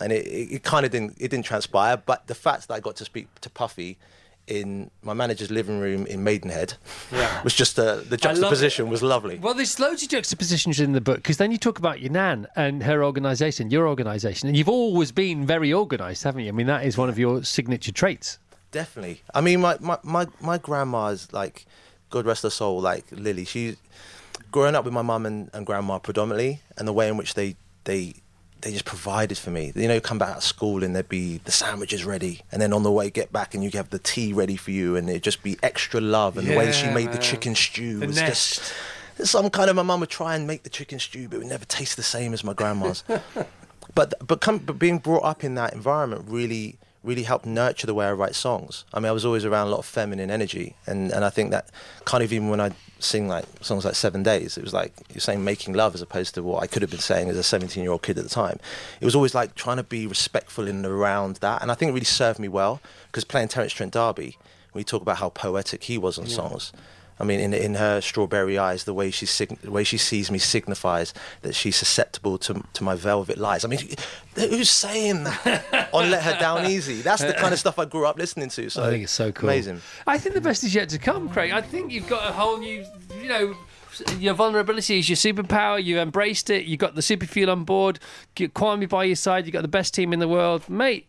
and 0.00 0.12
it, 0.12 0.24
it, 0.26 0.52
it 0.52 0.62
kind 0.62 0.86
of 0.86 0.92
didn't. 0.92 1.16
It 1.18 1.28
didn't 1.32 1.46
transpire. 1.46 1.96
But 1.96 2.28
the 2.28 2.34
fact 2.34 2.68
that 2.68 2.74
I 2.74 2.80
got 2.80 2.94
to 2.96 3.04
speak 3.04 3.40
to 3.40 3.50
Puffy 3.50 3.98
in 4.50 4.90
my 5.02 5.14
manager's 5.14 5.50
living 5.50 5.78
room 5.78 6.06
in 6.06 6.24
Maidenhead 6.24 6.74
Yeah. 7.12 7.42
was 7.44 7.54
just 7.54 7.78
uh, 7.78 7.96
the 7.96 8.16
juxtaposition 8.16 8.88
was 8.90 9.02
lovely. 9.02 9.38
Well, 9.38 9.54
there's 9.54 9.78
loads 9.78 10.02
of 10.02 10.08
juxtapositions 10.08 10.80
in 10.80 10.92
the 10.92 11.00
book 11.00 11.16
because 11.16 11.36
then 11.36 11.52
you 11.52 11.58
talk 11.58 11.78
about 11.78 12.00
your 12.00 12.10
nan 12.10 12.46
and 12.56 12.82
her 12.82 13.04
organisation, 13.04 13.70
your 13.70 13.88
organisation, 13.88 14.48
and 14.48 14.56
you've 14.56 14.68
always 14.68 15.12
been 15.12 15.46
very 15.46 15.72
organised, 15.72 16.24
haven't 16.24 16.42
you? 16.42 16.48
I 16.48 16.52
mean, 16.52 16.66
that 16.66 16.84
is 16.84 16.98
one 16.98 17.08
of 17.08 17.18
your 17.18 17.44
signature 17.44 17.92
traits. 17.92 18.38
Definitely. 18.72 19.22
I 19.34 19.40
mean, 19.40 19.60
my, 19.60 19.76
my, 19.80 19.98
my, 20.02 20.26
my 20.40 20.58
grandma's 20.58 21.32
like, 21.32 21.66
God 22.10 22.26
rest 22.26 22.42
her 22.42 22.50
soul, 22.50 22.80
like 22.80 23.04
Lily. 23.10 23.44
She, 23.44 23.76
growing 24.52 24.74
up 24.74 24.84
with 24.84 24.94
my 24.94 25.02
mum 25.02 25.26
and, 25.26 25.50
and 25.52 25.64
grandma 25.64 25.98
predominantly, 25.98 26.60
and 26.76 26.86
the 26.86 26.92
way 26.92 27.08
in 27.08 27.16
which 27.16 27.34
they 27.34 27.56
they 27.84 28.14
they 28.62 28.72
just 28.72 28.84
provided 28.84 29.38
for 29.38 29.50
me. 29.50 29.72
You 29.74 29.88
know, 29.88 30.00
come 30.00 30.18
back 30.18 30.30
out 30.30 30.36
of 30.38 30.44
school 30.44 30.82
and 30.84 30.94
there'd 30.94 31.08
be 31.08 31.38
the 31.44 31.52
sandwiches 31.52 32.04
ready, 32.04 32.42
and 32.52 32.60
then 32.60 32.72
on 32.72 32.82
the 32.82 32.90
way 32.92 33.10
get 33.10 33.32
back 33.32 33.54
and 33.54 33.62
you 33.64 33.70
have 33.74 33.90
the 33.90 33.98
tea 33.98 34.32
ready 34.32 34.56
for 34.56 34.70
you, 34.70 34.96
and 34.96 35.08
it'd 35.08 35.22
just 35.22 35.42
be 35.42 35.58
extra 35.62 36.00
love. 36.00 36.36
And 36.38 36.46
the 36.48 36.56
way 36.56 36.70
she 36.72 36.86
Yeah, 36.86 36.94
made 36.94 37.12
the 37.12 37.18
chicken 37.18 37.54
stew 37.54 37.98
The 38.00 38.06
was 38.08 38.16
nest. 38.16 38.72
just 39.18 39.30
some 39.30 39.50
kind 39.50 39.68
of 39.68 39.76
my 39.76 39.82
mum 39.82 40.00
would 40.00 40.08
try 40.08 40.34
and 40.34 40.46
make 40.46 40.62
the 40.62 40.70
chicken 40.70 40.98
stew, 40.98 41.28
but 41.28 41.36
it 41.36 41.38
would 41.40 41.48
never 41.48 41.64
taste 41.66 41.96
the 41.96 42.02
same 42.02 42.32
as 42.32 42.42
my 42.42 42.52
grandma's. 42.54 43.04
but 43.94 44.14
but 44.26 44.40
come 44.40 44.58
but 44.58 44.78
being 44.78 44.98
brought 44.98 45.24
up 45.24 45.42
in 45.44 45.54
that 45.56 45.72
environment 45.72 46.24
really 46.28 46.76
really 47.02 47.22
helped 47.22 47.46
nurture 47.46 47.86
the 47.86 47.94
way 47.94 48.04
I 48.06 48.12
write 48.12 48.34
songs. 48.34 48.84
I 48.92 49.00
mean, 49.00 49.06
I 49.08 49.12
was 49.12 49.24
always 49.24 49.44
around 49.46 49.68
a 49.68 49.70
lot 49.70 49.78
of 49.78 49.86
feminine 49.86 50.30
energy, 50.30 50.76
and 50.86 51.10
and 51.12 51.24
I 51.24 51.30
think 51.30 51.50
that 51.50 51.70
kind 52.04 52.22
of 52.22 52.32
even 52.32 52.48
when 52.48 52.60
I 52.60 52.70
sing 53.02 53.28
like 53.28 53.44
songs 53.60 53.84
like 53.84 53.94
Seven 53.94 54.22
Days, 54.22 54.56
it 54.56 54.64
was 54.64 54.72
like 54.72 54.92
you're 55.12 55.20
saying 55.20 55.44
making 55.44 55.74
love 55.74 55.94
as 55.94 56.02
opposed 56.02 56.34
to 56.34 56.42
what 56.42 56.62
I 56.62 56.66
could 56.66 56.82
have 56.82 56.90
been 56.90 57.00
saying 57.00 57.28
as 57.28 57.36
a 57.36 57.42
17 57.42 57.82
year 57.82 57.92
old 57.92 58.02
kid 58.02 58.18
at 58.18 58.24
the 58.24 58.30
time. 58.30 58.58
It 59.00 59.04
was 59.04 59.14
always 59.14 59.34
like 59.34 59.54
trying 59.54 59.78
to 59.78 59.82
be 59.82 60.06
respectful 60.06 60.68
in 60.68 60.76
and 60.76 60.86
around 60.86 61.36
that, 61.36 61.62
and 61.62 61.70
I 61.70 61.74
think 61.74 61.90
it 61.90 61.92
really 61.92 62.04
served 62.04 62.38
me 62.38 62.48
well 62.48 62.80
because 63.06 63.24
playing 63.24 63.48
Terence 63.48 63.72
Trent 63.72 63.92
D'Arby, 63.92 64.36
we 64.74 64.84
talk 64.84 65.02
about 65.02 65.18
how 65.18 65.30
poetic 65.30 65.84
he 65.84 65.98
was 65.98 66.18
on 66.18 66.26
songs. 66.26 66.72
I 67.20 67.24
mean, 67.24 67.38
in 67.40 67.52
in 67.52 67.74
her 67.74 68.00
strawberry 68.00 68.58
eyes, 68.58 68.84
the 68.84 68.94
way 68.94 69.10
she 69.10 69.26
sign- 69.26 69.58
the 69.62 69.70
way 69.70 69.84
she 69.84 69.98
sees 69.98 70.30
me 70.30 70.38
signifies 70.38 71.12
that 71.42 71.54
she's 71.54 71.76
susceptible 71.76 72.38
to 72.38 72.64
to 72.72 72.82
my 72.84 72.94
velvet 72.94 73.36
lies. 73.38 73.64
I 73.64 73.68
mean, 73.68 73.80
who's 74.34 74.70
saying 74.70 75.24
that 75.24 75.90
on 75.92 76.10
"Let 76.10 76.22
Her 76.22 76.38
Down 76.38 76.66
Easy"? 76.66 77.02
That's 77.02 77.22
the 77.22 77.34
kind 77.34 77.52
of 77.52 77.58
stuff 77.60 77.78
I 77.78 77.84
grew 77.84 78.06
up 78.06 78.16
listening 78.16 78.48
to. 78.50 78.70
So 78.70 78.82
I 78.82 78.90
think 78.90 79.04
it's 79.04 79.12
so 79.12 79.32
cool. 79.32 79.48
amazing. 79.50 79.82
I 80.06 80.16
think 80.18 80.34
the 80.34 80.40
best 80.40 80.64
is 80.64 80.74
yet 80.74 80.88
to 80.90 80.98
come, 80.98 81.28
Craig. 81.28 81.52
I 81.52 81.60
think 81.60 81.92
you've 81.92 82.08
got 82.08 82.28
a 82.28 82.32
whole 82.32 82.58
new, 82.58 82.86
you 83.20 83.28
know, 83.28 83.54
your 84.18 84.34
vulnerability 84.34 84.98
is 84.98 85.08
your 85.08 85.16
superpower. 85.16 85.82
You 85.82 85.98
embraced 85.98 86.48
it. 86.48 86.64
You 86.64 86.76
got 86.76 86.94
the 86.94 87.02
super 87.02 87.26
fuel 87.26 87.50
on 87.50 87.64
board. 87.64 87.98
Get 88.34 88.54
Kwame 88.54 88.88
by 88.88 89.04
your 89.04 89.16
side. 89.16 89.44
You 89.44 89.52
got 89.52 89.62
the 89.62 89.68
best 89.68 89.92
team 89.92 90.12
in 90.14 90.20
the 90.20 90.28
world, 90.28 90.68
mate. 90.70 91.06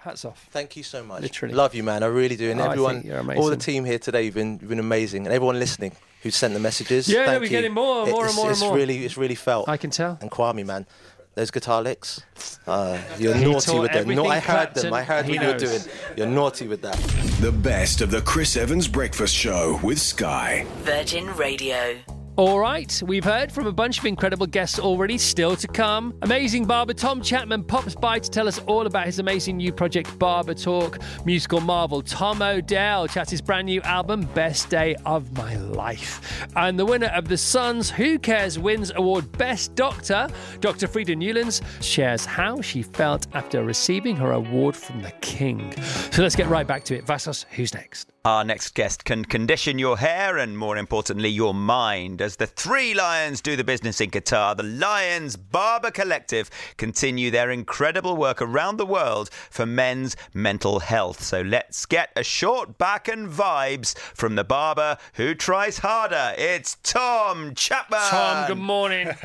Hats 0.00 0.24
off. 0.24 0.46
Thank 0.50 0.76
you 0.76 0.82
so 0.82 1.02
much. 1.02 1.22
Literally. 1.22 1.54
love 1.54 1.74
you, 1.74 1.82
man. 1.82 2.02
I 2.02 2.06
really 2.06 2.36
do, 2.36 2.50
and 2.50 2.60
Oh, 2.60 2.70
everyone, 2.70 3.36
all 3.36 3.48
the 3.48 3.56
team 3.56 3.84
here 3.84 3.98
today, 3.98 4.22
you've 4.22 4.34
been 4.34 4.58
you've 4.60 4.68
been 4.68 4.78
amazing, 4.78 5.26
and 5.26 5.34
everyone 5.34 5.58
listening 5.58 5.92
who 6.22 6.30
sent 6.30 6.54
the 6.54 6.60
messages. 6.60 7.08
Yeah, 7.08 7.26
thank 7.26 7.38
we're 7.40 7.44
you. 7.44 7.50
getting 7.50 7.72
more 7.74 8.02
and 8.04 8.10
more 8.12 8.20
and 8.22 8.28
it's, 8.28 8.36
more 8.36 8.44
and 8.46 8.52
it's 8.52 8.60
more. 8.62 8.74
really 8.76 9.04
it's 9.04 9.16
really 9.16 9.34
felt. 9.34 9.68
I 9.68 9.76
can 9.76 9.90
tell. 9.90 10.16
And 10.20 10.30
Kwame, 10.30 10.64
man, 10.64 10.86
those 11.34 11.50
guitar 11.50 11.82
licks. 11.82 12.20
Uh, 12.66 12.98
you're 13.18 13.34
He 13.34 13.44
naughty 13.44 13.78
with 13.78 13.92
them. 13.92 14.08
No, 14.08 14.26
I 14.26 14.38
heard 14.38 14.74
them. 14.74 14.92
I 14.92 15.02
heard 15.02 15.24
he 15.26 15.36
what 15.38 15.42
you 15.46 15.52
were 15.52 15.58
doing. 15.58 15.80
You're 16.16 16.26
naughty 16.28 16.68
with 16.68 16.82
that. 16.82 16.96
The 17.40 17.52
best 17.52 18.00
of 18.00 18.10
the 18.10 18.22
Chris 18.22 18.56
Evans 18.56 18.86
Breakfast 18.88 19.34
Show 19.34 19.78
with 19.82 19.98
Sky. 20.00 20.66
Virgin 20.82 21.26
Radio. 21.36 21.96
All 22.36 22.60
right, 22.60 23.02
we've 23.06 23.24
heard 23.24 23.50
from 23.50 23.66
a 23.66 23.72
bunch 23.72 23.98
of 23.98 24.04
incredible 24.04 24.46
guests 24.46 24.78
already, 24.78 25.16
still 25.16 25.56
to 25.56 25.66
come. 25.66 26.12
Amazing 26.20 26.66
barber 26.66 26.92
Tom 26.92 27.22
Chapman 27.22 27.64
pops 27.64 27.94
by 27.94 28.18
to 28.18 28.28
tell 28.28 28.46
us 28.46 28.58
all 28.66 28.86
about 28.86 29.06
his 29.06 29.18
amazing 29.18 29.56
new 29.56 29.72
project, 29.72 30.18
Barber 30.18 30.52
Talk. 30.52 30.98
Musical 31.24 31.60
marvel 31.60 32.02
Tom 32.02 32.42
Odell 32.42 33.08
chats 33.08 33.30
his 33.30 33.40
brand 33.40 33.64
new 33.64 33.80
album, 33.82 34.26
Best 34.34 34.68
Day 34.68 34.96
of 35.06 35.34
My 35.34 35.56
Life. 35.56 36.46
And 36.56 36.78
the 36.78 36.84
winner 36.84 37.10
of 37.14 37.26
the 37.26 37.38
Sun's 37.38 37.88
Who 37.88 38.18
Cares 38.18 38.58
Wins 38.58 38.92
Award 38.94 39.32
Best 39.38 39.74
Doctor, 39.74 40.28
Dr. 40.60 40.88
Freda 40.88 41.16
Newlands, 41.16 41.62
shares 41.80 42.26
how 42.26 42.60
she 42.60 42.82
felt 42.82 43.28
after 43.32 43.64
receiving 43.64 44.14
her 44.14 44.32
award 44.32 44.76
from 44.76 45.00
the 45.00 45.12
King. 45.22 45.72
So 46.10 46.20
let's 46.20 46.36
get 46.36 46.48
right 46.48 46.66
back 46.66 46.84
to 46.84 46.96
it. 46.96 47.06
Vassos, 47.06 47.46
who's 47.52 47.72
next? 47.72 48.10
Our 48.26 48.42
next 48.42 48.74
guest 48.74 49.04
can 49.04 49.24
condition 49.24 49.78
your 49.78 49.98
hair 49.98 50.38
and, 50.38 50.58
more 50.58 50.76
importantly, 50.78 51.28
your 51.28 51.54
mind 51.54 52.20
as 52.26 52.36
the 52.36 52.46
three 52.46 52.92
lions 52.92 53.40
do 53.40 53.54
the 53.54 53.62
business 53.62 54.00
in 54.00 54.10
Qatar. 54.10 54.56
The 54.56 54.64
Lions 54.64 55.36
Barber 55.36 55.92
Collective 55.92 56.50
continue 56.76 57.30
their 57.30 57.52
incredible 57.52 58.16
work 58.16 58.42
around 58.42 58.78
the 58.78 58.84
world 58.84 59.30
for 59.48 59.64
men's 59.64 60.16
mental 60.34 60.80
health. 60.80 61.22
So 61.22 61.40
let's 61.40 61.86
get 61.86 62.10
a 62.16 62.24
short 62.24 62.78
back 62.78 63.06
and 63.06 63.28
vibes 63.28 63.96
from 63.96 64.34
the 64.34 64.42
barber 64.42 64.98
who 65.14 65.36
tries 65.36 65.78
harder. 65.78 66.34
It's 66.36 66.76
Tom 66.82 67.54
Chapman. 67.54 68.00
Tom, 68.10 68.48
good 68.48 68.58
morning. 68.58 69.08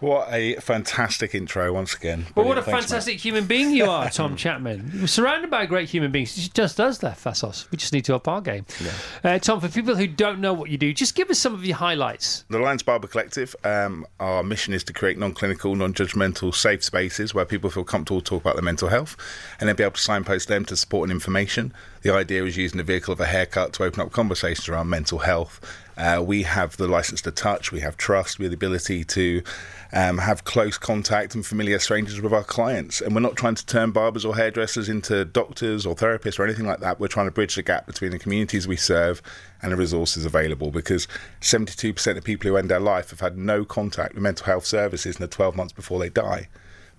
What 0.00 0.28
a 0.30 0.56
fantastic 0.56 1.34
intro 1.34 1.72
once 1.72 1.94
again. 1.94 2.26
But 2.34 2.44
what 2.44 2.58
a 2.58 2.60
Brilliant. 2.60 2.64
Thanks, 2.66 2.66
mate. 2.66 2.88
fantastic 2.90 3.18
human 3.18 3.46
being 3.46 3.70
you 3.70 3.86
are, 3.86 4.10
Tom 4.10 4.36
Chapman. 4.44 4.90
You're 4.94 5.06
surrounded 5.06 5.50
by 5.50 5.64
great 5.64 5.88
human 5.88 6.12
beings. 6.12 6.36
It 6.36 6.52
just 6.52 6.76
does 6.76 6.98
that, 6.98 7.16
Vassos. 7.18 7.66
We 7.70 7.78
just 7.78 7.94
need 7.94 8.04
to 8.04 8.14
up 8.14 8.28
our 8.28 8.42
game. 8.42 8.66
Uh, 9.24 9.38
Tom, 9.38 9.58
for 9.58 9.68
people 9.68 9.96
who 9.96 10.06
don't 10.06 10.40
know 10.40 10.52
what 10.52 10.68
you 10.68 10.76
do, 10.76 10.92
just 10.92 11.14
give 11.14 11.30
us 11.30 11.38
some 11.38 11.54
of 11.54 11.64
your 11.64 11.76
highlights. 11.78 12.05
The 12.48 12.58
Lions 12.58 12.82
Barber 12.82 13.08
Collective, 13.08 13.56
um, 13.64 14.06
our 14.20 14.42
mission 14.42 14.72
is 14.74 14.84
to 14.84 14.92
create 14.92 15.18
non 15.18 15.32
clinical, 15.32 15.74
non 15.74 15.92
judgmental, 15.92 16.54
safe 16.54 16.84
spaces 16.84 17.34
where 17.34 17.44
people 17.44 17.68
feel 17.70 17.84
comfortable 17.84 18.20
to 18.20 18.24
talk 18.24 18.42
about 18.42 18.54
their 18.54 18.62
mental 18.62 18.88
health 18.88 19.16
and 19.58 19.68
then 19.68 19.76
be 19.76 19.82
able 19.82 19.92
to 19.92 20.00
signpost 20.00 20.48
them 20.48 20.64
to 20.66 20.76
support 20.76 21.08
and 21.08 21.12
information. 21.16 21.72
The 22.02 22.12
idea 22.12 22.44
is 22.44 22.56
using 22.56 22.78
the 22.78 22.84
vehicle 22.84 23.12
of 23.12 23.20
a 23.20 23.26
haircut 23.26 23.72
to 23.74 23.84
open 23.84 24.00
up 24.00 24.12
conversations 24.12 24.68
around 24.68 24.88
mental 24.88 25.18
health. 25.18 25.60
Uh, 25.96 26.22
we 26.24 26.42
have 26.42 26.76
the 26.76 26.86
license 26.86 27.22
to 27.22 27.30
touch, 27.30 27.72
we 27.72 27.80
have 27.80 27.96
trust, 27.96 28.38
we 28.38 28.44
have 28.44 28.50
the 28.50 28.56
ability 28.56 29.02
to 29.02 29.42
um, 29.96 30.18
have 30.18 30.44
close 30.44 30.76
contact 30.76 31.34
and 31.34 31.44
familiar 31.44 31.78
strangers 31.78 32.20
with 32.20 32.34
our 32.34 32.44
clients. 32.44 33.00
And 33.00 33.14
we're 33.14 33.22
not 33.22 33.34
trying 33.34 33.54
to 33.54 33.64
turn 33.64 33.92
barbers 33.92 34.26
or 34.26 34.36
hairdressers 34.36 34.90
into 34.90 35.24
doctors 35.24 35.86
or 35.86 35.96
therapists 35.96 36.38
or 36.38 36.44
anything 36.44 36.66
like 36.66 36.80
that. 36.80 37.00
We're 37.00 37.08
trying 37.08 37.28
to 37.28 37.32
bridge 37.32 37.54
the 37.54 37.62
gap 37.62 37.86
between 37.86 38.10
the 38.10 38.18
communities 38.18 38.68
we 38.68 38.76
serve 38.76 39.22
and 39.62 39.72
the 39.72 39.76
resources 39.76 40.26
available 40.26 40.70
because 40.70 41.08
72% 41.40 42.14
of 42.14 42.24
people 42.24 42.46
who 42.46 42.58
end 42.58 42.68
their 42.68 42.78
life 42.78 43.08
have 43.08 43.20
had 43.20 43.38
no 43.38 43.64
contact 43.64 44.12
with 44.12 44.22
mental 44.22 44.44
health 44.44 44.66
services 44.66 45.16
in 45.16 45.22
the 45.22 45.28
12 45.28 45.56
months 45.56 45.72
before 45.72 45.98
they 45.98 46.10
die. 46.10 46.48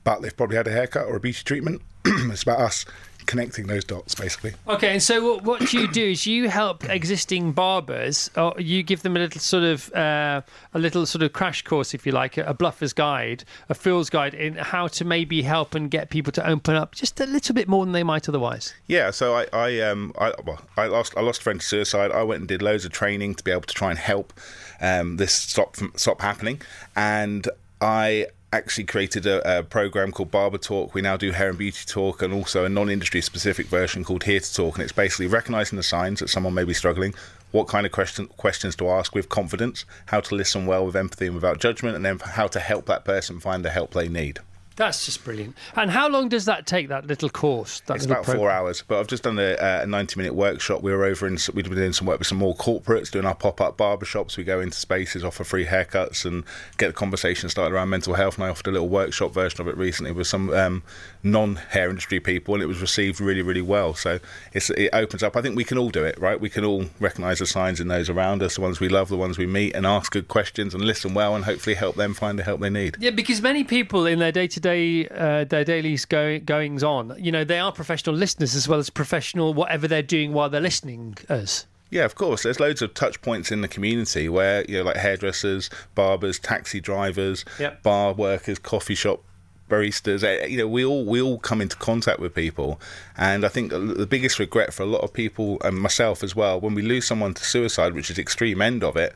But 0.04 0.24
they've 0.24 0.36
probably 0.36 0.58
had 0.58 0.68
a 0.68 0.72
haircut 0.72 1.06
or 1.06 1.18
a 1.18 1.20
beauty 1.20 1.44
treatment. 1.44 1.84
it's 2.32 2.44
about 2.44 2.60
us 2.60 2.86
connecting 3.28 3.68
those 3.68 3.84
dots, 3.84 4.16
basically. 4.16 4.54
Okay, 4.68 4.94
and 4.94 5.04
so 5.04 5.24
what, 5.24 5.44
what 5.44 5.74
you 5.74 5.92
do 5.92 6.12
is 6.12 6.26
you 6.26 6.50
help 6.50 6.90
existing 6.90 7.52
barbers, 7.52 8.32
or 8.36 8.56
you 8.58 8.82
give 8.82 9.04
them 9.04 9.16
a 9.16 9.20
little 9.20 9.40
sort 9.40 9.64
of 9.64 9.94
uh, 9.94 10.42
a 10.74 10.80
little 10.80 11.06
sort 11.06 11.22
of 11.22 11.34
crash 11.34 11.62
course, 11.62 11.94
if 11.94 12.06
you 12.06 12.12
like, 12.12 12.38
a 12.38 12.54
bluffer's 12.54 12.94
guide, 12.94 13.44
a 13.70 13.76
fool's 13.76 14.10
guide 14.10 14.34
in 14.34 14.56
how 14.56 14.88
to 14.88 15.06
maybe 15.06 15.44
help 15.44 15.76
and 15.76 15.92
get 15.92 16.10
people 16.10 16.32
to 16.32 16.48
open 16.48 16.76
up 16.76 16.96
just 16.96 17.20
a 17.20 17.26
little 17.26 17.54
bit 17.54 17.68
more 17.68 17.86
than 17.86 17.92
they 17.92 18.04
might 18.04 18.28
otherwise. 18.28 18.74
Yeah, 18.88 19.12
so 19.12 19.36
I, 19.36 19.46
I 19.54 19.80
um, 19.82 20.14
I, 20.18 20.34
well, 20.44 20.62
I 20.76 20.88
lost, 20.88 21.16
I 21.16 21.22
lost 21.22 21.42
a 21.42 21.44
friend 21.44 21.60
to 21.60 21.66
suicide. 21.66 22.12
I 22.12 22.24
went 22.24 22.40
and 22.40 22.48
did 22.48 22.62
loads 22.62 22.86
of 22.86 22.92
training 22.92 23.36
to 23.36 23.44
be 23.44 23.52
able 23.52 23.62
to 23.62 23.74
try 23.74 23.92
and 23.92 24.00
help 24.00 24.34
um, 24.82 25.18
this 25.18 25.34
stop 25.34 25.76
from, 25.76 25.92
stop 25.96 26.22
happening, 26.22 26.62
and 26.96 27.48
I 27.82 28.28
actually 28.54 28.86
created 28.86 29.26
a, 29.26 29.60
a 29.60 29.64
program 29.64 30.12
called 30.12 30.32
Barber 30.32 30.58
Talk. 30.58 30.94
We 30.94 31.02
now 31.02 31.18
do 31.18 31.32
hair 31.32 31.50
and 31.50 31.58
beauty 31.58 31.86
talk, 31.86 32.22
and 32.22 32.34
also 32.34 32.66
a 32.66 32.70
non-industry 32.70 33.22
specific 33.22 33.68
version 33.68 34.04
called 34.04 34.24
Here 34.24 34.40
to 34.40 34.54
Talk, 34.54 34.76
and 34.76 34.84
it's 34.84 34.94
basically 34.94 35.28
recognizing 35.28 35.78
the 35.78 35.84
signs 35.84 36.20
that 36.20 36.30
someone 36.30 36.54
may 36.54 36.64
be 36.64 36.74
struggling. 36.74 37.14
What 37.52 37.68
kind 37.68 37.86
of 37.86 37.92
question, 37.92 38.28
questions 38.28 38.76
to 38.78 38.90
ask 38.90 39.16
with 39.16 39.30
confidence, 39.30 39.86
how 40.08 40.22
to 40.22 40.36
listen 40.36 40.66
well 40.66 40.86
with 40.86 40.96
empathy 40.96 41.28
and 41.28 41.36
without 41.36 41.60
judgment, 41.60 41.96
and 41.96 42.06
then 42.06 42.20
how 42.20 42.48
to 42.48 42.60
help 42.60 42.86
that 42.86 43.06
person 43.06 43.40
find 43.40 43.64
the 43.64 43.70
help 43.70 43.92
they 43.92 44.08
need. 44.10 44.40
That's 44.78 45.06
just 45.06 45.24
brilliant. 45.24 45.58
And 45.76 45.90
how 45.90 46.08
long 46.08 46.30
does 46.30 46.46
that 46.46 46.68
take? 46.68 46.88
That 46.88 47.08
little 47.08 47.30
course? 47.30 47.80
That 47.82 47.96
It's 47.96 48.06
little 48.06 48.22
about 48.22 48.36
four 48.38 48.52
hours, 48.52 48.84
but 48.88 49.00
I've 49.00 49.08
just 49.08 49.24
done 49.24 49.40
a, 49.40 49.58
a 49.60 49.88
90 49.88 50.20
minute 50.20 50.36
workshop. 50.36 50.84
We 50.84 50.92
were 50.92 51.04
over 51.04 51.26
in, 51.26 51.40
we've 51.56 51.66
been 51.66 51.76
doing 51.76 51.94
some 51.94 52.06
work 52.06 52.20
with 52.20 52.28
some 52.28 52.38
more 52.38 52.56
corporates, 52.56 53.10
doing 53.10 53.26
our 53.26 53.34
pop 53.34 53.60
up 53.60 53.76
barbershops. 53.76 54.38
We 54.38 54.44
go 54.44 54.62
into 54.62 54.78
spaces, 54.78 55.24
offer 55.24 55.44
free 55.44 55.66
haircuts, 55.66 56.26
and 56.26 56.44
get 56.78 56.88
the 56.88 56.94
conversation 56.94 57.50
started 57.50 57.74
around 57.74 57.90
mental 57.90 58.14
health. 58.14 58.36
And 58.36 58.46
I 58.46 58.50
offered 58.50 58.68
a 58.68 58.72
little 58.72 58.88
workshop 58.88 59.34
version 59.34 59.62
of 59.62 59.68
it 59.68 59.76
recently 59.76 60.12
with 60.12 60.28
some 60.28 60.52
um, 60.52 60.84
non 61.24 61.56
hair 61.56 61.90
industry 61.90 62.20
people, 62.20 62.54
and 62.54 62.62
it 62.62 62.68
was 62.68 62.80
received 62.80 63.20
really, 63.20 63.42
really 63.42 63.64
well. 63.64 63.96
So 63.96 64.20
it's, 64.54 64.70
it 64.70 64.92
opens 64.94 65.24
up. 65.24 65.36
I 65.36 65.42
think 65.42 65.56
we 65.56 65.64
can 65.64 65.80
all 65.80 65.90
do 65.90 66.04
it, 66.04 66.20
right? 66.20 66.40
We 66.40 66.52
can 66.52 66.64
all 66.64 66.86
recognise 67.00 67.40
the 67.40 67.48
signs 67.48 67.80
in 67.80 67.88
those 67.88 68.12
around 68.12 68.44
us, 68.44 68.56
the 68.56 68.62
ones 68.62 68.80
we 68.80 68.90
love, 68.90 69.10
the 69.10 69.18
ones 69.18 69.40
we 69.40 69.48
meet, 69.48 69.76
and 69.76 69.88
ask 69.88 70.12
good 70.12 70.28
questions 70.28 70.76
and 70.76 70.86
listen 70.86 71.16
well, 71.16 71.36
and 71.36 71.46
hopefully 71.46 71.76
help 71.76 71.96
them 71.96 72.14
find 72.14 72.38
the 72.38 72.44
help 72.44 72.60
they 72.60 72.70
need. 72.70 72.98
Yeah, 73.00 73.10
because 73.10 73.42
many 73.42 73.64
people 73.64 74.06
in 74.06 74.20
their 74.20 74.32
day-to-day, 74.32 74.67
uh, 74.68 75.44
their 75.46 75.64
daily 75.64 75.98
go- 76.10 76.40
goings 76.40 76.84
on, 76.84 77.16
you 77.18 77.32
know, 77.32 77.44
they 77.44 77.60
are 77.60 77.72
professional 77.72 78.16
listeners 78.16 78.56
as 78.56 78.68
well 78.68 78.80
as 78.80 78.90
professional 78.90 79.54
whatever 79.54 79.88
they're 79.88 80.02
doing 80.02 80.34
while 80.34 80.50
they're 80.50 80.62
listening 80.62 81.18
us. 81.30 81.66
Yeah, 81.90 82.04
of 82.06 82.16
course. 82.16 82.44
There's 82.44 82.60
loads 82.60 82.82
of 82.82 82.94
touch 82.94 83.22
points 83.22 83.52
in 83.52 83.62
the 83.62 83.68
community 83.70 84.28
where 84.28 84.66
you 84.68 84.78
know, 84.80 84.84
like 84.84 84.98
hairdressers, 84.98 85.70
barbers, 85.96 86.38
taxi 86.40 86.82
drivers, 86.82 87.46
Yep. 87.60 87.82
bar 87.84 88.14
workers, 88.14 88.60
coffee 88.60 88.96
shop 88.96 89.22
baristas. 89.70 90.24
eh, 90.24 90.46
You 90.48 90.58
know, 90.58 90.68
we 90.68 90.84
all 90.84 91.06
we 91.06 91.22
all 91.22 91.40
come 91.40 91.62
into 91.62 91.76
contact 91.78 92.20
with 92.20 92.34
people, 92.36 92.80
and 93.18 93.46
I 93.46 93.48
think 93.50 93.72
the 93.72 94.08
biggest 94.08 94.38
regret 94.40 94.74
for 94.74 94.84
a 94.84 94.86
lot 94.86 95.02
of 95.02 95.14
people 95.14 95.58
and 95.64 95.78
myself 95.80 96.24
as 96.24 96.36
well, 96.36 96.60
when 96.60 96.74
we 96.76 96.82
lose 96.82 97.06
someone 97.08 97.34
to 97.36 97.44
suicide, 97.46 97.94
which 97.94 98.10
is 98.10 98.18
extreme 98.20 98.62
end 98.62 98.84
of 98.84 98.96
it. 98.98 99.16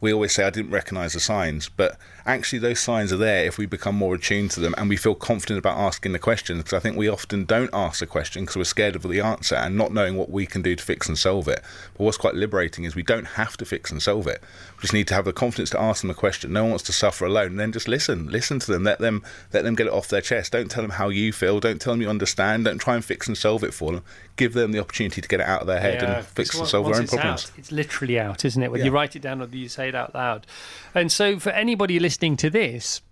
We 0.00 0.12
always 0.12 0.32
say 0.34 0.44
I 0.44 0.50
didn't 0.50 0.72
recognise 0.72 1.14
the 1.14 1.20
signs, 1.20 1.68
but 1.68 1.96
actually 2.26 2.58
those 2.58 2.80
signs 2.80 3.12
are 3.12 3.16
there 3.18 3.44
if 3.44 3.58
we 3.58 3.66
become 3.66 3.94
more 3.94 4.14
attuned 4.14 4.50
to 4.52 4.60
them 4.60 4.74
and 4.78 4.88
we 4.88 4.96
feel 4.96 5.14
confident 5.14 5.58
about 5.58 5.76
asking 5.76 6.12
the 6.12 6.18
questions. 6.18 6.58
Because 6.62 6.72
I 6.72 6.80
think 6.80 6.96
we 6.96 7.08
often 7.08 7.44
don't 7.44 7.70
ask 7.72 8.00
the 8.00 8.06
question 8.06 8.42
because 8.44 8.56
we're 8.56 8.64
scared 8.64 8.96
of 8.96 9.02
the 9.02 9.20
answer 9.20 9.54
and 9.56 9.76
not 9.76 9.92
knowing 9.92 10.16
what 10.16 10.30
we 10.30 10.46
can 10.46 10.62
do 10.62 10.74
to 10.74 10.82
fix 10.82 11.06
and 11.08 11.18
solve 11.18 11.48
it. 11.48 11.60
But 11.96 12.04
what's 12.04 12.16
quite 12.16 12.34
liberating 12.34 12.84
is 12.84 12.94
we 12.94 13.02
don't 13.02 13.26
have 13.26 13.56
to 13.58 13.64
fix 13.64 13.90
and 13.90 14.02
solve 14.02 14.26
it. 14.26 14.42
We 14.76 14.80
just 14.82 14.94
need 14.94 15.06
to 15.08 15.14
have 15.14 15.26
the 15.26 15.32
confidence 15.34 15.70
to 15.70 15.80
ask 15.80 16.00
them 16.00 16.08
the 16.08 16.14
question. 16.14 16.52
No 16.52 16.62
one 16.62 16.70
wants 16.70 16.84
to 16.84 16.92
suffer 16.92 17.26
alone. 17.26 17.52
And 17.52 17.60
then 17.60 17.72
just 17.72 17.88
listen, 17.88 18.28
listen 18.30 18.58
to 18.60 18.72
them. 18.72 18.84
Let 18.84 19.00
them 19.00 19.22
let 19.52 19.64
them 19.64 19.74
get 19.74 19.86
it 19.86 19.92
off 19.92 20.08
their 20.08 20.22
chest. 20.22 20.52
Don't 20.52 20.70
tell 20.70 20.82
them 20.82 20.92
how 20.92 21.10
you 21.10 21.32
feel. 21.32 21.60
Don't 21.60 21.80
tell 21.80 21.92
them 21.92 22.00
you 22.00 22.08
understand. 22.08 22.64
Don't 22.64 22.78
try 22.78 22.94
and 22.94 23.04
fix 23.04 23.26
and 23.28 23.36
solve 23.36 23.62
it 23.64 23.74
for 23.74 23.92
them. 23.92 24.02
Give 24.36 24.54
them 24.54 24.72
the 24.72 24.80
opportunity 24.80 25.20
to 25.20 25.28
get 25.28 25.40
it 25.40 25.46
out 25.46 25.60
of 25.60 25.66
their 25.66 25.80
head 25.80 26.02
and 26.02 26.24
fix 26.24 26.58
and 26.58 26.66
solve 26.66 26.86
their 26.86 26.96
own 26.96 27.02
it's 27.02 27.12
problems. 27.12 27.44
Out, 27.44 27.58
it's 27.58 27.70
literally 27.70 28.18
out, 28.18 28.44
isn't 28.44 28.62
it? 28.62 28.70
Whether 28.70 28.82
Yeah. 28.82 28.86
you 28.86 28.94
write 28.94 29.14
it 29.14 29.20
down 29.22 29.42
or 29.42 29.46
you 29.46 29.68
say 29.68 29.88
it 29.90 29.94
out 29.94 30.14
loud. 30.14 30.46
And 30.94 31.12
so, 31.12 31.38
for 31.38 31.50
anybody 31.50 31.98
listening 32.00 32.13
to 32.18 32.50
this, 32.50 33.02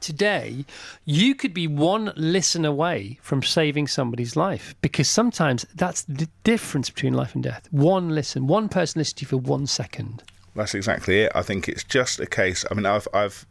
today, 0.00 0.64
you 1.04 1.34
could 1.34 1.54
be 1.54 1.66
one 1.66 2.12
listen 2.16 2.64
away 2.64 3.18
from 3.22 3.42
saving 3.42 3.86
somebody's 3.86 4.36
life 4.36 4.74
because 4.82 5.08
sometimes 5.08 5.66
that's 5.74 6.02
the 6.02 6.28
difference 6.44 6.90
between 6.90 7.14
life 7.14 7.34
and 7.34 7.42
death. 7.42 7.68
One 7.70 8.10
listen, 8.10 8.46
one 8.46 8.68
person 8.68 9.00
listens 9.00 9.14
to 9.14 9.22
you 9.22 9.28
for 9.28 9.36
one 9.36 9.66
second. 9.66 10.22
That's 10.54 10.74
exactly 10.74 11.22
it. 11.22 11.32
I 11.34 11.42
think 11.42 11.68
it's 11.68 11.84
just 11.84 12.20
a 12.20 12.26
case. 12.26 12.64
I 12.70 12.74
mean, 12.74 12.86
I've, 12.86 13.08
I've. 13.12 13.46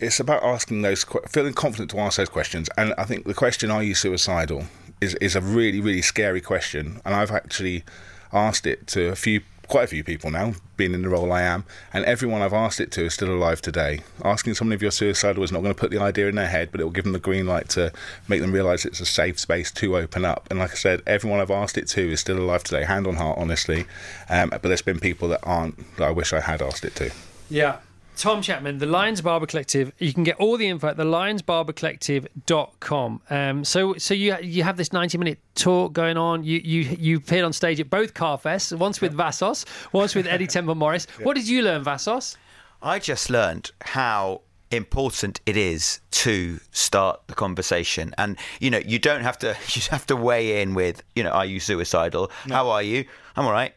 It's 0.00 0.18
about 0.20 0.42
asking 0.42 0.82
those, 0.82 1.04
feeling 1.28 1.54
confident 1.54 1.90
to 1.92 1.98
ask 1.98 2.16
those 2.16 2.28
questions, 2.28 2.68
and 2.76 2.94
I 2.98 3.04
think 3.04 3.26
the 3.26 3.34
question, 3.34 3.70
"Are 3.70 3.82
you 3.82 3.94
suicidal?" 3.94 4.64
is 5.00 5.14
is 5.16 5.36
a 5.36 5.40
really, 5.40 5.80
really 5.80 6.02
scary 6.02 6.40
question, 6.40 7.00
and 7.04 7.14
I've 7.14 7.30
actually 7.30 7.84
asked 8.32 8.66
it 8.66 8.86
to 8.88 9.08
a 9.08 9.16
few, 9.16 9.42
quite 9.68 9.84
a 9.84 9.88
few 9.88 10.04
people 10.04 10.30
now, 10.30 10.54
being 10.76 10.94
in 10.94 11.02
the 11.02 11.08
role 11.08 11.32
I 11.32 11.42
am, 11.42 11.64
and 11.92 12.04
everyone 12.04 12.42
I've 12.42 12.52
asked 12.52 12.80
it 12.80 12.90
to 12.92 13.04
is 13.06 13.14
still 13.14 13.32
alive 13.32 13.60
today. 13.60 14.00
Asking 14.24 14.54
someone 14.54 14.74
if 14.74 14.82
you're 14.82 14.90
suicidal 14.90 15.42
is 15.42 15.52
not 15.52 15.62
going 15.62 15.74
to 15.74 15.80
put 15.80 15.90
the 15.90 15.98
idea 15.98 16.28
in 16.28 16.34
their 16.34 16.48
head, 16.48 16.70
but 16.70 16.80
it 16.80 16.84
will 16.84 16.90
give 16.90 17.04
them 17.04 17.12
the 17.12 17.18
green 17.18 17.46
light 17.46 17.68
to 17.70 17.92
make 18.28 18.40
them 18.40 18.52
realise 18.52 18.84
it's 18.84 19.00
a 19.00 19.06
safe 19.06 19.38
space 19.38 19.70
to 19.72 19.96
open 19.96 20.24
up. 20.24 20.46
And 20.50 20.58
like 20.58 20.72
I 20.72 20.74
said, 20.74 21.02
everyone 21.06 21.40
I've 21.40 21.50
asked 21.50 21.78
it 21.78 21.88
to 21.88 22.12
is 22.12 22.20
still 22.20 22.38
alive 22.38 22.64
today, 22.64 22.84
hand 22.84 23.06
on 23.06 23.16
heart, 23.16 23.38
honestly. 23.38 23.86
Um, 24.28 24.50
but 24.50 24.62
there's 24.62 24.82
been 24.82 25.00
people 25.00 25.28
that 25.28 25.40
aren't 25.42 25.96
that 25.96 26.04
I 26.04 26.10
wish 26.10 26.32
I 26.32 26.40
had 26.40 26.62
asked 26.62 26.84
it 26.84 26.94
to. 26.96 27.12
Yeah. 27.48 27.78
Tom 28.16 28.40
Chapman, 28.40 28.78
the 28.78 28.86
Lions 28.86 29.20
Barber 29.20 29.46
Collective. 29.46 29.92
You 29.98 30.12
can 30.12 30.24
get 30.24 30.36
all 30.36 30.56
the 30.56 30.66
info 30.66 30.88
at 30.88 30.96
the 30.96 31.04
thelionsbarbercollective.com. 31.04 33.20
Um, 33.28 33.64
so 33.64 33.94
so 33.98 34.14
you 34.14 34.36
you 34.40 34.62
have 34.62 34.76
this 34.76 34.92
90 34.92 35.18
minute 35.18 35.38
talk 35.54 35.92
going 35.92 36.16
on. 36.16 36.42
You 36.42 36.60
you 36.64 36.80
you 36.98 37.18
appeared 37.18 37.44
on 37.44 37.52
stage 37.52 37.78
at 37.78 37.90
both 37.90 38.14
Carfests, 38.14 38.72
once 38.72 39.00
with 39.00 39.12
Vassos, 39.12 39.66
once 39.92 40.14
with 40.14 40.26
Eddie 40.26 40.46
Temple 40.56 40.74
Morris. 40.74 41.06
What 41.22 41.36
did 41.36 41.46
you 41.46 41.62
learn, 41.62 41.84
Vassos? 41.84 42.36
I 42.82 42.98
just 42.98 43.30
learned 43.30 43.70
how 43.82 44.42
important 44.70 45.40
it 45.46 45.56
is 45.56 46.00
to 46.10 46.58
start 46.72 47.20
the 47.28 47.34
conversation 47.34 48.12
and 48.18 48.36
you 48.58 48.68
know 48.68 48.78
you 48.78 48.98
don't 48.98 49.22
have 49.22 49.38
to 49.38 49.48
you 49.74 49.82
have 49.90 50.04
to 50.04 50.16
weigh 50.16 50.60
in 50.60 50.74
with 50.74 51.04
you 51.14 51.22
know 51.22 51.30
are 51.30 51.46
you 51.46 51.60
suicidal 51.60 52.32
how 52.48 52.68
are 52.68 52.82
you 52.82 53.04
i'm 53.36 53.46
all 53.46 53.52
right 53.52 53.72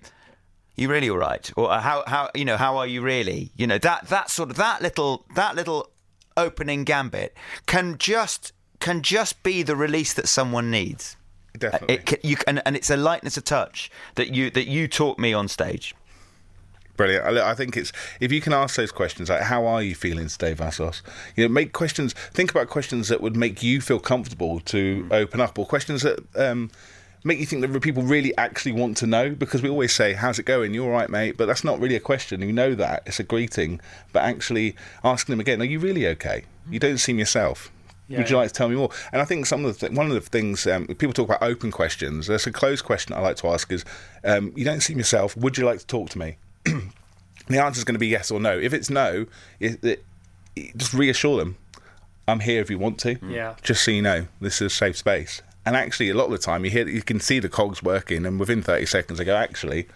you 0.79 0.89
really 0.89 1.09
all 1.09 1.17
right 1.17 1.51
or 1.55 1.71
uh, 1.71 1.79
how 1.79 2.03
how 2.07 2.29
you 2.33 2.45
know 2.45 2.57
how 2.57 2.77
are 2.77 2.87
you 2.87 3.01
really 3.01 3.51
you 3.55 3.67
know 3.67 3.77
that 3.77 4.07
that 4.07 4.29
sort 4.29 4.49
of 4.49 4.55
that 4.55 4.81
little 4.81 5.25
that 5.35 5.55
little 5.55 5.89
opening 6.37 6.83
gambit 6.83 7.35
can 7.65 7.97
just 7.97 8.53
can 8.79 9.01
just 9.01 9.43
be 9.43 9.61
the 9.61 9.75
release 9.75 10.13
that 10.13 10.27
someone 10.27 10.71
needs 10.71 11.17
Definitely. 11.57 11.95
it 11.95 12.05
can, 12.05 12.17
you 12.23 12.37
and, 12.47 12.61
and 12.65 12.75
it's 12.75 12.89
a 12.89 12.97
lightness 12.97 13.35
of 13.37 13.43
touch 13.43 13.91
that 14.15 14.33
you 14.33 14.49
that 14.51 14.67
you 14.67 14.87
taught 14.87 15.19
me 15.19 15.33
on 15.33 15.47
stage 15.47 15.95
Brilliant. 16.99 17.37
I, 17.37 17.55
think 17.55 17.77
it's 17.77 17.93
if 18.19 18.29
you 18.29 18.41
can 18.41 18.51
ask 18.51 18.75
those 18.75 18.91
questions 18.91 19.29
like 19.29 19.43
"How 19.43 19.65
are 19.65 19.81
you 19.81 19.95
feeling, 19.95 20.27
Dave 20.37 20.57
Vassos?" 20.57 21.01
You 21.37 21.47
know, 21.47 21.53
make 21.53 21.71
questions. 21.71 22.11
Think 22.11 22.51
about 22.51 22.67
questions 22.67 23.07
that 23.07 23.21
would 23.21 23.37
make 23.37 23.63
you 23.63 23.79
feel 23.79 24.01
comfortable 24.01 24.59
to 24.59 25.07
open 25.09 25.39
up, 25.39 25.57
or 25.57 25.65
questions 25.65 26.01
that 26.01 26.19
um, 26.35 26.69
make 27.23 27.39
you 27.39 27.45
think 27.45 27.61
that 27.61 27.81
people 27.81 28.03
really 28.03 28.35
actually 28.37 28.71
want 28.71 28.97
to 28.97 29.07
know. 29.07 29.31
Because 29.31 29.61
we 29.61 29.69
always 29.69 29.93
say, 29.93 30.13
"How's 30.13 30.39
it 30.39 30.43
going? 30.43 30.73
You're 30.73 30.85
all 30.85 30.91
right, 30.91 31.09
mate?" 31.09 31.37
But 31.37 31.47
that's 31.47 31.63
not 31.63 31.79
really 31.79 31.95
a 31.95 31.99
question. 31.99 32.41
You 32.41 32.53
know 32.53 32.75
that 32.75 33.03
it's 33.05 33.19
a 33.19 33.23
greeting, 33.23 33.79
but 34.13 34.23
actually 34.23 34.75
asking 35.03 35.33
them 35.33 35.39
again, 35.39 35.61
"Are 35.61 35.65
you 35.65 35.79
really 35.79 36.07
okay? 36.07 36.45
You 36.69 36.79
don't 36.79 36.97
seem 36.97 37.19
yourself." 37.19 37.71
Would 38.17 38.29
you 38.31 38.37
like 38.37 38.47
to 38.47 38.53
tell 38.55 38.67
me 38.69 38.75
more? 38.75 38.89
And 39.11 39.21
I 39.21 39.25
think 39.25 39.45
some 39.45 39.63
of 39.65 39.77
the 39.77 39.87
th- 39.87 39.95
one 39.97 40.07
of 40.07 40.13
the 40.13 40.21
things 40.21 40.65
um, 40.65 40.87
people 40.87 41.13
talk 41.13 41.27
about 41.27 41.43
open 41.43 41.69
questions. 41.71 42.25
There's 42.25 42.47
a 42.47 42.51
closed 42.51 42.83
question 42.83 43.13
I 43.13 43.19
like 43.19 43.35
to 43.37 43.47
ask 43.49 43.71
is, 43.71 43.85
um, 44.23 44.51
"You 44.55 44.65
don't 44.65 44.81
seem 44.81 44.97
yourself. 44.97 45.37
Would 45.37 45.57
you 45.59 45.65
like 45.65 45.77
to 45.79 45.85
talk 45.85 46.09
to 46.11 46.17
me?" 46.17 46.37
the 47.47 47.59
answer 47.59 47.77
is 47.79 47.83
going 47.83 47.93
to 47.95 47.99
be 47.99 48.07
yes 48.07 48.31
or 48.31 48.39
no. 48.39 48.57
If 48.57 48.73
it's 48.73 48.89
no, 48.89 49.25
it, 49.59 49.83
it, 49.83 50.03
it- 50.55 50.75
just 50.77 50.93
reassure 50.93 51.37
them, 51.37 51.57
I'm 52.27 52.39
here 52.39 52.61
if 52.61 52.69
you 52.69 52.77
want 52.79 52.97
to. 53.01 53.17
Yeah. 53.27 53.55
Just 53.61 53.83
so 53.83 53.91
you 53.91 54.01
know, 54.01 54.25
this 54.41 54.55
is 54.61 54.71
a 54.73 54.75
safe 54.75 54.97
space. 54.97 55.41
And 55.65 55.75
actually, 55.75 56.09
a 56.09 56.13
lot 56.13 56.25
of 56.25 56.31
the 56.31 56.37
time, 56.37 56.65
you 56.65 56.71
hear 56.71 56.87
you 56.87 57.01
can 57.01 57.19
see 57.19 57.39
the 57.39 57.49
cogs 57.49 57.83
working, 57.83 58.25
and 58.25 58.39
within 58.39 58.61
30 58.61 58.85
seconds, 58.85 59.19
they 59.19 59.25
go, 59.25 59.35
actually. 59.35 59.87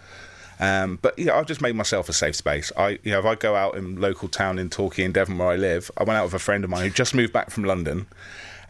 Um, 0.60 0.98
but 1.02 1.18
you 1.18 1.24
know, 1.26 1.34
I've 1.34 1.46
just 1.46 1.60
made 1.60 1.74
myself 1.74 2.08
a 2.08 2.12
safe 2.12 2.36
space. 2.36 2.70
I, 2.76 3.00
you 3.02 3.10
know, 3.10 3.18
if 3.18 3.24
I 3.24 3.34
go 3.34 3.56
out 3.56 3.76
in 3.76 4.00
local 4.00 4.28
town 4.28 4.58
in 4.58 4.70
Torquay 4.70 5.02
in 5.02 5.12
Devon 5.12 5.36
where 5.38 5.48
I 5.48 5.56
live, 5.56 5.90
I 5.96 6.04
went 6.04 6.18
out 6.18 6.24
with 6.24 6.34
a 6.34 6.38
friend 6.38 6.62
of 6.62 6.70
mine 6.70 6.84
who 6.84 6.90
just 6.90 7.14
moved 7.14 7.32
back 7.32 7.50
from 7.50 7.64
London, 7.64 8.06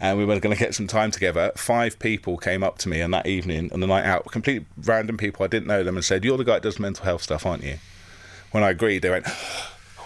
and 0.01 0.16
we 0.16 0.24
were 0.24 0.40
going 0.40 0.55
to 0.55 0.59
get 0.59 0.74
some 0.74 0.86
time 0.86 1.11
together. 1.11 1.53
Five 1.57 1.99
people 1.99 2.38
came 2.38 2.62
up 2.62 2.78
to 2.78 2.88
me 2.88 3.03
on 3.03 3.11
that 3.11 3.26
evening 3.26 3.70
on 3.72 3.80
the 3.80 3.86
night 3.86 4.07
out, 4.07 4.24
complete 4.26 4.64
random 4.78 5.18
people. 5.18 5.45
I 5.45 5.49
didn't 5.49 5.66
know 5.66 5.82
them, 5.82 5.97
and 5.97 6.05
said, 6.05 6.24
"You're 6.24 6.38
the 6.38 6.45
guy 6.45 6.55
that 6.55 6.62
does 6.62 6.78
mental 6.78 7.05
health 7.05 7.22
stuff, 7.22 7.45
aren't 7.45 7.64
you?" 7.64 7.78
when 8.55 8.62
I 8.62 8.70
agreed, 8.70 9.03
they 9.03 9.11
went, 9.11 9.26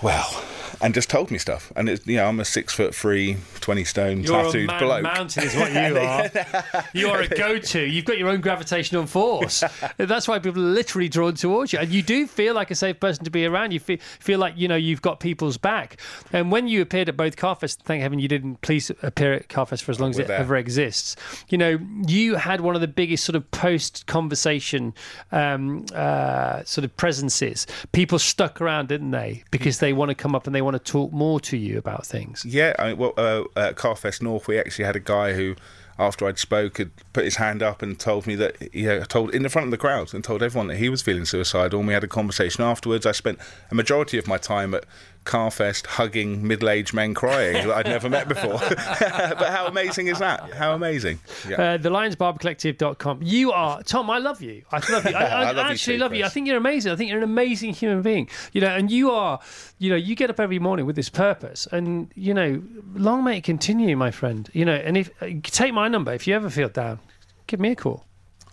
well, 0.02 0.44
and 0.80 0.94
just 0.94 1.10
told 1.10 1.30
me 1.30 1.38
stuff. 1.38 1.72
And 1.74 1.88
it's, 1.88 2.06
you 2.06 2.16
know, 2.16 2.26
I'm 2.26 2.38
a 2.40 2.44
six 2.44 2.72
foot 2.72 2.94
three, 2.94 3.36
20 3.60 3.84
stone 3.84 4.20
You're 4.22 4.40
a 4.40 4.44
tattooed 4.44 4.66
man 4.68 4.80
bloke. 4.80 5.02
mountain, 5.02 5.44
is 5.44 5.56
what 5.56 5.72
you 5.72 5.98
are. 5.98 6.84
you 6.92 7.08
are 7.08 7.20
a 7.20 7.28
go-to. 7.28 7.80
You've 7.84 8.04
got 8.04 8.16
your 8.18 8.28
own 8.28 8.40
gravitational 8.40 9.06
force. 9.06 9.64
That's 9.96 10.28
why 10.28 10.38
people 10.38 10.62
are 10.62 10.66
literally 10.66 11.08
drawn 11.08 11.34
towards 11.34 11.72
you, 11.72 11.80
and 11.80 11.90
you 11.90 12.02
do 12.02 12.26
feel 12.26 12.54
like 12.54 12.70
a 12.70 12.74
safe 12.74 13.00
person 13.00 13.24
to 13.24 13.30
be 13.30 13.44
around. 13.44 13.72
You 13.72 13.80
feel 13.80 13.98
feel 14.20 14.38
like 14.38 14.54
you 14.56 14.68
know 14.68 14.76
you've 14.76 15.02
got 15.02 15.20
people's 15.20 15.56
back. 15.56 16.00
And 16.32 16.52
when 16.52 16.68
you 16.68 16.80
appeared 16.80 17.08
at 17.08 17.16
both 17.16 17.36
Carfest, 17.36 17.78
thank 17.78 18.02
heaven 18.02 18.18
you 18.18 18.28
didn't. 18.28 18.60
Please 18.60 18.90
appear 19.02 19.32
at 19.32 19.48
Carfest 19.48 19.82
for 19.82 19.90
as 19.90 20.00
long 20.00 20.10
as 20.10 20.18
it 20.18 20.28
there. 20.28 20.38
ever 20.38 20.56
exists. 20.56 21.16
You 21.48 21.58
know, 21.58 21.78
you 22.06 22.36
had 22.36 22.60
one 22.60 22.74
of 22.74 22.80
the 22.80 22.88
biggest 22.88 23.24
sort 23.24 23.36
of 23.36 23.50
post-conversation 23.50 24.94
um, 25.32 25.86
uh, 25.94 26.62
sort 26.64 26.84
of 26.84 26.96
presences. 26.96 27.66
People 27.92 28.18
stuck 28.18 28.60
around, 28.60 28.88
didn't 28.88 29.10
they? 29.10 29.42
Because 29.50 29.78
they 29.80 29.87
want 29.92 30.10
to 30.10 30.14
come 30.14 30.34
up 30.34 30.46
and 30.46 30.54
they 30.54 30.62
want 30.62 30.74
to 30.74 30.92
talk 30.92 31.12
more 31.12 31.40
to 31.40 31.56
you 31.56 31.78
about 31.78 32.06
things. 32.06 32.44
Yeah, 32.44 32.74
I 32.78 32.88
mean, 32.88 32.98
well, 32.98 33.14
uh, 33.16 33.44
at 33.56 33.76
Carfest 33.76 34.22
North, 34.22 34.48
we 34.48 34.58
actually 34.58 34.84
had 34.84 34.96
a 34.96 35.00
guy 35.00 35.34
who, 35.34 35.56
after 35.98 36.26
I'd 36.26 36.38
spoke, 36.38 36.78
had 36.78 36.90
put 37.12 37.24
his 37.24 37.36
hand 37.36 37.62
up 37.62 37.82
and 37.82 37.98
told 37.98 38.26
me 38.26 38.34
that, 38.36 38.74
you 38.74 38.86
know, 38.86 39.00
told 39.02 39.34
in 39.34 39.42
the 39.42 39.48
front 39.48 39.66
of 39.66 39.70
the 39.70 39.78
crowd 39.78 40.14
and 40.14 40.22
told 40.22 40.42
everyone 40.42 40.68
that 40.68 40.76
he 40.76 40.88
was 40.88 41.02
feeling 41.02 41.24
suicidal. 41.24 41.80
And 41.80 41.88
we 41.88 41.94
had 41.94 42.04
a 42.04 42.08
conversation 42.08 42.64
afterwards. 42.64 43.06
I 43.06 43.12
spent 43.12 43.38
a 43.70 43.74
majority 43.74 44.18
of 44.18 44.26
my 44.26 44.38
time 44.38 44.74
at 44.74 44.84
Carfest 45.28 45.86
hugging 45.86 46.46
middle-aged 46.46 46.94
men 46.94 47.12
crying 47.12 47.52
that 47.52 47.70
I'd 47.70 47.86
never 47.86 48.08
met 48.08 48.28
before. 48.28 48.58
but 48.58 49.48
how 49.50 49.66
amazing 49.66 50.06
is 50.06 50.18
that? 50.18 50.54
How 50.54 50.72
amazing! 50.72 51.20
Yeah. 51.46 51.74
Uh, 51.74 51.76
the 51.76 51.90
lionsbarbercollective.com. 51.90 53.20
You 53.22 53.52
are, 53.52 53.82
Tom, 53.82 54.08
I 54.08 54.18
love 54.18 54.40
you. 54.40 54.64
I 54.72 54.80
love 54.90 55.04
you. 55.04 55.14
I, 55.14 55.24
I, 55.24 55.24
I 55.24 55.44
love 55.52 55.56
you 55.56 55.72
actually 55.72 55.96
too, 55.96 56.00
love 56.00 56.14
you. 56.14 56.24
I 56.24 56.30
think 56.30 56.46
you're 56.46 56.56
amazing. 56.56 56.92
I 56.92 56.96
think 56.96 57.10
you're 57.10 57.18
an 57.18 57.24
amazing 57.24 57.74
human 57.74 58.00
being. 58.00 58.28
You 58.52 58.62
know, 58.62 58.68
and 58.68 58.90
you 58.90 59.10
are, 59.10 59.38
you 59.78 59.90
know, 59.90 59.96
you 59.96 60.14
get 60.14 60.30
up 60.30 60.40
every 60.40 60.58
morning 60.58 60.86
with 60.86 60.96
this 60.96 61.10
purpose. 61.10 61.68
And, 61.70 62.10
you 62.14 62.32
know, 62.32 62.62
long 62.94 63.22
may 63.22 63.38
it 63.38 63.44
continue, 63.44 63.96
my 63.96 64.10
friend. 64.10 64.48
You 64.54 64.64
know, 64.64 64.74
and 64.74 64.96
if, 64.96 65.10
uh, 65.22 65.26
take 65.42 65.74
my 65.74 65.88
number. 65.88 66.12
If 66.12 66.26
you 66.26 66.34
ever 66.34 66.48
feel 66.48 66.70
down, 66.70 67.00
give 67.46 67.60
me 67.60 67.72
a 67.72 67.76
call. 67.76 68.07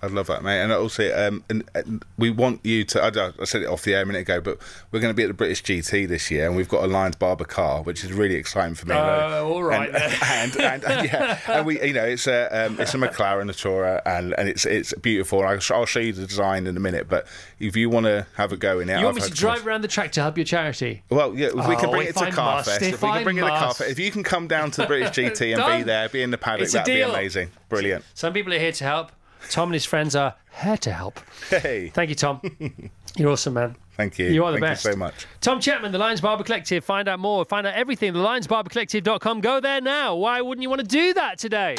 I'd 0.06 0.12
love 0.12 0.28
that, 0.28 0.43
mate. 0.43 0.62
And 0.62 0.72
also, 0.72 1.28
um, 1.28 1.43
and, 1.49 1.64
and 1.74 2.06
we 2.18 2.30
want 2.30 2.62
you 2.64 2.84
to. 2.86 3.03
I, 3.03 3.32
I 3.41 3.45
said 3.45 3.64
it 3.64 3.68
off 3.68 3.82
the 3.82 3.95
air 3.95 4.03
a 4.03 4.06
minute 4.06 4.20
ago, 4.22 4.39
but 4.39 4.60
we're 4.91 4.99
going 4.99 5.12
to 5.12 5.16
be 5.16 5.24
at 5.24 5.28
the 5.28 5.34
British 5.34 5.64
GT 5.64 6.08
this 6.08 6.30
year, 6.30 6.45
and 6.47 6.56
we've 6.56 6.70
got 6.70 6.84
a 6.84 6.88
Lions 6.88 7.16
Barber 7.16 7.45
car, 7.45 7.82
which 7.82 8.03
is 8.03 8.14
really 8.14 8.36
exciting 8.36 8.76
for 8.76 8.86
me. 8.88 8.93
Oh, 8.95 9.51
all 9.51 9.64
right 9.64 9.89
And, 10.24 10.56
and, 10.58 10.84
and, 10.84 11.06
yeah, 11.12 11.39
and 11.47 11.66
we, 11.66 11.82
you 11.82 11.93
know, 11.93 12.06
it's 12.06 12.28
a 12.28 12.66
um, 12.68 12.80
it's 12.80 12.93
a 12.93 12.97
McLaren, 12.97 13.49
a 13.49 13.53
Tourer, 13.53 14.01
and, 14.06 14.34
and 14.38 14.47
it's 14.47 14.66
it's 14.66 14.93
beautiful. 14.93 15.41
I'll, 15.43 15.60
I'll 15.72 15.86
show 15.86 15.99
you 15.99 16.14
the 16.14 16.28
design 16.28 16.68
in 16.68 16.78
a 16.78 16.80
minute, 16.80 17.08
but 17.10 17.28
if 17.60 17.76
you 17.76 17.89
want 17.89 18.06
to 18.06 18.28
have 18.36 18.51
a 18.51 18.58
go 18.58 18.80
in 18.80 18.89
it, 18.89 18.99
You 18.99 19.06
want 19.06 19.18
I've 19.18 19.24
me 19.24 19.30
to 19.30 19.36
drive 19.36 19.66
around 19.66 19.82
the 19.82 19.88
track 19.88 20.12
to 20.14 20.22
help 20.22 20.38
your 20.38 20.45
charity? 20.45 21.03
well, 21.10 21.34
yeah, 21.36 21.47
if 21.47 21.68
we 21.68 21.76
can 21.76 21.86
Oh, 21.88 21.91
bring 21.91 22.08
it 22.08 22.16
to 22.16 22.26
must, 22.26 22.38
Carfest, 22.70 22.82
if 22.82 22.93
if 22.93 23.01
we 23.01 23.10
can 23.10 23.24
bring 23.24 23.38
it 23.38 23.41
to 23.41 23.47
must. 23.47 23.80
Carfest, 23.82 23.89
if 23.89 23.99
you 23.99 24.12
can 24.12 24.24
come 24.24 24.47
down 24.47 24.72
to 24.72 24.82
the 24.82 24.88
British 24.88 25.10
GT 25.12 25.56
and 25.58 25.80
be 25.80 25.84
there, 25.84 26.08
be 26.10 26.22
in 26.22 26.32
the 26.32 26.38
paddock, 26.38 26.70
that'd 26.70 26.93
be 26.93 27.01
amazing. 27.01 27.49
Brilliant. 27.70 28.03
Some 28.14 28.34
people 28.34 28.53
are 28.53 28.60
here 28.60 28.72
to 28.74 28.84
help. 28.84 29.12
Tom 29.50 29.70
and 29.70 29.74
his 29.74 29.86
friends 29.86 30.16
are 30.16 30.36
here 30.62 30.78
to 30.78 30.91
help. 30.91 31.20
Hey, 31.50 31.89
Thank 31.93 32.10
you, 32.10 32.16
Tom. 32.16 32.41
You're 33.18 33.32
awesome, 33.32 33.54
man. 33.54 33.76
thank 33.96 34.20
you. 34.20 34.28
You 34.28 34.43
are 34.43 34.52
the 34.52 34.58
thank 34.60 34.72
best. 34.72 34.84
Thank 34.84 34.96
you 34.96 35.00
so 35.00 35.06
much. 35.06 35.26
Tom 35.39 35.60
Chapman, 35.62 35.91
the 35.93 35.98
Lions 35.98 36.20
Barber 36.22 36.43
Collective. 36.43 36.84
Find 36.84 37.08
out 37.08 37.20
more. 37.20 37.46
Find 37.46 37.66
out 37.66 37.74
everything. 37.76 38.12
The 38.14 38.20
lionsbarbercollective.com. 38.20 39.41
Go 39.41 39.60
there 39.62 39.80
now. 39.80 40.16
Why 40.16 40.41
wouldn't 40.41 40.64
you 40.64 40.70
want 40.70 40.82
to 40.82 40.88
do 40.88 41.14
that 41.14 41.38
today? 41.39 41.76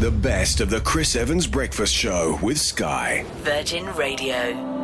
The 0.00 0.10
best 0.10 0.60
of 0.60 0.70
the 0.70 0.80
Chris 0.80 1.14
Evans 1.14 1.46
Breakfast 1.46 1.94
Show 1.94 2.38
with 2.42 2.58
Sky. 2.58 3.24
Virgin 3.42 3.86
Radio. 3.94 4.78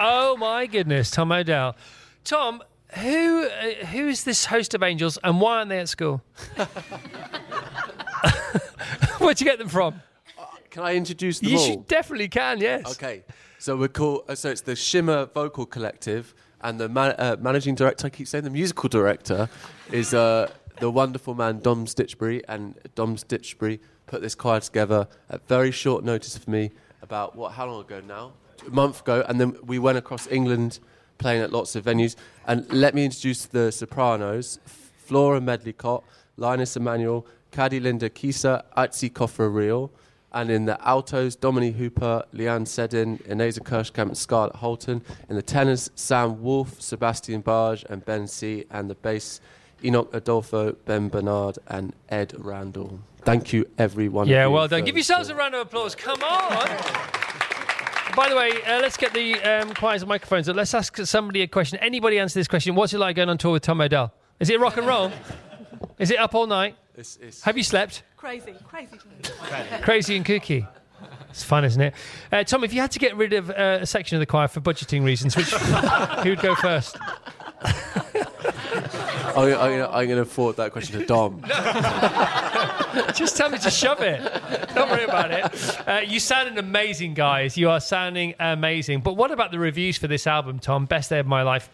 Oh 0.00 0.36
my 0.36 0.66
goodness, 0.66 1.10
Tom 1.10 1.30
Odell. 1.30 1.76
Tom, 2.24 2.62
who 2.98 3.44
uh, 3.44 3.86
who 3.86 4.08
is 4.08 4.24
this 4.24 4.44
host 4.46 4.74
of 4.74 4.82
angels 4.82 5.18
and 5.24 5.40
why 5.40 5.58
aren't 5.58 5.68
they 5.70 5.78
at 5.80 5.88
school? 5.88 6.22
Where'd 9.18 9.40
you 9.40 9.44
get 9.46 9.58
them 9.58 9.68
from? 9.68 10.00
Can 10.70 10.82
I 10.84 10.94
introduce 10.94 11.40
them 11.40 11.50
You 11.50 11.58
all? 11.58 11.66
should 11.66 11.86
definitely 11.86 12.28
can, 12.28 12.58
yes. 12.58 12.90
Okay, 12.92 13.24
so 13.58 13.76
we're 13.76 13.88
called. 13.88 14.24
Uh, 14.28 14.34
so 14.34 14.48
it's 14.50 14.62
the 14.62 14.74
Shimmer 14.74 15.26
Vocal 15.26 15.66
Collective, 15.66 16.34
and 16.62 16.80
the 16.80 16.88
man, 16.88 17.14
uh, 17.18 17.36
managing 17.40 17.74
director. 17.74 18.06
I 18.06 18.10
keep 18.10 18.26
saying 18.26 18.44
the 18.44 18.50
musical 18.50 18.88
director 18.88 19.48
is 19.90 20.14
uh, 20.14 20.50
the 20.80 20.90
wonderful 20.90 21.34
man 21.34 21.60
Dom 21.60 21.86
Stitchbury, 21.86 22.42
and 22.48 22.78
Dom 22.94 23.16
Stitchbury 23.16 23.80
put 24.06 24.22
this 24.22 24.34
choir 24.34 24.60
together 24.60 25.08
at 25.28 25.46
very 25.46 25.70
short 25.70 26.04
notice 26.04 26.36
for 26.38 26.50
me. 26.50 26.70
About 27.02 27.36
what? 27.36 27.52
How 27.52 27.66
long 27.66 27.80
ago 27.80 28.00
now? 28.00 28.32
A 28.66 28.70
month 28.70 29.00
ago, 29.02 29.24
and 29.28 29.40
then 29.40 29.56
we 29.64 29.78
went 29.78 29.98
across 29.98 30.26
England, 30.28 30.80
playing 31.22 31.40
at 31.40 31.52
lots 31.52 31.74
of 31.76 31.84
venues. 31.84 32.16
And 32.46 32.70
let 32.70 32.94
me 32.94 33.04
introduce 33.04 33.46
the 33.46 33.72
sopranos: 33.72 34.58
Flora 35.06 35.40
Medlicott, 35.40 36.02
Linus 36.36 36.76
Emanuel, 36.76 37.26
Caddy 37.50 37.80
Linda 37.80 38.10
Kisa, 38.10 38.64
Atzi 38.76 39.10
Kofra 39.10 39.52
Real. 39.52 39.90
And 40.34 40.50
in 40.50 40.64
the 40.64 40.80
altos, 40.80 41.36
Dominique 41.36 41.76
Hooper, 41.76 42.24
Leanne 42.32 42.66
Sedin, 42.66 43.22
Ineza 43.24 43.60
Kirschkamp, 43.60 44.08
and 44.08 44.16
Scarlett 44.16 44.56
Holton. 44.56 45.02
In 45.28 45.36
the 45.36 45.42
tenors, 45.42 45.90
Sam 45.94 46.42
Wolf, 46.42 46.80
Sebastian 46.80 47.42
Barge, 47.42 47.84
and 47.90 48.02
Ben 48.02 48.26
C. 48.26 48.64
And 48.70 48.88
the 48.88 48.94
bass, 48.94 49.42
Enoch 49.84 50.08
Adolfo, 50.14 50.72
Ben 50.86 51.10
Bernard, 51.10 51.58
and 51.68 51.92
Ed 52.08 52.32
Randall. 52.38 53.00
Thank 53.24 53.52
you, 53.52 53.68
everyone. 53.76 54.26
Yeah, 54.26 54.46
well 54.46 54.68
done. 54.68 54.84
Give 54.84 54.96
yourselves 54.96 55.28
a 55.28 55.34
round 55.34 55.54
of 55.54 55.60
applause. 55.66 55.94
Come 55.94 56.22
on. 56.22 57.51
By 58.14 58.28
the 58.28 58.36
way, 58.36 58.50
uh, 58.64 58.80
let's 58.80 58.98
get 58.98 59.14
the 59.14 59.40
um, 59.42 59.72
choirs 59.74 60.04
microphones. 60.04 60.48
up. 60.48 60.56
Let's 60.56 60.74
ask 60.74 60.96
somebody 60.98 61.42
a 61.42 61.46
question. 61.46 61.78
Anybody 61.78 62.18
answer 62.18 62.38
this 62.38 62.48
question? 62.48 62.74
What's 62.74 62.92
it 62.92 62.98
like 62.98 63.16
going 63.16 63.30
on 63.30 63.38
tour 63.38 63.52
with 63.52 63.62
Tom 63.62 63.80
Odell? 63.80 64.12
Is 64.38 64.50
it 64.50 64.60
rock 64.60 64.76
and 64.76 64.86
roll? 64.86 65.10
Is 65.98 66.10
it 66.10 66.18
up 66.18 66.34
all 66.34 66.46
night? 66.46 66.76
It's, 66.94 67.16
it's 67.22 67.42
Have 67.42 67.56
you 67.56 67.62
slept? 67.62 68.02
Crazy, 68.16 68.54
crazy. 68.68 68.98
Crazy 69.82 70.16
and 70.16 70.26
kooky. 70.26 70.68
It's 71.30 71.42
fun, 71.42 71.64
isn't 71.64 71.80
it? 71.80 71.94
Uh, 72.30 72.44
Tom, 72.44 72.62
if 72.64 72.74
you 72.74 72.82
had 72.82 72.90
to 72.92 72.98
get 72.98 73.16
rid 73.16 73.32
of 73.32 73.48
uh, 73.50 73.78
a 73.80 73.86
section 73.86 74.16
of 74.16 74.20
the 74.20 74.26
choir 74.26 74.48
for 74.48 74.60
budgeting 74.60 75.02
reasons, 75.04 75.34
which 75.34 75.50
who 76.22 76.30
would 76.30 76.40
go 76.40 76.54
first? 76.54 76.98
I'm, 79.36 79.54
I'm, 79.54 79.82
I'm 79.82 80.06
going 80.06 80.18
to 80.18 80.24
forward 80.24 80.56
that 80.56 80.72
question 80.72 81.00
to 81.00 81.06
Dom. 81.06 81.42
Just 83.14 83.36
tell 83.36 83.48
me 83.50 83.58
to 83.58 83.70
shove 83.70 84.00
it. 84.00 84.20
Don't 84.74 84.90
worry 84.90 85.04
about 85.04 85.30
it. 85.30 85.88
Uh, 85.88 86.00
you 86.06 86.20
sounded 86.20 86.58
amazing, 86.58 87.14
guys. 87.14 87.56
You 87.56 87.70
are 87.70 87.80
sounding 87.80 88.34
amazing. 88.38 89.00
But 89.00 89.16
what 89.16 89.30
about 89.30 89.50
the 89.50 89.58
reviews 89.58 89.98
for 89.98 90.08
this 90.08 90.26
album, 90.26 90.58
Tom? 90.58 90.86
Best 90.86 91.10
day 91.10 91.18
of 91.18 91.26
my 91.26 91.42
life. 91.42 91.70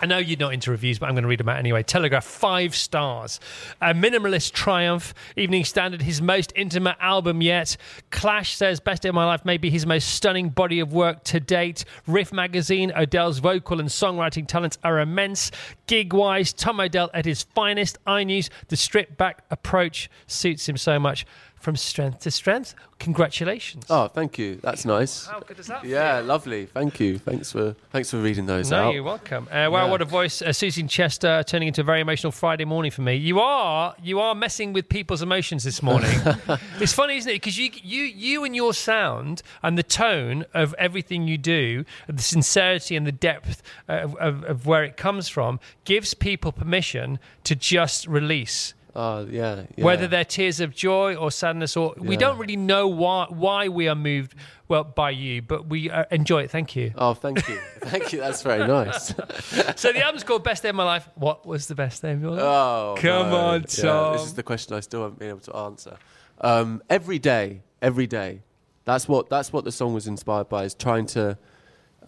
I 0.00 0.06
know 0.06 0.18
you're 0.18 0.38
not 0.38 0.54
into 0.54 0.70
reviews, 0.70 0.98
but 0.98 1.06
I'm 1.06 1.14
going 1.14 1.22
to 1.22 1.28
read 1.28 1.40
them 1.40 1.48
out 1.48 1.58
anyway. 1.58 1.82
Telegraph, 1.82 2.24
five 2.24 2.76
stars. 2.76 3.40
A 3.80 3.92
minimalist 3.92 4.52
triumph. 4.52 5.12
Evening 5.36 5.64
Standard, 5.64 6.02
his 6.02 6.22
most 6.22 6.52
intimate 6.54 6.96
album 7.00 7.42
yet. 7.42 7.76
Clash 8.10 8.56
says, 8.56 8.78
best 8.78 9.02
day 9.02 9.08
of 9.08 9.14
my 9.16 9.24
life, 9.24 9.44
maybe 9.44 9.70
his 9.70 9.86
most 9.86 10.08
stunning 10.10 10.50
body 10.50 10.78
of 10.78 10.92
work 10.92 11.24
to 11.24 11.40
date. 11.40 11.84
Riff 12.06 12.32
Magazine, 12.32 12.92
Odell's 12.94 13.40
vocal 13.40 13.80
and 13.80 13.88
songwriting 13.88 14.46
talents 14.46 14.78
are 14.84 15.00
immense. 15.00 15.50
Gigwise, 15.88 16.54
Tom 16.56 16.78
Odell 16.78 17.10
at 17.12 17.24
his 17.24 17.42
finest. 17.42 17.98
iNews, 18.06 18.50
the 18.68 18.76
stripped 18.76 19.16
back 19.16 19.44
approach 19.50 20.08
suits 20.28 20.68
him 20.68 20.76
so 20.76 20.98
much. 20.98 21.26
From 21.60 21.74
strength 21.76 22.20
to 22.20 22.30
strength. 22.30 22.74
Congratulations. 23.00 23.84
Oh, 23.90 24.06
thank 24.08 24.38
you. 24.38 24.56
That's 24.62 24.84
nice. 24.84 25.26
How 25.26 25.40
good 25.40 25.56
does 25.56 25.66
that 25.66 25.84
Yeah, 25.84 26.20
lovely. 26.20 26.66
Thank 26.66 27.00
you. 27.00 27.18
Thanks 27.18 27.50
for 27.52 27.74
thanks 27.90 28.10
for 28.10 28.18
reading 28.18 28.46
those 28.46 28.70
No, 28.70 28.88
out. 28.88 28.94
you're 28.94 29.02
welcome. 29.02 29.48
Uh, 29.50 29.68
wow, 29.70 29.84
Yeah. 29.84 29.90
what 29.90 30.00
a 30.02 30.04
voice! 30.04 30.40
Uh, 30.40 30.52
Susie 30.52 30.82
Chester 30.84 31.42
turning 31.46 31.68
into 31.68 31.80
a 31.80 31.84
very 31.84 32.00
emotional 32.00 32.30
Friday 32.32 32.64
morning 32.64 32.90
for 32.92 33.02
me. 33.02 33.14
You 33.16 33.40
are, 33.40 33.94
you 34.02 34.20
are 34.20 34.34
messing 34.34 34.72
with 34.72 34.88
people's 34.88 35.20
emotions 35.22 35.64
this 35.64 35.82
morning. 35.82 36.10
it's 36.80 36.92
funny, 36.92 37.16
isn't 37.16 37.30
it? 37.30 37.34
Because 37.34 37.58
you, 37.58 37.70
you, 37.82 38.02
you, 38.04 38.44
and 38.44 38.54
your 38.54 38.72
sound 38.74 39.42
and 39.62 39.76
the 39.78 39.82
tone 39.82 40.44
of 40.54 40.74
everything 40.78 41.26
you 41.26 41.38
do, 41.38 41.84
the 42.08 42.22
sincerity 42.22 42.94
and 42.94 43.06
the 43.06 43.12
depth 43.12 43.62
of, 43.88 44.14
of, 44.16 44.44
of 44.44 44.66
where 44.66 44.84
it 44.84 44.96
comes 44.96 45.28
from, 45.28 45.58
gives 45.84 46.14
people 46.14 46.52
permission 46.52 47.18
to 47.44 47.54
just 47.56 48.06
release. 48.06 48.74
Oh, 49.00 49.24
yeah, 49.30 49.62
yeah. 49.76 49.84
Whether 49.84 50.08
they're 50.08 50.24
tears 50.24 50.58
of 50.58 50.74
joy 50.74 51.14
or 51.14 51.30
sadness, 51.30 51.76
or 51.76 51.94
we 51.98 52.16
don't 52.16 52.36
really 52.36 52.56
know 52.56 52.88
why 52.88 53.26
why 53.28 53.68
we 53.68 53.86
are 53.86 53.94
moved 53.94 54.34
well 54.66 54.82
by 54.82 55.10
you, 55.10 55.40
but 55.40 55.68
we 55.68 55.88
uh, 55.88 56.04
enjoy 56.10 56.42
it. 56.42 56.50
Thank 56.50 56.74
you. 56.74 56.92
Oh, 56.96 57.14
thank 57.14 57.48
you. 57.48 57.60
thank 57.82 58.12
you. 58.12 58.18
That's 58.18 58.42
very 58.42 58.66
nice. 58.66 59.14
so 59.76 59.92
the 59.92 60.02
album's 60.04 60.24
called 60.24 60.42
Best 60.42 60.64
Day 60.64 60.70
of 60.70 60.74
My 60.74 60.82
Life. 60.82 61.08
What 61.14 61.46
was 61.46 61.68
the 61.68 61.76
best 61.76 62.02
day 62.02 62.10
of 62.10 62.20
your 62.20 62.32
life? 62.32 62.40
Oh, 62.42 62.94
come 62.98 63.30
no. 63.30 63.36
on, 63.36 63.60
Yeah, 63.60 63.82
Tom. 63.84 64.12
this 64.14 64.26
is 64.26 64.34
the 64.34 64.42
question 64.42 64.74
I 64.74 64.80
still 64.80 65.02
haven't 65.02 65.20
been 65.20 65.28
able 65.28 65.40
to 65.40 65.54
answer. 65.54 65.96
Um, 66.40 66.82
every 66.90 67.20
day, 67.20 67.62
every 67.80 68.08
day. 68.08 68.42
That's 68.84 69.06
what 69.06 69.30
that's 69.30 69.52
what 69.52 69.62
the 69.62 69.70
song 69.70 69.94
was 69.94 70.08
inspired 70.08 70.48
by. 70.48 70.64
Is 70.64 70.74
trying 70.74 71.06
to 71.06 71.38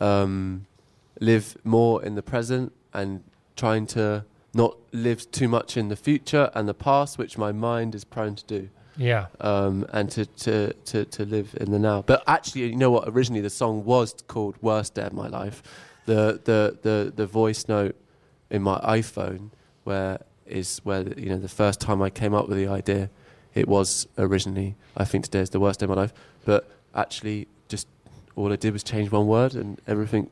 um, 0.00 0.66
live 1.20 1.56
more 1.62 2.02
in 2.02 2.16
the 2.16 2.22
present 2.22 2.72
and 2.92 3.22
trying 3.54 3.86
to 3.88 4.24
not 4.52 4.76
live 4.92 5.30
too 5.30 5.48
much 5.48 5.76
in 5.76 5.88
the 5.88 5.96
future 5.96 6.50
and 6.54 6.68
the 6.68 6.74
past, 6.74 7.18
which 7.18 7.38
my 7.38 7.52
mind 7.52 7.94
is 7.94 8.04
prone 8.04 8.34
to 8.34 8.44
do. 8.44 8.68
Yeah. 8.96 9.26
Um, 9.40 9.86
and 9.92 10.10
to, 10.10 10.26
to, 10.26 10.72
to, 10.72 11.04
to 11.04 11.24
live 11.24 11.56
in 11.60 11.70
the 11.70 11.78
now. 11.78 12.02
But 12.02 12.22
actually, 12.26 12.66
you 12.66 12.76
know 12.76 12.90
what? 12.90 13.08
Originally, 13.08 13.40
the 13.40 13.50
song 13.50 13.84
was 13.84 14.14
called 14.26 14.56
"Worst 14.60 14.94
Day 14.94 15.02
of 15.02 15.12
My 15.12 15.28
Life." 15.28 15.62
The 16.06 16.40
the 16.44 16.78
the, 16.82 17.12
the 17.14 17.26
voice 17.26 17.68
note 17.68 17.96
in 18.50 18.62
my 18.62 18.78
iPhone, 18.80 19.50
where 19.84 20.20
is 20.44 20.80
where 20.82 21.02
you 21.16 21.30
know 21.30 21.38
the 21.38 21.48
first 21.48 21.80
time 21.80 22.02
I 22.02 22.10
came 22.10 22.34
up 22.34 22.48
with 22.48 22.58
the 22.58 22.66
idea, 22.66 23.10
it 23.54 23.68
was 23.68 24.08
originally 24.18 24.76
I 24.96 25.04
think 25.04 25.24
today 25.24 25.40
is 25.40 25.50
the 25.50 25.60
worst 25.60 25.80
day 25.80 25.84
of 25.84 25.90
my 25.90 25.96
life. 25.96 26.12
But 26.44 26.68
actually, 26.94 27.46
just 27.68 27.86
all 28.34 28.52
I 28.52 28.56
did 28.56 28.72
was 28.72 28.82
change 28.82 29.10
one 29.10 29.26
word, 29.26 29.54
and 29.54 29.80
everything 29.86 30.30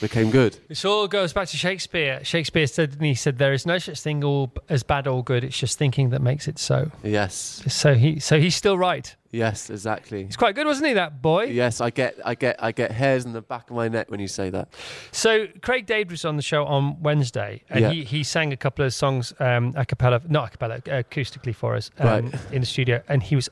became 0.00 0.30
good. 0.30 0.58
This 0.68 0.84
all 0.84 1.08
goes 1.08 1.32
back 1.32 1.48
to 1.48 1.56
Shakespeare. 1.56 2.22
Shakespeare 2.24 2.66
said, 2.66 2.92
and 2.94 3.04
he 3.04 3.14
said, 3.14 3.38
"There 3.38 3.52
is 3.52 3.66
no 3.66 3.78
such 3.78 4.00
thing 4.00 4.22
all 4.24 4.52
as 4.68 4.82
bad 4.82 5.06
or 5.06 5.22
good. 5.24 5.44
It's 5.44 5.58
just 5.58 5.78
thinking 5.78 6.10
that 6.10 6.22
makes 6.22 6.46
it 6.48 6.58
so." 6.58 6.90
Yes. 7.02 7.62
So 7.68 7.94
he, 7.94 8.20
so 8.20 8.38
he's 8.40 8.54
still 8.56 8.78
right. 8.78 9.14
Yes, 9.30 9.68
exactly. 9.68 10.24
He's 10.24 10.36
quite 10.36 10.54
good, 10.54 10.66
wasn't 10.66 10.86
he? 10.88 10.94
That 10.94 11.20
boy. 11.20 11.44
Yes, 11.44 11.82
I 11.82 11.90
get, 11.90 12.18
I 12.24 12.34
get, 12.34 12.56
I 12.62 12.72
get 12.72 12.92
hairs 12.92 13.26
in 13.26 13.34
the 13.34 13.42
back 13.42 13.68
of 13.68 13.76
my 13.76 13.86
neck 13.88 14.10
when 14.10 14.20
you 14.20 14.28
say 14.28 14.48
that. 14.50 14.68
So 15.12 15.46
Craig 15.60 15.84
David 15.84 16.10
was 16.12 16.24
on 16.24 16.36
the 16.36 16.42
show 16.42 16.64
on 16.64 17.02
Wednesday, 17.02 17.62
and 17.68 17.80
Yeah. 17.80 17.90
he, 17.90 18.04
he 18.04 18.22
sang 18.24 18.54
a 18.54 18.56
couple 18.56 18.86
of 18.86 18.94
songs 18.94 19.34
um, 19.38 19.74
a 19.76 19.84
cappella, 19.84 20.22
not 20.28 20.48
a 20.48 20.50
cappella, 20.52 20.80
acoustically 20.80 21.54
for 21.54 21.74
us 21.76 21.90
um, 21.98 22.06
Right. 22.30 22.34
in 22.52 22.60
the 22.60 22.66
studio, 22.66 23.02
and 23.08 23.22
he 23.22 23.36
was 23.36 23.50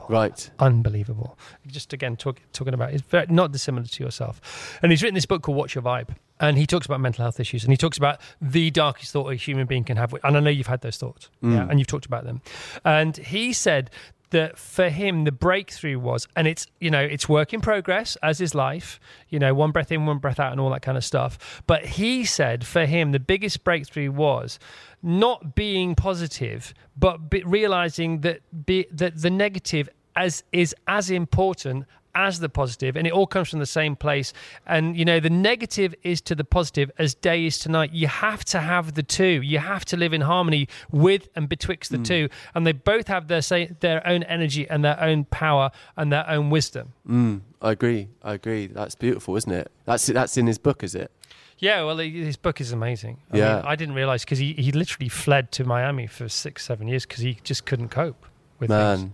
unbelievable. 0.00 0.14
Right. 0.20 0.50
Unbelievable. 0.58 1.38
Just 1.66 1.92
again, 1.92 2.16
talk, 2.16 2.40
talking 2.52 2.74
about 2.74 2.92
it's 2.92 3.02
very, 3.02 3.26
not 3.28 3.52
dissimilar 3.52 3.86
to 3.86 4.04
yourself. 4.04 4.78
And 4.82 4.92
he's 4.92 5.02
written 5.02 5.14
this 5.14 5.26
book 5.26 5.42
called 5.42 5.56
What's 5.56 5.74
Your 5.74 5.82
Vibe? 5.82 6.08
And 6.40 6.56
he 6.56 6.66
talks 6.66 6.86
about 6.86 7.00
mental 7.00 7.22
health 7.22 7.38
issues 7.38 7.64
and 7.64 7.72
he 7.72 7.76
talks 7.76 7.98
about 7.98 8.20
the 8.40 8.70
darkest 8.70 9.12
thought 9.12 9.30
a 9.30 9.34
human 9.34 9.66
being 9.66 9.84
can 9.84 9.96
have. 9.98 10.14
And 10.24 10.36
I 10.36 10.40
know 10.40 10.50
you've 10.50 10.66
had 10.66 10.80
those 10.80 10.96
thoughts 10.96 11.28
Mm. 11.42 11.52
yeah, 11.54 11.66
and 11.68 11.78
you've 11.78 11.86
talked 11.86 12.06
about 12.06 12.24
them. 12.24 12.40
And 12.84 13.16
he 13.16 13.52
said 13.52 13.90
that 14.30 14.56
for 14.56 14.88
him, 14.90 15.24
the 15.24 15.32
breakthrough 15.32 15.98
was, 15.98 16.28
and 16.36 16.46
it's, 16.46 16.66
you 16.78 16.90
know, 16.90 17.00
it's 17.00 17.28
work 17.28 17.52
in 17.52 17.60
progress, 17.60 18.16
as 18.22 18.40
is 18.40 18.54
life, 18.54 19.00
you 19.28 19.38
know, 19.40 19.52
one 19.52 19.72
breath 19.72 19.90
in, 19.90 20.06
one 20.06 20.18
breath 20.18 20.38
out, 20.38 20.52
and 20.52 20.60
all 20.60 20.70
that 20.70 20.82
kind 20.82 20.96
of 20.96 21.04
stuff. 21.04 21.62
But 21.66 21.84
he 21.84 22.24
said 22.24 22.64
for 22.64 22.86
him, 22.86 23.10
the 23.12 23.18
biggest 23.18 23.64
breakthrough 23.64 24.10
was 24.12 24.58
not 25.02 25.54
being 25.54 25.94
positive, 25.94 26.74
but 26.96 27.30
be, 27.30 27.42
realizing 27.44 28.20
that, 28.20 28.40
be, 28.66 28.86
that 28.92 29.20
the 29.22 29.30
negative 29.30 29.88
as 30.16 30.42
is 30.52 30.74
as 30.88 31.10
important 31.10 31.86
as 32.16 32.40
the 32.40 32.48
positive 32.48 32.96
and 32.96 33.06
it 33.06 33.12
all 33.12 33.26
comes 33.28 33.48
from 33.48 33.60
the 33.60 33.64
same 33.64 33.94
place 33.94 34.32
and 34.66 34.96
you 34.96 35.04
know 35.04 35.20
the 35.20 35.30
negative 35.30 35.94
is 36.02 36.20
to 36.20 36.34
the 36.34 36.42
positive 36.42 36.90
as 36.98 37.14
day 37.14 37.46
is 37.46 37.56
to 37.56 37.68
night 37.68 37.92
you 37.92 38.08
have 38.08 38.44
to 38.44 38.58
have 38.58 38.94
the 38.94 39.02
two 39.04 39.40
you 39.42 39.60
have 39.60 39.84
to 39.84 39.96
live 39.96 40.12
in 40.12 40.20
harmony 40.20 40.66
with 40.90 41.28
and 41.36 41.48
betwixt 41.48 41.92
the 41.92 41.98
Mm. 41.98 42.04
two 42.04 42.28
and 42.56 42.66
they 42.66 42.72
both 42.72 43.06
have 43.06 43.28
their 43.28 43.40
say 43.40 43.66
their 43.78 44.04
own 44.04 44.24
energy 44.24 44.68
and 44.68 44.84
their 44.84 45.00
own 45.00 45.24
power 45.26 45.70
and 45.96 46.12
their 46.12 46.28
own 46.28 46.50
wisdom 46.50 46.92
Mm, 47.08 47.42
I 47.62 47.70
agree. 47.70 48.08
I 48.24 48.34
agree. 48.34 48.66
That's 48.66 48.96
beautiful, 48.96 49.36
isn't 49.36 49.52
it? 49.52 49.70
That's 49.84 50.06
that's 50.06 50.36
in 50.36 50.48
his 50.48 50.58
book, 50.58 50.82
is 50.82 50.96
it? 50.96 51.12
Yeah 51.60 51.84
well 51.84 51.96
his 51.98 52.36
book 52.36 52.60
is 52.60 52.72
amazing. 52.72 53.18
I 53.30 53.36
Yeah. 53.38 53.56
mean, 53.56 53.64
I 53.66 53.76
didn't 53.76 53.94
realize 53.94 54.24
because 54.24 54.38
he, 54.38 54.52
he 54.54 54.72
literally 54.72 55.08
fled 55.08 55.52
to 55.52 55.64
Miami 55.64 56.06
for 56.06 56.28
six 56.28 56.64
seven 56.64 56.88
years 56.88 57.06
because 57.06 57.22
he 57.22 57.38
just 57.44 57.64
couldn't 57.66 57.90
cope 57.90 58.26
with 58.58 58.70
Man, 58.70 58.98
things. 58.98 59.10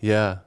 Yeah, 0.00 0.38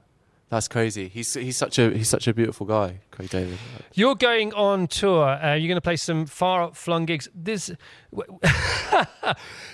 that's 0.48 0.68
crazy. 0.68 1.08
He's 1.08 1.34
he's 1.34 1.56
such 1.56 1.78
a 1.78 1.90
he's 1.90 2.08
such 2.08 2.28
a 2.28 2.34
beautiful 2.34 2.66
guy, 2.66 3.00
Craig 3.10 3.30
David. 3.30 3.58
You're 3.94 4.14
going 4.14 4.52
on 4.54 4.86
tour. 4.86 5.24
Uh, 5.26 5.54
you're 5.54 5.66
going 5.68 5.76
to 5.76 5.80
play 5.80 5.96
some 5.96 6.24
far 6.26 6.72
flung 6.72 7.04
gigs. 7.04 7.28
This 7.34 7.70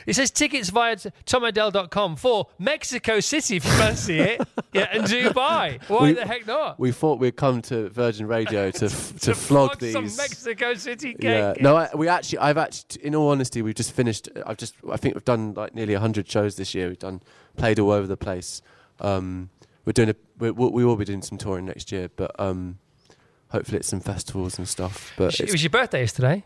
it 0.06 0.14
says 0.14 0.30
tickets 0.30 0.70
via 0.70 0.96
tomodell.com 0.96 2.16
for 2.16 2.46
Mexico 2.58 3.20
City 3.20 3.56
if 3.56 3.64
you 3.64 3.70
fancy 3.72 4.18
it. 4.18 4.40
Yeah, 4.74 4.88
and 4.90 5.04
Dubai. 5.04 5.82
Why 5.88 6.02
We- 6.02 6.12
the 6.14 6.26
heck 6.26 6.46
not? 6.46 6.80
We 6.80 6.92
thought 6.92 7.18
we'd 7.18 7.36
come 7.36 7.60
to 7.62 7.90
Virgin 7.90 8.26
Radio 8.26 8.70
to 8.80 8.86
f- 8.86 9.18
to, 9.20 9.34
flog 9.34 9.78
these. 9.78 9.92
some 9.92 10.04
Mexico 10.04 10.72
City 10.72 11.14
yeah, 11.20 11.52
no, 11.60 11.76
I, 11.76 11.90
we 11.94 12.08
actually, 12.08 12.38
I've 12.38 12.56
actually, 12.56 13.04
in 13.04 13.14
all 13.14 13.28
honesty, 13.28 13.60
we've 13.60 13.74
just 13.74 13.92
finished. 13.92 14.30
I've 14.46 14.56
just, 14.56 14.74
I 14.90 14.96
think 14.96 15.14
we've 15.14 15.26
done 15.26 15.52
like 15.52 15.74
nearly 15.74 15.92
hundred 15.92 16.26
shows 16.26 16.56
this 16.56 16.74
year. 16.74 16.88
We've 16.88 16.98
done 16.98 17.20
played 17.58 17.78
all 17.78 17.90
over 17.90 18.06
the 18.06 18.16
place. 18.16 18.62
Um, 18.98 19.50
we're 19.84 19.92
doing 19.92 20.10
a, 20.10 20.14
we, 20.38 20.50
we 20.50 20.68
we 20.68 20.84
will 20.84 20.96
be 20.96 21.04
doing 21.04 21.22
some 21.22 21.38
touring 21.38 21.66
next 21.66 21.92
year, 21.92 22.08
but 22.14 22.38
um, 22.38 22.78
hopefully 23.48 23.78
it's 23.78 23.88
some 23.88 24.00
festivals 24.00 24.58
and 24.58 24.68
stuff. 24.68 25.12
But 25.16 25.38
it 25.40 25.52
was 25.52 25.62
your 25.62 25.70
birthday 25.70 26.00
yesterday. 26.00 26.44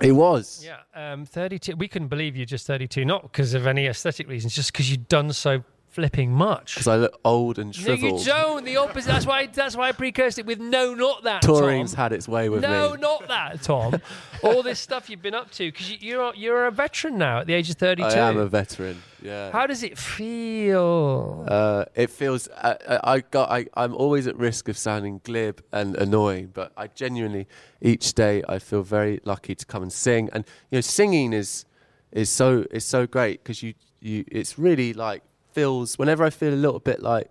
it 0.00 0.12
was. 0.12 0.64
Yeah, 0.64 0.80
um, 0.94 1.24
32. 1.24 1.76
We 1.76 1.88
couldn't 1.88 2.08
believe 2.08 2.36
you're 2.36 2.46
just 2.46 2.66
32, 2.66 3.04
not 3.04 3.22
because 3.22 3.54
of 3.54 3.66
any 3.66 3.86
aesthetic 3.86 4.28
reasons, 4.28 4.54
just 4.54 4.72
because 4.72 4.90
you've 4.90 5.08
done 5.08 5.32
so 5.32 5.64
flipping 5.94 6.32
much. 6.32 6.74
because 6.74 6.88
I 6.88 6.96
look 6.96 7.20
old 7.24 7.58
and 7.58 7.72
shriveled. 7.74 8.12
No, 8.12 8.18
you 8.18 8.24
don't. 8.24 8.64
The 8.64 8.76
opposite. 8.78 9.06
That's 9.06 9.26
why. 9.26 9.46
That's 9.46 9.76
why 9.76 9.88
I 9.88 9.92
precursed 9.92 10.40
it 10.40 10.46
with 10.46 10.58
no, 10.58 10.92
not 10.92 11.22
that. 11.22 11.42
Touring's 11.42 11.92
Tom. 11.92 12.02
had 12.02 12.12
its 12.12 12.26
way 12.26 12.48
with 12.48 12.62
no, 12.62 12.68
me. 12.68 12.74
No, 12.74 12.94
not 12.96 13.28
that, 13.28 13.62
Tom. 13.62 14.00
All 14.42 14.62
this 14.62 14.80
stuff 14.80 15.08
you've 15.08 15.22
been 15.22 15.34
up 15.34 15.50
to 15.52 15.70
because 15.70 15.90
you, 15.90 15.98
you're 16.00 16.34
you're 16.34 16.66
a 16.66 16.72
veteran 16.72 17.16
now 17.16 17.40
at 17.40 17.46
the 17.46 17.54
age 17.54 17.70
of 17.70 17.76
32. 17.76 18.08
I 18.08 18.12
am 18.12 18.36
a 18.36 18.46
veteran. 18.46 19.02
Yeah. 19.22 19.52
How 19.52 19.66
does 19.66 19.82
it 19.82 19.96
feel? 19.96 21.46
Uh, 21.48 21.84
it 21.94 22.10
feels 22.10 22.48
I, 22.56 22.76
I, 22.88 23.00
I 23.14 23.20
got 23.20 23.50
I, 23.50 23.66
I'm 23.74 23.94
always 23.94 24.26
at 24.26 24.36
risk 24.36 24.68
of 24.68 24.76
sounding 24.76 25.20
glib 25.22 25.62
and 25.72 25.94
annoying, 25.96 26.50
but 26.52 26.72
I 26.76 26.88
genuinely 26.88 27.46
each 27.80 28.14
day 28.14 28.42
I 28.48 28.58
feel 28.58 28.82
very 28.82 29.20
lucky 29.24 29.54
to 29.54 29.64
come 29.64 29.82
and 29.82 29.92
sing. 29.92 30.28
And 30.32 30.44
you 30.70 30.78
know, 30.78 30.82
singing 30.82 31.32
is 31.32 31.64
is 32.10 32.30
so 32.30 32.66
is 32.72 32.84
so 32.84 33.06
great 33.06 33.42
because 33.42 33.62
you 33.62 33.74
you 34.00 34.24
it's 34.30 34.58
really 34.58 34.92
like 34.92 35.22
feels 35.54 35.96
whenever 35.98 36.24
I 36.24 36.30
feel 36.30 36.52
a 36.52 36.62
little 36.66 36.80
bit 36.80 37.00
like 37.02 37.30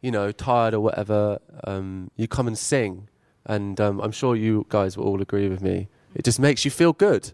you 0.00 0.10
know 0.10 0.32
tired 0.32 0.74
or 0.74 0.80
whatever, 0.80 1.38
um, 1.64 2.10
you 2.16 2.26
come 2.28 2.46
and 2.46 2.56
sing, 2.56 3.08
and 3.46 3.80
um, 3.80 4.00
I'm 4.00 4.12
sure 4.12 4.34
you 4.36 4.66
guys 4.68 4.96
will 4.96 5.06
all 5.06 5.20
agree 5.20 5.48
with 5.48 5.60
me. 5.62 5.88
It 6.14 6.24
just 6.24 6.38
makes 6.40 6.64
you 6.64 6.70
feel 6.70 6.92
good. 6.92 7.32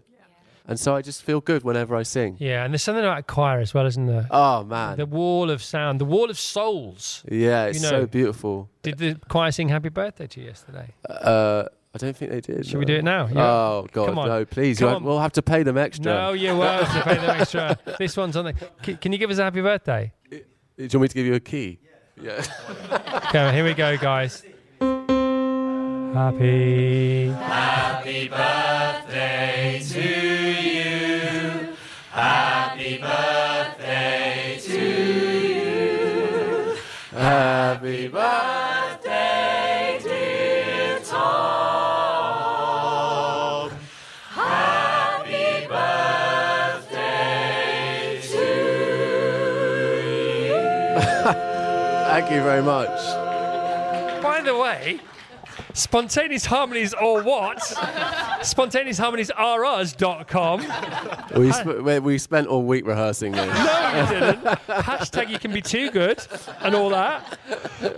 And 0.67 0.79
so 0.79 0.95
I 0.95 1.01
just 1.01 1.23
feel 1.23 1.41
good 1.41 1.63
whenever 1.63 1.95
I 1.95 2.03
sing. 2.03 2.37
yeah, 2.39 2.63
and 2.63 2.71
there's 2.71 2.83
something 2.83 3.03
about 3.03 3.17
a 3.17 3.23
choir 3.23 3.59
as 3.59 3.73
well, 3.73 3.87
isn't 3.87 4.05
there? 4.05 4.27
Oh 4.29 4.63
man. 4.63 4.97
The 4.97 5.07
wall 5.07 5.49
of 5.49 5.63
sound, 5.63 5.99
the 5.99 6.05
wall 6.05 6.29
of 6.29 6.37
souls. 6.37 7.23
Yeah, 7.27 7.65
it's 7.65 7.77
you 7.81 7.83
know, 7.89 8.01
so 8.01 8.05
beautiful. 8.05 8.69
Did 8.83 8.99
the 8.99 9.15
choir 9.29 9.51
sing 9.51 9.69
"Happy 9.69 9.89
Birthday" 9.89 10.27
to 10.27 10.39
you 10.39 10.45
yesterday? 10.45 10.89
Uh, 11.09 11.63
I 11.93 11.97
don't 11.97 12.15
think 12.15 12.29
they 12.31 12.39
did. 12.41 12.65
Should 12.67 12.77
we 12.77 12.85
do 12.85 12.95
it 12.97 13.03
now? 13.03 13.27
Yeah. 13.27 13.43
Oh 13.43 13.87
God, 13.91 14.05
Come 14.09 14.19
on. 14.19 14.27
no! 14.27 14.45
Please, 14.45 14.77
Come 14.79 14.93
on. 14.95 15.03
we'll 15.03 15.19
have 15.19 15.31
to 15.33 15.41
pay 15.41 15.63
them 15.63 15.77
extra. 15.77 16.05
No, 16.05 16.33
you 16.33 16.55
won't 16.55 16.83
have 16.85 16.93
to 17.03 17.09
pay 17.09 17.15
them 17.15 17.29
extra. 17.41 17.77
This 17.97 18.15
one's 18.15 18.35
on 18.37 18.45
the. 18.45 18.53
Can, 18.83 18.97
can 18.97 19.11
you 19.11 19.17
give 19.17 19.31
us 19.31 19.39
a 19.39 19.43
happy 19.43 19.61
birthday? 19.61 20.11
Do 20.29 20.37
you 20.77 20.87
want 20.93 21.01
me 21.01 21.07
to 21.09 21.13
give 21.15 21.25
you 21.25 21.33
a 21.35 21.39
key? 21.39 21.79
Yeah. 22.21 22.43
Okay, 23.29 23.53
here 23.53 23.63
we 23.63 23.73
go, 23.75 23.95
guys. 23.97 24.43
Happy. 26.13 27.29
Happy 27.29 28.27
birthday 28.27 29.79
to 29.83 30.01
you. 30.61 31.75
Happy 32.11 32.97
birthday 32.97 34.57
to 34.61 34.79
you. 35.47 36.77
Happy 37.11 38.07
birthday, 38.07 38.58
Thank 52.29 52.41
you 52.41 52.45
very 52.45 52.61
much. 52.61 54.21
By 54.21 54.41
the 54.45 54.55
way, 54.55 54.99
spontaneous 55.73 56.45
harmonies 56.45 56.93
or 56.93 57.23
what? 57.23 57.59
spontaneous 58.43 58.99
harmonies 58.99 59.31
are 59.31 59.65
us.com. 59.65 60.59
We, 61.35 61.49
sp- 61.49 61.81
we- 62.03 62.19
spent 62.19 62.45
all 62.45 62.61
week 62.61 62.85
rehearsing 62.85 63.31
this. 63.31 63.47
No, 63.47 63.99
you 63.99 64.19
didn't. 64.19 64.43
Hashtag 64.67 65.29
you 65.29 65.39
can 65.39 65.51
be 65.51 65.63
too 65.63 65.89
good 65.89 66.19
and 66.59 66.75
all 66.75 66.89
that. 66.91 67.39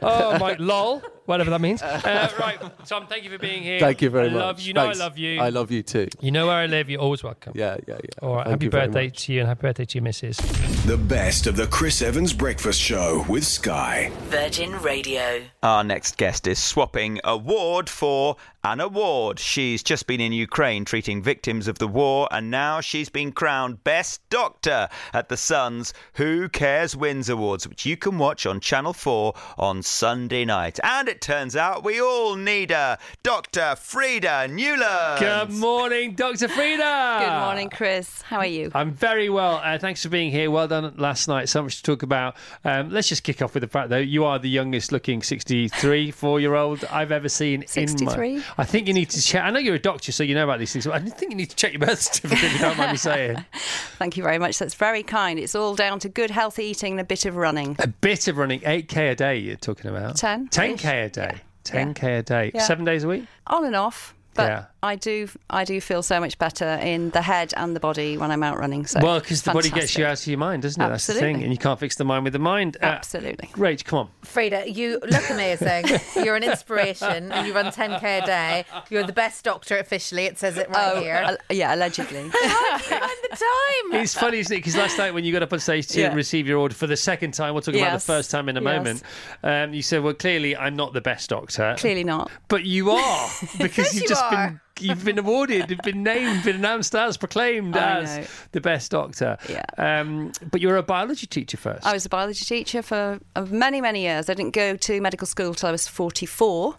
Oh, 0.02 0.40
my 0.40 0.56
lol, 0.60 1.02
whatever 1.26 1.50
that 1.50 1.60
means. 1.60 1.82
Uh, 1.82 2.30
right, 2.40 2.58
Tom, 2.86 3.08
thank 3.08 3.26
you 3.26 3.30
for 3.32 3.38
being 3.38 3.62
here. 3.62 3.82
Thank 3.82 4.02
you 4.02 4.10
very 4.10 4.28
I 4.30 4.32
much. 4.32 4.40
love 4.40 4.60
you. 4.62 4.68
You 4.70 4.74
know 4.76 4.86
I 4.88 4.94
love 4.94 5.18
you. 5.18 5.42
I 5.42 5.50
love 5.50 5.72
you 5.72 5.84
too. 5.84 6.08
You 6.22 6.32
know 6.32 6.48
where 6.48 6.56
I 6.56 6.68
live. 6.68 6.90
You're 6.90 7.02
always 7.02 7.22
welcome. 7.22 7.52
Yeah, 7.54 7.76
yeah, 7.86 7.96
yeah. 7.96 8.00
All 8.22 8.36
right. 8.38 8.46
Thank 8.48 8.62
happy 8.62 8.70
birthday 8.70 9.10
to 9.10 9.34
you 9.34 9.40
and 9.42 9.50
happy 9.50 9.62
birthday 9.64 9.84
to 9.84 9.98
your 9.98 10.04
missus. 10.04 10.40
The 10.84 10.98
best 10.98 11.46
of 11.46 11.56
the 11.56 11.68
Chris 11.68 12.02
Evans 12.02 12.34
Breakfast 12.34 12.82
Show 12.82 13.24
with 13.30 13.46
Sky. 13.46 14.12
Virgin 14.30 14.72
Radio. 14.82 15.44
Our 15.62 15.84
next 15.84 16.18
guest 16.18 16.48
is 16.48 16.58
swapping 16.58 17.20
award 17.24 17.88
for 17.88 18.36
an 18.64 18.80
award. 18.80 19.40
She's 19.40 19.82
just 19.82 20.08
been 20.08 20.22
in 20.22 20.32
Ukraine 20.32 20.86
treating 20.86 21.22
victims 21.22 21.68
of 21.68 21.80
the 21.80 21.88
war, 21.88 22.28
and 22.32 22.52
now 22.52 22.80
she's 22.80 23.10
been 23.10 23.32
crowned 23.32 23.84
Best 23.84 24.22
Doctor 24.30 24.88
at 25.14 25.30
the 25.30 25.38
Sun's 25.38 25.94
Who 26.14 26.48
Cares 26.50 26.96
Wins 26.96 27.30
Awards, 27.30 27.68
which 27.68 27.86
you 27.86 27.98
can 27.98 28.18
watch 28.18 28.46
on 28.46 28.60
Channel 28.60 28.94
4 28.94 29.34
on 29.58 29.82
Sunday 29.82 30.46
night. 30.46 30.80
And 30.84 31.08
it 31.10 31.22
turns 31.22 31.56
out 31.56 31.84
we 31.84 32.00
all 32.00 32.36
need 32.36 32.72
her, 32.72 32.98
Dr. 33.24 33.76
Freda 33.76 34.50
Newland. 34.50 35.20
Good 35.20 35.52
morning, 35.58 36.14
Dr. 36.14 36.48
Freda. 36.48 37.20
Good 37.20 37.46
morning, 37.46 37.70
Chris. 37.70 38.22
How 38.22 38.38
are 38.38 38.46
you? 38.46 38.72
I'm 38.76 38.92
very 38.94 39.30
well. 39.30 39.60
Uh, 39.64 39.78
thanks 39.80 40.04
for 40.04 40.10
being 40.10 40.32
here. 40.32 40.52
Well 40.52 40.68
done 40.68 40.94
last 40.98 41.28
night. 41.28 41.50
So 41.50 41.64
much 41.64 41.78
to 41.78 41.84
talk 41.84 42.04
about. 42.04 42.36
Um, 42.64 42.90
let's 42.92 43.10
just 43.10 43.24
kick 43.24 43.42
off 43.42 43.54
with 43.54 43.62
the 43.62 43.68
fact, 43.68 43.90
though, 43.90 43.98
you 43.98 44.24
are 44.26 44.38
the 44.38 44.50
youngest 44.50 44.92
looking 44.92 45.24
63, 45.24 46.12
four 46.12 46.40
year 46.40 46.56
old 46.56 46.86
I've 46.86 47.12
ever 47.12 47.30
seen 47.30 47.62
in 47.62 47.68
63? 47.68 48.36
my. 48.36 48.44
I 48.58 48.64
think 48.66 48.88
you 48.88 48.94
need 48.94 49.10
to 49.12 49.22
check. 49.22 49.44
I 49.44 49.50
know 49.52 49.60
you're 49.60 49.76
a 49.76 49.80
doctor, 49.80 50.12
so 50.12 50.24
you 50.24 50.36
know 50.36 50.44
about 50.44 50.60
these 50.60 50.72
things. 50.74 50.86
But 50.86 50.96
I 50.96 51.00
think 51.00 51.32
you 51.32 51.38
need 51.38 51.50
to 51.50 51.56
check 51.56 51.74
your 51.74 51.80
birth 51.80 52.02
certificate, 52.02 52.44
if 52.44 52.54
you 52.54 52.60
don't 52.60 52.78
mind 52.78 52.92
me 52.92 52.98
saying. 52.98 53.44
Thank 53.98 54.18
you 54.18 54.24
very 54.24 54.38
much. 54.38 54.60
That's 54.60 54.74
very 54.76 55.04
kind. 55.04 55.40
It's 55.40 55.56
all 55.56 55.76
down 55.76 56.00
to 56.00 56.10
good, 56.10 56.32
healthy 56.32 56.66
eating 56.66 56.94
and 56.94 57.02
a 57.02 57.06
bit 57.06 57.26
of 57.26 57.36
running. 57.36 57.76
A 57.80 57.88
bit 57.88 58.28
of 58.28 58.38
running, 58.38 58.60
8K 58.62 59.12
a 59.12 59.16
day, 59.16 59.38
you're 59.38 59.56
talking 59.56 59.90
about. 59.90 60.18
10. 60.18 60.50
10K 60.50 61.06
a 61.06 61.10
day. 61.10 61.42
10K 61.64 62.20
a 62.20 62.24
day. 62.24 62.52
Yeah. 62.54 62.64
Seven 62.64 62.86
days 62.86 63.04
a 63.04 63.08
week? 63.08 63.26
On 63.48 63.66
and 63.66 63.76
off. 63.76 64.16
But 64.34 64.48
Yeah. 64.50 64.66
I 64.84 64.96
do, 64.96 65.28
I 65.50 65.64
do 65.64 65.80
feel 65.80 66.02
so 66.02 66.20
much 66.20 66.40
better 66.40 66.66
in 66.82 67.12
the 67.12 67.22
head 67.22 67.54
and 67.56 67.76
the 67.76 67.80
body 67.80 68.18
when 68.18 68.32
I'm 68.32 68.42
out 68.42 68.58
running. 68.58 68.88
So 68.88 69.00
well, 69.04 69.20
because 69.20 69.44
the 69.44 69.52
body 69.52 69.70
gets 69.70 69.96
you 69.98 70.06
out 70.06 70.20
of 70.20 70.26
your 70.26 70.40
mind, 70.40 70.64
doesn't 70.64 70.82
it? 70.82 70.88
That's 70.90 71.06
the 71.06 71.12
Absolutely. 71.14 71.34
thing. 71.36 71.44
And 71.44 71.52
you 71.54 71.60
can't 71.60 71.80
fix 71.80 71.98
the 71.98 72.04
mind 72.06 72.24
with 72.24 72.34
the 72.34 72.40
mind. 72.40 72.78
Uh, 72.82 72.86
Absolutely. 72.86 73.50
Great, 73.52 73.86
come 73.86 74.00
on. 74.00 74.10
Freda, 74.24 74.72
you 74.72 75.00
look 75.06 75.30
amazing. 75.30 75.86
You're 76.24 76.36
an 76.36 76.44
inspiration 76.44 77.32
and 77.32 77.46
you 77.46 77.54
run 77.54 77.68
10k 77.68 78.24
a 78.24 78.26
day. 78.26 78.66
You're 78.90 79.04
the 79.04 79.14
best 79.14 79.44
doctor 79.44 79.78
officially. 79.78 80.24
It 80.26 80.40
says 80.40 80.58
it 80.58 80.68
right 80.70 80.94
Oh, 80.96 81.02
here. 81.02 81.16
al- 81.16 81.38
yeah, 81.56 81.76
allegedly. 81.76 82.30
Find 82.30 83.12
the 83.24 83.30
time. 83.30 84.02
It's 84.02 84.14
funny, 84.16 84.40
isn't 84.40 84.54
it? 84.56 84.60
Because 84.60 84.76
last 84.78 84.98
night 84.98 85.14
when 85.14 85.24
you 85.26 85.32
got 85.34 85.44
up 85.44 85.54
on 85.54 85.60
stage 85.60 85.88
to 85.90 86.00
Yeah. 86.02 86.14
receive 86.16 86.48
your 86.48 86.58
order 86.58 86.74
for 86.74 86.88
the 86.88 86.98
second 86.98 87.34
time, 87.34 87.54
we'll 87.54 87.62
talk 87.62 87.76
about 87.76 87.94
the 87.94 88.00
first 88.00 88.32
time 88.32 88.50
in 88.50 88.58
a 88.58 88.62
Yes. 88.62 88.66
moment. 88.78 89.04
Um, 89.44 89.74
you 89.74 89.82
said, 89.84 90.02
"Well, 90.04 90.14
clearly 90.14 90.56
I'm 90.56 90.76
not 90.76 90.94
the 90.94 91.02
best 91.02 91.30
doctor." 91.30 91.76
Clearly 91.78 92.04
not. 92.04 92.32
but 92.48 92.64
you 92.66 92.92
are 92.92 93.30
because 93.60 93.78
Yes, 93.94 93.96
you've 93.96 94.08
just 94.08 94.21
are. 94.21 94.21
Been 94.30 94.62
you've 94.82 95.06
been 95.06 95.20
awarded, 95.20 95.70
you've 95.70 95.82
been 95.82 96.04
named, 96.04 96.44
been 96.44 96.58
announced 96.58 96.96
as, 96.96 97.18
proclaimed 97.18 97.76
as 97.76 98.28
the 98.52 98.62
best 98.62 98.92
doctor. 98.92 99.38
Yeah. 99.50 99.64
Um, 99.78 100.32
but 100.50 100.62
you 100.62 100.68
were 100.68 100.78
a 100.78 100.84
biology 100.84 101.28
teacher 101.28 101.58
first. 101.58 101.86
I 101.86 101.94
was 101.94 102.06
a 102.06 102.10
biology 102.10 102.46
teacher 102.46 102.82
for 102.82 103.20
uh, 103.36 103.46
many, 103.46 103.82
many 103.82 104.02
years. 104.02 104.30
I 104.30 104.34
didn't 104.34 104.54
go 104.54 104.76
to 104.76 105.02
medical 105.02 105.28
school 105.28 105.54
till 105.54 105.70
I 105.70 105.72
was 105.72 105.88
44, 105.88 106.76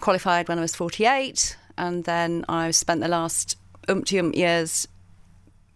qualified 0.00 0.48
when 0.48 0.58
I 0.58 0.62
was 0.62 0.74
48, 0.74 1.56
and 1.78 2.04
then 2.04 2.44
I 2.48 2.70
spent 2.70 3.00
the 3.00 3.08
last 3.08 3.56
umpty 3.88 4.18
ump 4.18 4.34
years. 4.34 4.86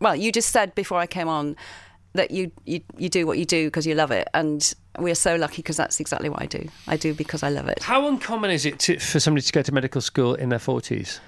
Well, 0.01 0.15
you 0.15 0.31
just 0.31 0.51
said 0.51 0.75
before 0.75 0.99
I 0.99 1.07
came 1.07 1.29
on 1.29 1.57
that 2.17 2.31
you, 2.31 2.51
you, 2.65 2.81
you 2.97 3.09
do 3.09 3.27
what 3.27 3.39
you 3.39 3.45
do 3.45 3.67
because 3.69 3.87
you 3.87 3.95
love 3.95 4.11
it, 4.11 4.29
and 4.35 4.75
we're 4.99 5.15
so 5.15 5.37
lucky 5.37 5.59
because 5.63 5.77
that's 5.77 6.01
exactly 6.01 6.29
what 6.29 6.43
I 6.43 6.47
do. 6.47 6.69
I 6.87 6.97
do 6.97 7.15
because 7.15 7.43
I 7.43 7.51
love 7.51 7.69
it. 7.69 7.83
How 7.83 8.07
uncommon 8.09 8.51
is 8.51 8.67
it 8.67 8.79
to, 8.81 8.99
for 8.99 9.21
somebody 9.21 9.43
to 9.43 9.53
go 9.53 9.63
to 9.63 9.73
medical 9.73 10.01
school 10.01 10.35
in 10.35 10.49
their 10.49 10.59
forties? 10.59 11.21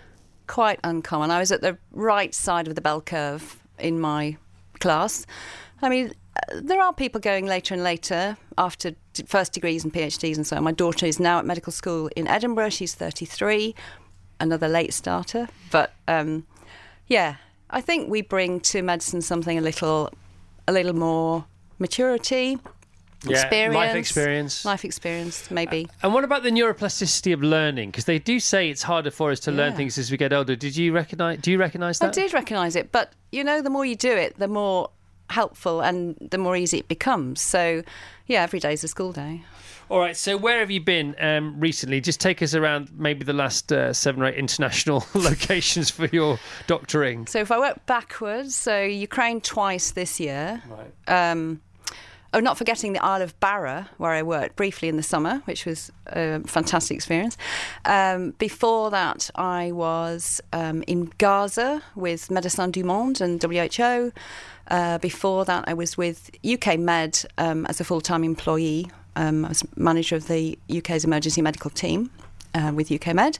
quite 0.48 0.80
uncommon. 0.82 1.30
I 1.30 1.38
was 1.38 1.52
at 1.52 1.60
the 1.60 1.78
right 1.92 2.34
side 2.34 2.66
of 2.66 2.74
the 2.74 2.80
bell 2.80 3.00
curve 3.00 3.62
in 3.78 4.00
my 4.00 4.36
class. 4.80 5.24
I 5.80 5.88
mean, 5.88 6.12
uh, 6.50 6.60
there 6.60 6.80
are 6.80 6.92
people 6.92 7.20
going 7.20 7.46
later 7.46 7.74
and 7.74 7.84
later 7.84 8.36
after 8.56 8.96
first 9.26 9.52
degrees 9.52 9.84
and 9.84 9.92
PhDs 9.92 10.34
and 10.34 10.44
so 10.44 10.56
on. 10.56 10.64
My 10.64 10.72
daughter 10.72 11.06
is 11.06 11.20
now 11.20 11.38
at 11.38 11.44
medical 11.44 11.72
school 11.72 12.10
in 12.16 12.26
Edinburgh. 12.26 12.70
She's 12.70 12.94
33, 12.94 13.76
another 14.40 14.66
late 14.66 14.92
starter. 14.92 15.48
But 15.70 15.92
um, 16.08 16.46
yeah, 17.06 17.36
I 17.70 17.80
think 17.80 18.10
we 18.10 18.22
bring 18.22 18.58
to 18.60 18.82
medicine 18.82 19.22
something 19.22 19.56
a 19.56 19.60
little, 19.60 20.10
a 20.68 20.72
little 20.72 20.94
more 20.94 21.46
maturity, 21.78 22.58
Yeah, 23.24 23.40
experience, 23.40 23.74
life 23.74 23.94
experience. 23.96 24.64
life 24.64 24.84
experience, 24.84 25.50
maybe. 25.50 25.86
Uh, 25.86 26.04
and 26.04 26.14
what 26.14 26.24
about 26.24 26.42
the 26.42 26.50
neuroplasticity 26.50 27.32
of 27.32 27.42
learning? 27.42 27.90
Because 27.90 28.04
they 28.04 28.18
do 28.18 28.38
say 28.38 28.68
it's 28.68 28.82
harder 28.82 29.10
for 29.10 29.30
us 29.30 29.40
to 29.40 29.50
learn 29.50 29.74
things 29.74 29.96
as 29.98 30.10
we 30.10 30.16
get 30.16 30.32
older. 30.32 30.54
Did 30.54 30.76
you 30.76 30.92
recognize? 30.92 31.38
Do 31.40 31.50
you 31.50 31.58
recognise 31.58 31.98
that? 32.00 32.08
I 32.10 32.10
did 32.12 32.32
recognise 32.34 32.76
it, 32.76 32.92
but 32.92 33.12
you 33.32 33.42
know, 33.42 33.62
the 33.62 33.70
more 33.70 33.84
you 33.84 33.96
do 33.96 34.12
it, 34.12 34.38
the 34.38 34.48
more 34.48 34.90
helpful 35.30 35.80
and 35.80 36.16
the 36.30 36.38
more 36.38 36.56
easy 36.56 36.78
it 36.78 36.88
becomes. 36.88 37.40
So, 37.40 37.82
yeah, 38.26 38.42
every 38.42 38.60
day 38.60 38.72
is 38.74 38.84
a 38.84 38.88
school 38.88 39.12
day. 39.12 39.42
All 39.90 40.00
right. 40.00 40.16
So 40.16 40.36
where 40.36 40.60
have 40.60 40.70
you 40.70 40.80
been 40.80 41.16
um, 41.18 41.58
recently? 41.58 42.00
Just 42.00 42.20
take 42.20 42.42
us 42.42 42.54
around 42.54 42.90
maybe 42.94 43.24
the 43.24 43.32
last 43.32 43.72
uh, 43.72 43.92
seven 43.92 44.22
or 44.22 44.26
eight 44.26 44.36
international 44.36 45.06
locations 45.14 45.90
for 45.90 46.06
your 46.06 46.38
doctoring. 46.66 47.26
So, 47.26 47.38
if 47.40 47.50
I 47.50 47.58
work 47.58 47.86
backwards, 47.86 48.54
so 48.54 48.82
Ukraine 48.82 49.40
twice 49.40 49.92
this 49.92 50.20
year. 50.20 50.62
Right. 50.68 51.30
Um, 51.30 51.62
oh, 52.34 52.40
not 52.40 52.58
forgetting 52.58 52.92
the 52.92 53.02
Isle 53.02 53.22
of 53.22 53.38
Barra, 53.40 53.88
where 53.96 54.12
I 54.12 54.22
worked 54.22 54.56
briefly 54.56 54.88
in 54.88 54.96
the 54.96 55.02
summer, 55.02 55.40
which 55.46 55.64
was 55.64 55.90
a 56.08 56.40
fantastic 56.40 56.94
experience. 56.94 57.38
Um, 57.86 58.32
before 58.32 58.90
that, 58.90 59.30
I 59.34 59.72
was 59.72 60.42
um, 60.52 60.84
in 60.86 61.10
Gaza 61.16 61.82
with 61.94 62.28
Médecins 62.28 62.72
du 62.72 62.84
Monde 62.84 63.22
and 63.22 63.42
WHO. 63.42 64.12
Uh, 64.70 64.98
before 64.98 65.46
that, 65.46 65.64
I 65.66 65.72
was 65.72 65.96
with 65.96 66.30
UK 66.44 66.78
Med 66.78 67.24
um, 67.38 67.64
as 67.66 67.80
a 67.80 67.84
full 67.84 68.02
time 68.02 68.22
employee. 68.22 68.90
Um, 69.18 69.44
I 69.44 69.48
was 69.48 69.64
manager 69.76 70.14
of 70.14 70.28
the 70.28 70.56
UK's 70.74 71.04
emergency 71.04 71.42
medical 71.42 71.70
team 71.70 72.10
uh, 72.54 72.72
with 72.72 72.90
UK 72.92 73.14
Med. 73.14 73.38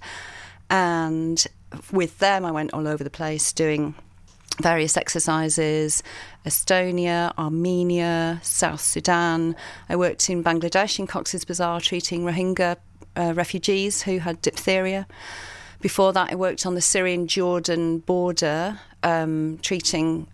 And 0.69 1.47
with 1.93 2.19
them, 2.19 2.45
I 2.45 2.51
went 2.51 2.75
all 2.75 2.89
over 2.89 3.05
the 3.05 3.11
place 3.11 3.53
doing 3.53 3.95
various 4.61 4.97
exercises 4.97 6.03
Estonia, 6.45 7.33
Armenia, 7.39 8.41
South 8.43 8.81
Sudan. 8.81 9.55
I 9.89 9.95
worked 9.95 10.29
in 10.29 10.43
Bangladesh 10.43 10.99
in 10.99 11.07
Cox's 11.07 11.45
Bazar 11.45 11.81
treating 11.81 12.25
Rohingya 12.25 12.77
uh, 13.17 13.33
refugees 13.35 14.03
who 14.03 14.19
had 14.19 14.43
diphtheria. 14.43 15.07
Before 15.81 16.13
that, 16.13 16.33
I 16.33 16.35
worked 16.35 16.67
on 16.67 16.75
the 16.75 16.81
Syrian 16.81 17.29
Jordan 17.29 17.99
border 18.01 18.81
um, 19.05 19.59
treating 19.63 20.27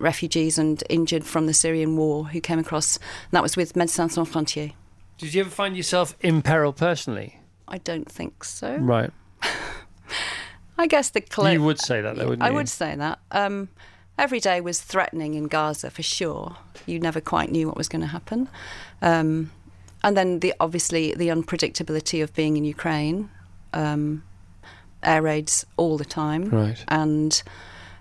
refugees 0.00 0.58
and 0.58 0.82
injured 0.88 1.24
from 1.24 1.46
the 1.46 1.54
Syrian 1.54 1.96
war 1.96 2.24
who 2.24 2.40
came 2.40 2.58
across. 2.58 2.98
That 3.30 3.42
was 3.42 3.56
with 3.56 3.74
Médecins 3.74 4.10
Sans 4.10 4.28
Frontières. 4.28 4.72
Did 5.18 5.34
you 5.34 5.40
ever 5.42 5.50
find 5.50 5.76
yourself 5.76 6.16
in 6.20 6.42
peril 6.42 6.72
personally? 6.72 7.40
I 7.66 7.78
don't 7.78 8.10
think 8.10 8.44
so. 8.44 8.76
Right. 8.76 9.10
I 10.78 10.86
guess 10.86 11.10
the 11.10 11.20
clo- 11.20 11.50
You 11.50 11.62
would 11.62 11.80
say 11.80 12.00
that, 12.00 12.16
though, 12.16 12.28
wouldn't 12.28 12.42
I 12.42 12.48
you? 12.50 12.54
would 12.54 12.68
say 12.68 12.94
that. 12.94 13.18
Um, 13.32 13.68
every 14.16 14.38
day 14.40 14.60
was 14.60 14.80
threatening 14.80 15.34
in 15.34 15.48
Gaza 15.48 15.90
for 15.90 16.02
sure. 16.02 16.56
You 16.86 17.00
never 17.00 17.20
quite 17.20 17.50
knew 17.50 17.66
what 17.66 17.76
was 17.76 17.88
going 17.88 18.02
to 18.02 18.06
happen, 18.08 18.48
um, 19.02 19.50
and 20.04 20.16
then 20.16 20.38
the 20.38 20.54
obviously 20.60 21.12
the 21.14 21.28
unpredictability 21.28 22.22
of 22.22 22.32
being 22.34 22.56
in 22.56 22.64
Ukraine, 22.64 23.28
um, 23.74 24.22
air 25.02 25.20
raids 25.22 25.66
all 25.76 25.98
the 25.98 26.04
time, 26.04 26.48
Right. 26.50 26.82
and. 26.88 27.42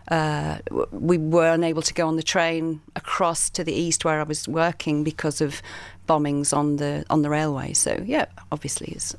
Uh, 0.09 0.59
we 0.91 1.17
were 1.17 1.49
unable 1.51 1.81
to 1.81 1.93
go 1.93 2.07
on 2.07 2.15
the 2.15 2.23
train 2.23 2.79
across 2.95 3.49
to 3.49 3.61
the 3.61 3.73
east 3.73 4.05
where 4.05 4.21
I 4.21 4.23
was 4.23 4.47
working 4.47 5.03
because 5.03 5.41
of 5.41 5.61
bombings 6.07 6.55
on 6.55 6.77
the 6.77 7.05
on 7.09 7.21
the 7.21 7.29
railway. 7.29 7.73
So 7.73 8.01
yeah, 8.05 8.25
obviously 8.51 8.87
it's 8.89 9.15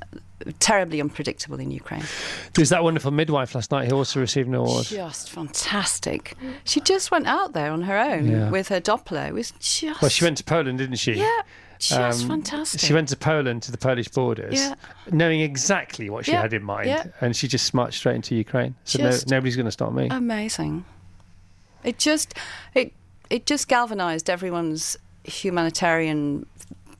terribly 0.59 0.99
unpredictable 1.01 1.59
in 1.59 1.69
Ukraine. 1.71 2.03
There's 2.53 2.69
that 2.69 2.83
wonderful 2.83 3.11
midwife 3.11 3.53
last 3.55 3.71
night 3.71 3.89
who 3.89 3.95
also 3.97 4.19
received 4.19 4.47
an 4.47 4.55
award. 4.55 4.85
Just 4.85 5.29
fantastic. 5.29 6.35
She 6.63 6.79
just 6.81 7.11
went 7.11 7.27
out 7.27 7.53
there 7.53 7.71
on 7.71 7.81
her 7.83 7.97
own 7.97 8.27
Yeah. 8.27 8.49
with 8.49 8.69
her 8.69 8.79
Doppler. 8.81 9.27
It 9.27 9.33
was 9.33 9.51
just 9.59 10.01
Well, 10.01 10.09
she 10.09 10.23
went 10.25 10.37
to 10.37 10.43
Poland, 10.43 10.77
didn't 10.77 10.95
she? 10.95 11.13
Yeah, 11.13 11.41
just 11.77 12.21
Um, 12.23 12.27
fantastic. 12.29 12.79
She 12.79 12.93
went 12.93 13.09
to 13.09 13.17
Poland 13.17 13.63
to 13.63 13.71
the 13.71 13.77
Polish 13.77 14.07
borders, 14.07 14.53
Yeah. 14.55 14.75
knowing 15.11 15.41
exactly 15.41 16.09
what 16.09 16.25
she 16.25 16.31
Yeah, 16.31 16.41
had 16.41 16.53
in 16.53 16.63
mind, 16.63 16.87
yeah. 16.87 17.03
and 17.19 17.35
she 17.35 17.47
just 17.49 17.73
marched 17.73 17.97
straight 17.97 18.15
into 18.15 18.33
Ukraine. 18.35 18.75
So 18.85 19.03
no, 19.03 19.11
nobody's 19.27 19.55
going 19.57 19.65
to 19.65 19.71
stop 19.71 19.91
me. 19.93 20.07
amazing. 20.09 20.85
It 21.83 21.97
just 21.99 22.33
it 22.73 22.93
it 23.29 23.45
just 23.45 23.67
galvanized 23.67 24.29
everyone's 24.29 24.97
humanitarian 25.23 26.45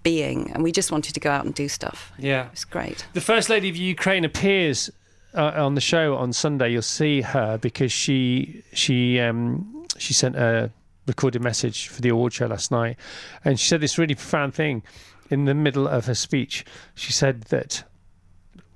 being, 0.03 0.51
and 0.51 0.63
we 0.63 0.71
just 0.71 0.91
wanted 0.91 1.13
to 1.13 1.19
go 1.19 1.29
out 1.29 1.45
and 1.45 1.53
do 1.53 1.67
stuff. 1.67 2.11
yeah, 2.17 2.49
It's 2.51 2.65
great. 2.65 3.05
The 3.13 3.21
First 3.21 3.49
Lady 3.49 3.69
of 3.69 3.75
Ukraine 3.75 4.25
appears 4.25 4.89
uh, 5.33 5.51
on 5.55 5.75
the 5.75 5.81
show 5.81 6.15
on 6.15 6.33
Sunday. 6.33 6.71
You'll 6.71 6.81
see 6.81 7.21
her 7.21 7.57
because 7.57 7.91
she 7.91 8.63
she 8.73 9.19
um, 9.19 9.85
she 9.97 10.13
sent 10.13 10.35
a 10.35 10.71
recorded 11.05 11.41
message 11.41 11.87
for 11.87 12.01
the 12.01 12.09
award 12.09 12.33
show 12.33 12.47
last 12.47 12.71
night, 12.71 12.97
and 13.43 13.59
she 13.59 13.67
said 13.67 13.81
this 13.81 13.97
really 13.97 14.15
profound 14.15 14.53
thing 14.53 14.83
in 15.29 15.45
the 15.45 15.53
middle 15.53 15.87
of 15.87 16.05
her 16.05 16.15
speech. 16.15 16.65
She 16.95 17.11
said 17.11 17.43
that 17.43 17.83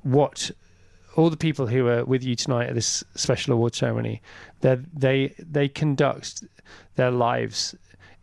what 0.04 0.52
all 1.16 1.30
the 1.30 1.38
people 1.38 1.68
who 1.68 1.88
are 1.88 2.04
with 2.06 2.24
you 2.24 2.36
tonight 2.36 2.70
at 2.70 2.76
this 2.76 3.04
special 3.16 3.54
award 3.54 3.76
ceremony, 3.76 4.22
they 4.62 4.78
they 4.94 5.36
they 5.40 5.68
conduct 5.68 6.44
their 6.96 7.12
lives 7.12 7.76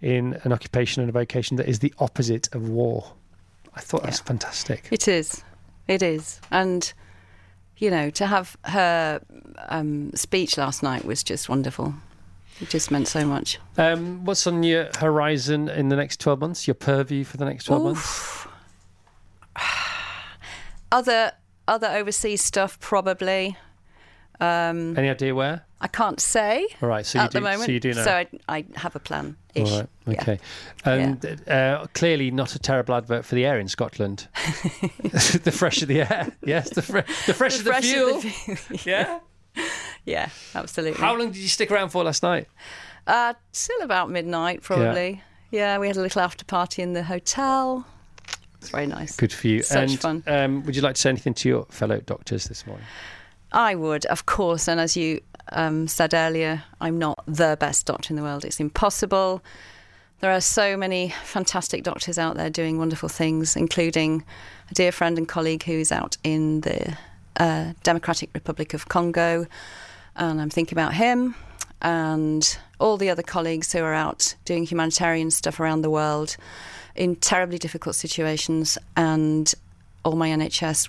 in 0.03 0.39
an 0.45 0.53
occupation 0.53 1.03
and 1.03 1.09
a 1.09 1.13
vocation 1.13 1.57
that 1.57 1.69
is 1.69 1.81
the 1.81 1.93
opposite 1.99 2.53
of 2.55 2.69
war. 2.69 3.13
I 3.75 3.81
thought 3.81 4.03
that's 4.03 4.21
fantastic. 4.21 4.89
It 4.91 5.07
is. 5.09 5.43
It 5.87 6.03
is. 6.03 6.41
And, 6.51 6.93
you 7.77 7.91
know, 7.91 8.11
to 8.11 8.27
have 8.27 8.57
her 8.65 9.21
um, 9.69 10.13
speech 10.15 10.57
last 10.59 10.83
night 10.83 11.05
was 11.05 11.23
just 11.23 11.49
wonderful. 11.49 11.95
It 12.61 12.69
just 12.69 12.91
meant 12.91 13.09
so 13.09 13.25
much. 13.27 13.59
Um, 13.79 14.25
what's 14.25 14.47
on 14.47 14.63
your 14.63 14.91
horizon 14.99 15.69
in 15.69 15.89
the 15.89 15.97
next 15.97 16.21
12 16.21 16.41
months? 16.41 16.67
Your 16.67 16.75
purview 16.75 17.25
for 17.25 17.37
the 17.37 17.45
next 17.47 17.65
12 17.65 17.83
months? 17.83 18.47
Other 20.93 21.33
other 21.69 21.87
overseas 21.87 22.43
stuff, 22.43 22.81
probably. 22.81 23.57
Um, 24.41 24.99
Any 24.99 25.09
idea 25.09 25.35
where? 25.35 25.65
I 25.83 25.89
can't 25.89 26.21
say 26.21 26.69
All 26.83 26.89
right, 26.89 27.07
so 27.07 27.19
you 27.19 27.25
at 27.25 27.31
do- 27.31 27.39
the 27.39 27.43
moment. 27.43 27.63
so 27.63 27.73
you 27.73 27.81
do 27.81 27.95
know. 27.95 28.05
I, 28.05 28.27
I 28.49 28.65
have 28.77 28.95
a 28.95 28.99
plan. 28.99 29.37
All 29.57 29.65
right, 29.65 29.89
okay. 30.09 30.39
And 30.85 31.43
uh, 31.49 31.87
clearly 31.95 32.31
not 32.31 32.55
a 32.55 32.59
terrible 32.59 32.95
advert 32.95 33.25
for 33.25 33.35
the 33.35 33.47
air 33.47 33.59
in 33.59 33.67
Scotland. 33.69 34.29
the 35.03 35.53
fresher 35.55 35.87
the 35.87 36.03
air. 36.03 36.37
Yes, 36.45 36.71
the, 36.71 36.83
fre- 36.83 36.99
the 37.27 37.35
fresher 37.35 37.63
the, 37.63 37.71
fresher 37.71 37.87
fuel. 37.87 38.21
fuel. 38.21 38.81
yeah. 38.85 39.21
Yeah, 40.05 40.29
absolutely. 40.55 41.01
How 41.01 41.17
long 41.17 41.29
did 41.29 41.39
you 41.39 41.49
stick 41.49 41.71
around 41.71 41.91
for 41.91 42.05
last 42.05 42.23
night? 42.23 42.47
Uh, 43.07 43.35
till 43.53 43.81
about 43.83 44.11
midnight, 44.11 44.63
probably. 44.63 45.23
Yeah. 45.51 45.79
we 45.79 45.89
had 45.89 45.97
a 45.97 46.01
little 46.03 46.21
after 46.23 46.45
party 46.45 46.83
in 46.83 46.93
the 46.93 47.03
hotel. 47.03 47.87
It's 48.59 48.69
very 48.69 48.87
nice. 48.87 49.17
Good 49.17 49.33
for 49.33 49.49
you. 49.49 49.63
Such 49.63 49.91
and, 49.91 50.01
fun. 50.01 50.23
Um, 50.27 50.63
would 50.65 50.77
you 50.77 50.83
like 50.83 50.95
to 50.95 51.01
say 51.01 51.09
anything 51.09 51.35
to 51.35 51.49
your 51.49 51.65
fellow 51.71 52.01
doctors 52.01 52.45
this 52.45 52.67
morning? 52.67 52.85
I 53.53 53.75
would, 53.75 54.07
of 54.07 54.27
course. 54.27 54.69
And 54.69 54.81
as 54.81 54.97
you 54.97 55.21
um, 55.53 55.89
said 55.89 56.15
earlier, 56.15 56.65
I'm 56.81 56.99
not 56.99 57.23
the 57.27 57.57
best 57.59 57.87
doctor 57.87 58.13
in 58.13 58.17
the 58.17 58.23
world. 58.23 58.45
It's 58.45 58.61
impossible. 58.61 59.43
There 60.21 60.31
are 60.31 60.41
so 60.41 60.77
many 60.77 61.15
fantastic 61.25 61.83
doctors 61.83 62.19
out 62.19 62.37
there 62.37 62.51
doing 62.51 62.79
wonderful 62.79 63.09
things, 63.09 63.57
including 63.57 64.25
a 64.71 64.75
dear 64.75 64.93
friend 64.93 65.17
and 65.17 65.27
colleague 65.27 65.63
who's 65.63 65.91
out 65.91 66.17
in 66.23 66.61
the 66.61 66.97
uh, 67.39 67.73
Democratic 67.83 68.31
Republic 68.35 68.75
of 68.75 68.89
Congo. 68.89 69.47
And 70.17 70.41
I'm 70.41 70.51
thinking 70.51 70.77
about 70.77 70.95
him 70.95 71.35
and 71.83 72.59
all 72.79 72.97
the 72.97 73.09
other 73.09 73.23
colleagues 73.23 73.73
who 73.73 73.81
are 73.81 73.95
out 73.95 74.35
doing 74.45 74.65
humanitarian 74.65 75.31
stuff 75.31 75.59
around 75.59 75.83
the 75.83 75.91
world 75.91 76.37
in 76.95 77.17
terribly 77.17 77.59
difficult 77.59 77.95
situations, 77.95 78.77
and 78.97 79.55
all 80.05 80.17
my 80.17 80.29
NHS 80.29 80.89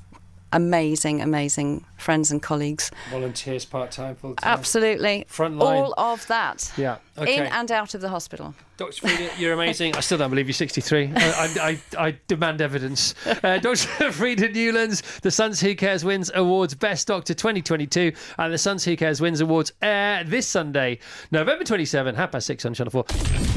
amazing, 0.54 1.22
amazing 1.22 1.86
friends 1.98 2.32
and 2.32 2.42
colleagues. 2.42 2.92
Volunteers, 3.10 3.66
part 3.66 3.92
time, 3.92 4.16
full 4.16 4.36
time. 4.36 4.54
Absolutely. 4.54 5.26
Frontline. 5.30 5.62
All 5.62 5.94
of 5.98 6.28
that. 6.28 6.72
Yeah. 6.78 6.98
Okay. 7.18 7.36
In 7.36 7.44
and 7.44 7.72
out 7.72 7.94
of 7.94 8.02
the 8.02 8.10
hospital. 8.10 8.56
Dr. 8.78 9.06
Freda, 9.06 9.38
you're 9.38 9.54
amazing. 9.54 9.96
I 9.96 10.00
still 10.00 10.18
don't 10.18 10.30
believe 10.30 10.48
you're 10.48 10.54
63. 10.54 11.12
I, 11.16 11.20
I, 11.20 11.80
I, 12.00 12.08
I 12.08 12.18
demand 12.28 12.62
evidence. 12.62 13.14
Uh, 13.28 13.34
Dr. 13.60 14.10
Freda 14.10 14.52
Newlands, 14.54 15.04
the 15.22 15.30
Sun's 15.30 15.60
Who 15.60 15.76
Cares 15.76 16.04
Wins 16.04 16.32
Awards 16.34 16.74
Best 16.74 17.08
Doctor 17.08 17.34
2022, 17.34 18.14
and 18.40 18.54
the 18.54 18.58
Sun's 18.58 18.84
Who 18.86 18.96
Cares 18.96 19.22
Wins 19.22 19.42
Awards 19.42 19.72
air 19.82 20.24
this 20.24 20.48
Sunday, 20.48 21.00
November 21.32 21.64
27, 21.64 22.16
half 22.16 22.32
past 22.32 22.48
six 22.48 22.66
on 22.66 22.74
Channel 22.74 22.92
4. 22.92 23.04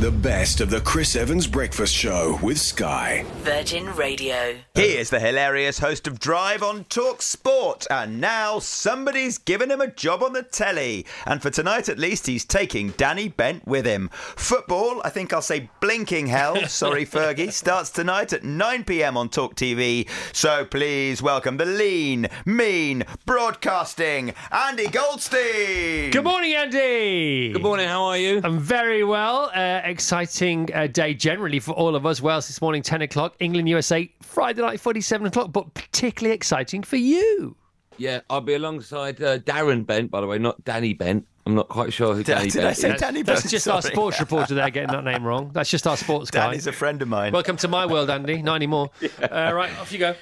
The 0.01 0.11
best 0.11 0.61
of 0.61 0.69
the 0.69 0.81
Chris 0.81 1.17
Evans 1.17 1.47
Breakfast 1.47 1.95
Show 1.95 2.39
with 2.43 2.59
Sky. 2.59 3.25
Virgin 3.39 3.95
Radio. 3.95 4.57
He 4.75 4.97
is 4.97 5.09
the 5.11 5.21
hilarious 5.21 5.79
host 5.79 6.07
of 6.07 6.19
Drive 6.19 6.63
on 6.63 6.85
Talk 6.85 7.23
Sport, 7.23 7.87
and 7.91 8.21
now 8.21 8.59
somebody's 8.59 9.39
given 9.39 9.71
him 9.71 9.81
a 9.81 9.87
job 9.87 10.23
on 10.23 10.33
the 10.33 10.43
telly. 10.43 11.07
And 11.25 11.41
for 11.41 11.51
tonight 11.51 11.89
at 11.89 11.99
least, 11.99 12.27
he's 12.27 12.45
taking 12.45 12.91
Danny 12.91 13.29
Bent 13.45 13.67
with 13.67 13.85
him. 13.85 14.09
Football, 14.15 15.03
I 15.05 15.11
think 15.11 15.35
I'll 15.35 15.43
say 15.43 15.69
blinking 15.81 16.29
hell, 16.29 16.67
sorry 16.69 17.05
Fergie, 17.05 17.53
starts 17.53 17.91
tonight 17.91 18.33
at 18.33 18.43
9 18.43 18.85
pm 18.85 19.19
on 19.19 19.29
Talk 19.29 19.55
TV. 19.55 20.09
So 20.33 20.65
please 20.65 21.21
welcome 21.21 21.59
the 21.59 21.67
lean, 21.67 22.29
mean, 22.47 23.05
broadcasting, 23.27 24.33
Andy 24.51 24.89
Goldstein. 24.89 26.11
Good 26.11 26.25
morning, 26.25 26.55
Andy. 26.55 27.53
Good 27.53 27.61
morning. 27.63 27.87
How 27.87 28.05
are 28.05 28.17
you? 28.17 28.41
I'm 28.43 28.59
very 28.59 29.05
well. 29.05 29.51
Uh, 29.55 29.83
exciting 29.85 30.71
uh, 30.73 30.87
day 30.87 31.13
generally 31.13 31.61
for 31.61 31.73
all 31.73 31.97
of 31.97 32.07
us. 32.07 32.23
Wales 32.23 32.47
this 32.47 32.63
morning, 32.63 32.81
10 32.81 33.03
o'clock. 33.03 33.37
England, 33.41 33.69
USA, 33.69 34.11
Friday 34.23 34.63
night, 34.63 34.81
47 34.81 35.27
o'clock. 35.27 35.53
But 35.53 35.75
particularly 35.75 36.35
exciting 36.35 36.83
for 36.83 36.97
you. 36.97 37.57
Yeah, 37.99 38.21
I'll 38.31 38.41
be 38.41 38.55
alongside 38.55 39.23
uh, 39.23 39.39
Darren 39.41 39.85
Bent, 39.85 40.11
by 40.11 40.23
the 40.23 40.27
way, 40.27 40.39
not 40.39 40.65
Danny 40.65 40.95
Bent. 40.95 41.27
I'm 41.47 41.55
not 41.55 41.69
quite 41.69 41.93
sure 41.93 42.15
who 42.15 42.23
Did 42.25 42.35
I- 42.37 42.39
Danny 42.39 42.51
did 42.51 42.61
I 42.63 42.65
Bent 42.69 42.77
say 42.79 42.95
is. 42.95 43.01
Danny 43.01 43.23
That's 43.23 43.43
Bent? 43.43 43.51
just 43.51 43.69
our 43.69 43.83
sports 43.83 44.19
reporter 44.19 44.55
there 44.55 44.71
getting 44.71 44.91
that 44.91 45.05
name 45.05 45.25
wrong. 45.25 45.51
That's 45.53 45.69
just 45.71 45.87
our 45.87 45.97
sports 45.97 46.31
guy. 46.31 46.47
Danny's 46.47 46.67
a 46.67 46.73
friend 46.73 47.03
of 47.03 47.09
mine. 47.09 47.33
Welcome 47.33 47.57
to 47.59 47.69
my 47.69 47.85
world, 47.85 48.09
Andy. 48.09 48.41
Not 48.43 48.55
anymore. 48.57 48.91
Uh, 49.23 49.53
right, 49.55 49.71
off 49.79 49.93
you 49.93 49.99
go. 49.99 50.15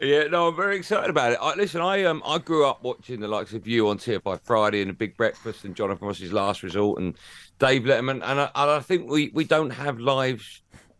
Yeah, 0.00 0.24
no, 0.28 0.46
I'm 0.48 0.54
very 0.56 0.76
excited 0.76 1.10
about 1.10 1.32
it. 1.32 1.38
I, 1.42 1.54
listen, 1.56 1.80
I 1.80 2.04
um, 2.04 2.22
I 2.24 2.38
grew 2.38 2.64
up 2.66 2.84
watching 2.84 3.18
the 3.18 3.26
likes 3.26 3.52
of 3.52 3.66
you 3.66 3.88
on 3.88 3.98
TFI 3.98 4.40
Friday 4.44 4.80
and 4.80 4.90
the 4.90 4.94
Big 4.94 5.16
Breakfast 5.16 5.64
and 5.64 5.74
Jonathan 5.74 6.06
Ross's 6.06 6.32
Last 6.32 6.62
Resort 6.62 7.00
and 7.00 7.14
Dave 7.58 7.82
Letterman, 7.82 8.20
and 8.22 8.40
I, 8.40 8.44
and 8.54 8.70
I 8.70 8.78
think 8.80 9.10
we, 9.10 9.30
we 9.34 9.42
don't 9.44 9.70
have 9.70 9.98
live, 9.98 10.44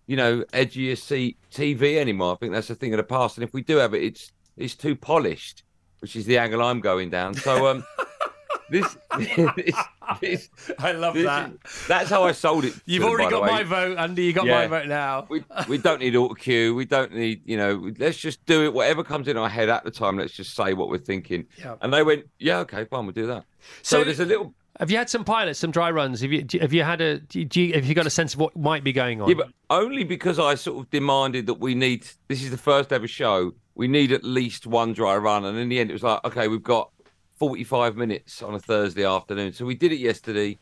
you 0.09 0.17
know, 0.17 0.43
edgier 0.53 0.99
seat 0.99 1.37
TV 1.53 1.99
anymore. 1.99 2.33
I 2.33 2.37
think 2.37 2.53
that's 2.53 2.71
a 2.71 2.75
thing 2.75 2.93
of 2.93 2.97
the 2.97 3.05
past, 3.05 3.37
and 3.37 3.45
if 3.45 3.53
we 3.55 3.63
do 3.63 3.77
have 3.77 3.95
it, 3.95 4.03
it's 4.03 4.33
it's 4.57 4.75
too 4.75 4.97
polished, 4.97 5.63
which 6.01 6.17
is 6.17 6.27
the 6.27 6.39
angle 6.39 6.61
I'm 6.63 6.81
going 6.81 7.11
down. 7.11 7.35
So 7.35 7.69
um, 7.69 7.85
this, 8.71 8.97
this, 9.57 9.75
this 10.21 10.51
I 10.79 10.93
love 10.93 11.15
this 11.15 11.25
that. 11.25 11.51
is- 11.51 11.87
that's 11.87 12.11
how 12.11 12.25
I 12.25 12.33
sold 12.33 12.65
it. 12.65 12.75
You've 12.87 13.03
them, 13.03 13.11
already 13.11 13.25
by 13.27 13.31
the 13.31 13.47
got 13.47 13.53
my 13.53 13.63
vote, 13.63 13.99
Andy. 13.99 14.25
You 14.25 14.33
got 14.33 14.47
Yeah. 14.47 14.55
my 14.61 14.67
vote 14.67 14.87
now. 14.89 15.27
We, 15.29 15.45
we 15.69 15.79
don't 15.79 16.01
need 16.01 16.15
auto 16.17 16.35
cue. 16.35 16.75
We 16.75 16.85
don't 16.85 17.13
need, 17.15 17.43
you 17.45 17.57
know, 17.57 17.91
let's 17.99 18.19
just 18.19 18.45
do 18.47 18.65
it. 18.65 18.73
Whatever 18.73 19.03
comes 19.05 19.29
in 19.29 19.37
our 19.37 19.49
head 19.49 19.69
at 19.69 19.85
the 19.85 19.91
time, 19.91 20.17
let's 20.19 20.33
just 20.33 20.55
say 20.55 20.75
what 20.75 20.89
we're 20.89 20.99
thinking. 20.99 21.47
Yeah. 21.59 21.77
And 21.81 21.93
they 21.93 22.03
went, 22.03 22.27
yeah, 22.39 22.59
okay, 22.61 22.85
fine, 22.85 23.05
we'll 23.07 23.13
do 23.13 23.27
that. 23.27 23.45
So, 23.83 23.99
So- 24.01 24.05
there's 24.05 24.21
a 24.21 24.25
little, 24.27 24.55
Have 24.79 24.91
you 24.91 24.97
had 24.97 25.11
some 25.11 25.25
pilots, 25.25 25.59
some 25.59 25.71
dry 25.73 25.91
runs? 25.91 26.21
Have 26.21 26.33
you 26.33 26.45
have 26.61 26.73
you 26.73 26.85
had 26.85 27.01
a 27.01 27.19
do 27.19 27.61
you- 27.61 27.73
have 27.75 27.85
you 27.85 27.95
got 27.95 28.07
a 28.07 28.11
sense 28.11 28.35
of 28.35 28.41
what 28.41 28.57
might 28.57 28.85
be 28.85 28.93
going 28.93 29.21
on? 29.21 29.29
yeah, 29.29 29.35
but 29.35 29.49
only 29.71 30.05
because 30.05 30.39
I 30.39 30.55
sort 30.55 30.79
of 30.85 30.91
demanded 30.91 31.47
that 31.47 31.55
we 31.55 31.75
need, 31.75 32.07
this 32.29 32.43
is 32.45 32.51
the 32.51 32.57
first 32.59 32.93
ever 32.93 33.09
show, 33.09 33.53
we 33.75 33.89
need 33.89 34.13
at 34.13 34.23
least 34.25 34.67
one 34.67 34.93
dry 34.93 35.17
run. 35.17 35.45
And 35.45 35.59
in 35.59 35.69
the 35.69 35.79
end, 35.81 35.91
it 35.91 35.95
was 35.95 36.03
like, 36.05 36.21
okay, 36.25 36.47
we've 36.49 36.63
got 36.63 36.91
45 37.39 37.97
minutes 37.97 38.43
on 38.43 38.55
a 38.55 38.59
Thursday 38.59 39.05
afternoon. 39.05 39.53
So 39.53 39.65
we 39.65 39.75
did 39.75 39.93
it 39.93 39.99
yesterday. 39.99 40.59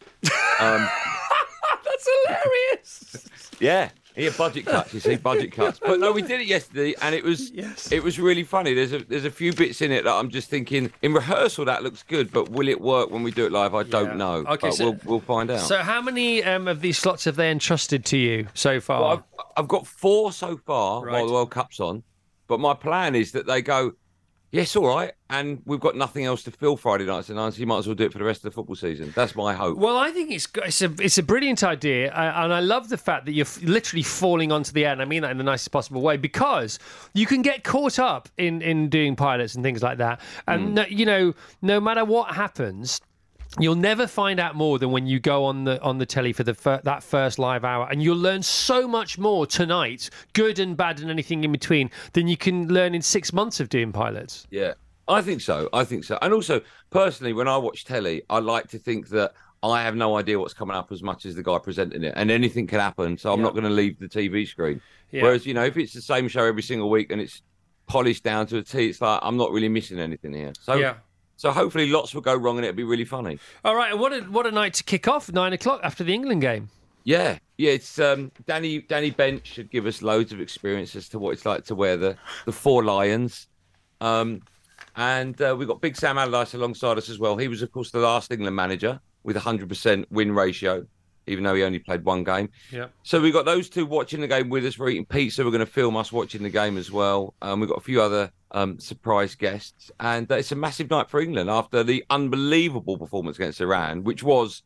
Um, 0.61 0.89
That's 1.85 2.09
hilarious. 2.27 3.27
Yeah, 3.61 3.89
yeah, 4.17 4.31
budget 4.37 4.67
cuts. 4.67 4.93
You 4.93 5.01
see, 5.01 5.17
budget 5.17 5.53
cuts. 5.53 5.79
But 5.79 5.99
no, 5.99 6.13
we 6.13 6.21
did 6.23 6.41
it 6.43 6.47
yesterday, 6.47 6.95
and 7.01 7.15
it 7.15 7.25
was 7.25 7.51
it 7.91 8.03
was 8.03 8.19
really 8.21 8.43
funny. 8.45 8.75
There's 8.75 8.93
a 8.93 8.99
there's 8.99 9.25
a 9.25 9.31
few 9.31 9.53
bits 9.55 9.81
in 9.81 9.91
it 9.93 10.05
that 10.05 10.13
I'm 10.13 10.29
just 10.29 10.51
thinking 10.51 10.93
in 11.03 11.15
rehearsal 11.15 11.65
that 11.67 11.83
looks 11.83 12.03
good, 12.03 12.33
but 12.33 12.51
will 12.51 12.69
it 12.69 12.81
work 12.81 13.11
when 13.11 13.23
we 13.23 13.31
do 13.31 13.47
it 13.47 13.53
live? 13.53 13.75
I 13.75 13.83
don't 13.83 14.17
know. 14.17 14.45
Okay, 14.47 14.69
but 14.69 14.75
so- 14.75 14.91
we'll 14.91 15.01
we'll 15.05 15.21
find 15.21 15.51
out. 15.51 15.61
So, 15.61 15.79
how 15.79 16.03
many 16.03 16.45
um, 16.45 16.69
of 16.69 16.81
these 16.83 16.99
slots 16.99 17.25
have 17.25 17.37
they 17.37 17.51
entrusted 17.51 18.05
to 18.07 18.19
you 18.19 18.47
so 18.53 18.79
far? 18.81 19.01
Well, 19.01 19.11
I've, 19.13 19.45
I've 19.57 19.69
got 19.69 19.87
four 19.87 20.33
so 20.33 20.59
far 20.59 21.03
Right. 21.05 21.13
while 21.13 21.27
the 21.27 21.33
World 21.33 21.51
Cup's 21.51 21.81
on, 21.81 22.03
but 22.47 22.61
my 22.61 22.75
plan 22.75 23.15
is 23.15 23.33
that 23.33 23.47
they 23.47 23.63
go. 23.63 23.93
Yes, 24.53 24.77
all 24.77 24.87
right. 24.87 25.13
And 25.29 25.61
we've 25.67 25.81
got 25.81 25.97
nothing 25.97 26.25
else 26.25 26.43
to 26.45 26.51
fill 26.51 26.77
Friday 26.77 27.05
nights 27.05 27.29
and 27.29 27.37
nights. 27.37 27.57
So 27.57 27.61
you 27.61 27.67
might 27.67 27.79
as 27.79 27.87
well 27.87 27.97
do 27.97 28.05
it 28.05 28.13
for 28.13 28.19
the 28.19 28.25
rest 28.25 28.39
of 28.39 28.51
the 28.53 28.55
football 28.55 28.77
season. 28.77 29.13
That's 29.15 29.35
my 29.35 29.53
hope. 29.53 29.77
Well, 29.77 29.97
I 29.97 30.11
think 30.13 30.31
it's 30.31 30.49
it's 30.65 30.83
a 30.83 30.95
it's 31.01 31.19
a 31.19 31.23
brilliant 31.23 31.65
idea, 31.65 32.13
uh, 32.13 32.45
and 32.45 32.53
I 32.53 32.61
love 32.61 32.89
the 32.89 32.97
fact 32.97 33.27
that 33.27 33.33
you're 33.33 33.47
f- 33.47 33.61
literally 33.63 34.05
falling 34.05 34.53
onto 34.53 34.73
the 34.73 34.87
air, 34.87 34.93
and 34.93 35.03
I 35.03 35.05
mean 35.05 35.23
that 35.23 35.33
in 35.33 35.39
the 35.39 35.45
nicest 35.45 35.73
possible 35.73 36.01
way, 36.01 36.17
because 36.17 36.79
you 37.13 37.27
can 37.27 37.43
get 37.43 37.65
caught 37.65 37.99
up 37.99 38.29
in 38.39 38.63
in 38.63 38.89
doing 38.89 39.17
pilots 39.17 39.57
and 39.57 39.65
things 39.65 39.83
like 39.83 39.99
that, 39.99 40.21
and 40.47 40.77
no, 40.77 40.85
you 40.89 41.07
know, 41.07 41.35
no 41.61 41.81
matter 41.81 42.05
what 42.05 42.35
happens. 42.35 43.01
You'll 43.59 43.75
never 43.75 44.07
find 44.07 44.39
out 44.39 44.55
more 44.55 44.79
than 44.79 44.91
when 44.91 45.07
you 45.07 45.19
go 45.19 45.45
on 45.45 45.65
the 45.65 45.81
on 45.81 45.97
the 45.97 46.05
telly 46.05 46.33
for 46.35 46.45
the 46.45 46.53
fir- 46.53 46.81
that 46.85 47.03
first 47.03 47.39
live 47.39 47.65
hour, 47.65 47.89
and 47.91 48.03
you'll 48.03 48.19
learn 48.19 48.43
so 48.43 48.87
much 48.87 49.17
more 49.19 49.47
tonight, 49.47 50.11
good 50.35 50.59
and 50.59 50.77
bad 50.77 51.01
and 51.01 51.11
anything 51.11 51.43
in 51.43 51.53
between, 51.53 51.91
than 52.13 52.29
you 52.29 52.37
can 52.37 52.69
learn 52.69 52.95
in 52.95 53.01
six 53.01 53.33
months 53.33 53.59
of 53.59 53.71
doing 53.71 53.93
pilots. 53.93 54.47
Yeah, 54.51 54.75
I 55.09 55.23
think 55.23 55.41
so. 55.41 55.71
I 55.73 55.85
think 55.85 56.05
so. 56.05 56.19
And 56.21 56.35
also, 56.35 56.61
personally, 56.91 57.33
when 57.33 57.49
I 57.49 57.57
watch 57.57 57.87
telly, 57.87 58.23
I 58.29 58.41
like 58.41 58.69
to 58.69 58.79
think 58.79 59.09
that 59.09 59.33
I 59.63 59.83
have 59.83 59.97
no 59.97 60.19
idea 60.19 60.39
what's 60.39 60.53
coming 60.55 60.77
up 60.77 60.93
as 60.93 61.03
much 61.03 61.25
as 61.25 61.35
the 61.35 61.43
guy 61.43 61.59
presenting 61.59 62.05
it, 62.05 62.13
and 62.15 62.31
anything 62.31 62.67
can 62.67 62.79
happen. 62.81 63.17
So 63.17 63.33
I'm 63.33 63.39
Yeah. 63.39 63.45
not 63.45 63.53
going 63.55 63.65
to 63.65 63.71
leave 63.71 63.99
the 63.99 64.07
TV 64.09 64.45
screen. 64.47 64.83
Yeah. 65.13 65.23
Whereas, 65.23 65.47
you 65.47 65.55
know, 65.55 65.65
if 65.65 65.79
it's 65.79 65.95
the 65.95 66.03
same 66.03 66.29
show 66.29 66.45
every 66.45 66.63
single 66.63 66.91
week 66.91 67.11
and 67.11 67.23
it's 67.23 67.41
polished 67.87 68.23
down 68.23 68.47
to 68.49 68.59
a 68.59 68.63
T, 68.63 68.87
it's 68.89 69.01
like 69.01 69.19
I'm 69.23 69.39
not 69.39 69.51
really 69.51 69.71
missing 69.71 69.99
anything 69.99 70.35
here. 70.35 70.53
So, 70.61 70.75
Yeah. 70.75 70.95
So 71.37 71.51
hopefully, 71.51 71.89
lots 71.89 72.15
will 72.15 72.23
go 72.23 72.35
wrong 72.35 72.57
and 72.57 72.65
it'll 72.65 72.77
be 72.77 72.85
really 72.85 73.05
funny. 73.05 73.39
All 73.65 73.77
right, 73.77 73.93
and 73.93 74.01
what 74.01 74.13
a 74.13 74.21
what 74.23 74.47
a 74.47 74.51
night 74.51 74.75
to 74.75 74.85
kick 74.85 75.07
off 75.07 75.31
nine 75.33 75.53
o'clock 75.53 75.81
after 75.83 76.03
the 76.03 76.15
England 76.15 76.41
game. 76.41 76.69
Yeah, 77.05 77.39
yeah. 77.57 77.73
It's 77.73 77.99
um, 77.99 78.33
Danny 78.47 78.81
Danny 78.81 79.11
Bench 79.11 79.47
should 79.47 79.71
give 79.71 79.87
us 79.87 80.03
loads 80.03 80.33
of 80.33 80.41
experience 80.41 80.97
as 80.97 81.09
to 81.11 81.19
what 81.19 81.33
it's 81.33 81.47
like 81.47 81.65
to 81.67 81.75
wear 81.75 81.97
the 81.97 82.17
the 82.47 82.53
four 82.53 82.83
lions. 82.83 83.47
Um, 84.01 84.43
and 84.97 85.41
uh, 85.41 85.55
we've 85.57 85.69
got 85.69 85.81
Big 85.81 85.97
Sam 85.97 86.19
Allardyce 86.19 86.55
alongside 86.55 86.99
us 86.99 87.11
as 87.11 87.19
well. 87.19 87.37
He 87.37 87.49
was, 87.49 87.63
of 87.63 87.71
course, 87.71 87.91
the 87.91 87.99
last 87.99 88.33
England 88.33 88.57
manager 88.57 88.99
with 89.23 89.37
a 89.37 89.41
hundred 89.41 89.69
percent 89.69 90.11
win 90.11 90.35
ratio, 90.35 90.87
even 91.27 91.45
though 91.45 91.55
he 91.55 91.63
only 91.63 91.79
played 91.79 92.05
one 92.05 92.25
game. 92.25 92.49
Yeah. 92.71 92.87
So 93.03 93.21
we've 93.21 93.33
got 93.33 93.45
those 93.45 93.69
two 93.69 93.87
watching 93.87 94.21
the 94.21 94.29
game 94.29 94.49
with 94.49 94.65
us. 94.65 94.79
We're 94.79 94.91
eating 94.91 95.07
pizza. 95.07 95.45
We're 95.45 95.51
going 95.51 95.61
to 95.61 95.67
film 95.67 95.97
us 95.97 96.13
watching 96.13 96.43
the 96.43 96.51
game 96.51 96.77
as 96.77 96.91
well. 96.91 97.35
Um, 97.43 97.61
we've 97.61 97.69
got 97.69 97.79
a 97.79 97.83
few 97.83 98.01
other 98.01 98.31
um, 98.53 98.79
surprise 98.79 99.35
guests, 99.35 99.91
and 100.01 100.31
uh, 100.31 100.37
it's 100.37 100.53
a 100.53 100.57
massive 100.57 100.91
night 100.91 101.11
for 101.11 101.21
England 101.21 101.51
after 101.51 101.83
the 101.83 102.05
unbelievable 102.11 102.97
performance 102.97 103.37
against 103.37 103.61
Iran, 103.61 104.05
which 104.05 104.23
was. 104.23 104.63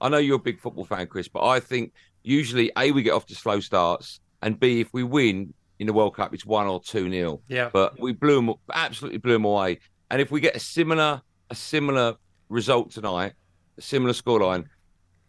I 0.00 0.08
know 0.08 0.18
you're 0.18 0.36
a 0.36 0.40
big 0.40 0.60
football 0.60 0.84
fan, 0.84 1.06
Chris, 1.06 1.28
but 1.28 1.46
I 1.46 1.60
think 1.60 1.92
usually 2.24 2.70
a 2.76 2.90
we 2.90 3.02
get 3.02 3.12
off 3.12 3.26
to 3.26 3.34
slow 3.34 3.60
starts, 3.60 4.20
and 4.42 4.58
b 4.58 4.80
if 4.80 4.92
we 4.92 5.02
win 5.02 5.54
in 5.78 5.86
the 5.86 5.92
World 5.92 6.14
Cup, 6.16 6.34
it's 6.34 6.44
one 6.44 6.66
or 6.66 6.80
two 6.80 7.08
nil. 7.08 7.42
Yeah. 7.48 7.70
But 7.72 7.98
we 7.98 8.12
blew 8.12 8.36
them, 8.36 8.54
absolutely 8.72 9.18
blew 9.18 9.34
them 9.34 9.44
away. 9.44 9.78
And 10.10 10.20
if 10.20 10.30
we 10.30 10.40
get 10.40 10.56
a 10.56 10.60
similar 10.60 11.22
a 11.50 11.54
similar 11.54 12.16
result 12.48 12.90
tonight, 12.90 13.32
a 13.78 13.82
similar 13.82 14.12
scoreline, 14.12 14.66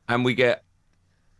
and 0.10 0.26
we 0.26 0.34
get 0.34 0.64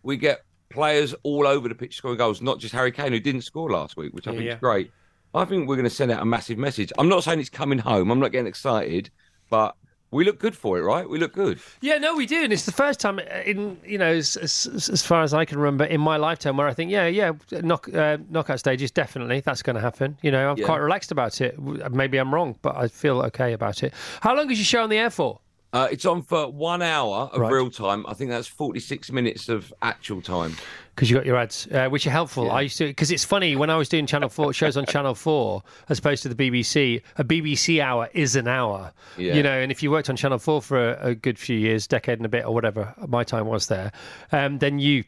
we 0.06 0.18
get 0.18 0.42
players 0.70 1.14
all 1.24 1.48
over 1.48 1.68
the 1.70 1.76
pitch 1.76 1.98
scoring 1.98 2.18
goals, 2.18 2.42
not 2.42 2.60
just 2.60 2.74
Harry 2.74 2.92
Kane 2.92 3.12
who 3.12 3.20
didn't 3.20 3.42
score 3.42 3.70
last 3.72 3.98
week, 3.98 4.14
which 4.14 4.28
I 4.28 4.32
Yeah, 4.32 4.38
think 4.38 4.48
yeah. 4.48 4.54
is 4.56 4.60
great. 4.60 4.92
I 5.34 5.46
think 5.46 5.68
we're 5.68 5.76
going 5.76 5.90
to 5.90 5.94
send 5.94 6.12
out 6.12 6.22
a 6.22 6.26
massive 6.26 6.58
message. 6.58 6.94
I'm 6.98 7.10
not 7.10 7.24
saying 7.24 7.40
it's 7.40 7.50
coming 7.50 7.78
home. 7.80 8.10
I'm 8.10 8.20
not 8.20 8.32
getting 8.32 8.48
excited, 8.48 9.10
but 9.50 9.76
we 10.12 10.24
look 10.24 10.40
good 10.40 10.56
for 10.56 10.78
it, 10.78 10.84
right? 10.84 11.10
We 11.10 11.18
look 11.20 11.34
good. 11.34 11.60
Yeah, 11.82 11.98
no, 11.98 12.16
we 12.16 12.26
do, 12.26 12.42
and 12.44 12.54
it's 12.54 12.66
the 12.66 12.72
first 12.72 13.02
time 13.02 13.20
in 13.20 13.78
you 13.86 13.98
know 13.98 14.06
as, 14.14 14.38
as, 14.38 14.90
as 14.90 15.06
far 15.06 15.24
as 15.24 15.34
I 15.34 15.44
can 15.44 15.58
remember 15.60 15.84
in 15.84 16.00
my 16.00 16.16
lifetime 16.16 16.56
where 16.56 16.68
I 16.68 16.74
think, 16.74 16.90
yeah, 16.90 17.08
yeah, 17.08 17.34
knock, 17.52 17.94
uh, 17.94 18.18
knockout 18.30 18.60
stages 18.60 18.92
definitely 18.92 19.42
that's 19.42 19.62
going 19.62 19.76
to 19.76 19.82
happen. 19.82 20.18
You 20.22 20.32
know, 20.32 20.52
I'm 20.52 20.58
Yeah. 20.58 20.66
quite 20.68 20.78
relaxed 20.78 21.12
about 21.12 21.42
it. 21.42 21.60
Maybe 21.92 22.18
I'm 22.18 22.34
wrong, 22.34 22.58
but 22.62 22.78
I 22.78 22.88
feel 22.88 23.22
okay 23.24 23.52
about 23.52 23.84
it. 23.84 23.94
How 24.22 24.36
long 24.36 24.50
is 24.52 24.58
your 24.58 24.66
show 24.66 24.84
on 24.84 24.90
the 24.90 24.98
air 24.98 25.10
for? 25.10 25.40
Uh, 25.76 25.90
it's 25.92 26.06
on 26.06 26.22
for 26.22 26.48
one 26.50 26.82
hour 26.82 27.30
of 27.34 27.42
Right. 27.42 27.52
real 27.52 27.70
time. 27.70 28.06
I 28.08 28.14
think 28.14 28.32
that's 28.32 28.48
46 28.48 29.12
minutes 29.12 29.50
of 29.50 29.74
actual 29.82 30.22
time. 30.22 30.56
Because 30.96 31.10
you 31.12 31.18
got 31.18 31.26
your 31.26 31.36
ads, 31.36 31.68
uh, 31.70 31.90
which 31.90 32.08
are 32.08 32.12
helpful. 32.12 32.50
I 32.50 32.62
used 32.62 32.78
to 32.78 32.86
because 32.88 33.12
it's 33.12 33.26
funny 33.26 33.58
when 33.58 33.70
I 33.70 33.76
was 33.76 33.90
doing 33.90 34.06
Channel 34.08 34.30
Four 34.30 34.54
shows 34.54 34.78
on 34.78 34.86
Channel 34.86 35.16
Four 35.16 35.64
as 35.90 36.00
opposed 36.00 36.24
to 36.24 36.30
the 36.30 36.36
BBC. 36.36 37.02
A 37.18 37.26
BBC 37.26 37.82
hour 37.82 38.08
is 38.14 38.38
an 38.38 38.48
hour, 38.48 38.94
Yeah. 39.18 39.34
you 39.36 39.44
know. 39.44 39.52
And 39.60 39.70
if 39.70 39.84
you 39.84 39.92
worked 39.92 40.10
on 40.10 40.16
Channel 40.16 40.40
Four 40.40 40.62
for 40.62 40.92
a, 40.94 41.08
a 41.10 41.16
good 41.16 41.38
few 41.38 41.58
years, 41.58 41.88
decade 41.88 42.20
and 42.20 42.26
a 42.26 42.30
bit 42.30 42.46
or 42.46 42.54
whatever 42.54 42.94
my 43.06 43.26
time 43.26 43.46
was 43.48 43.68
there, 43.68 43.92
um, 44.32 44.60
then 44.60 44.80
you 44.80 45.04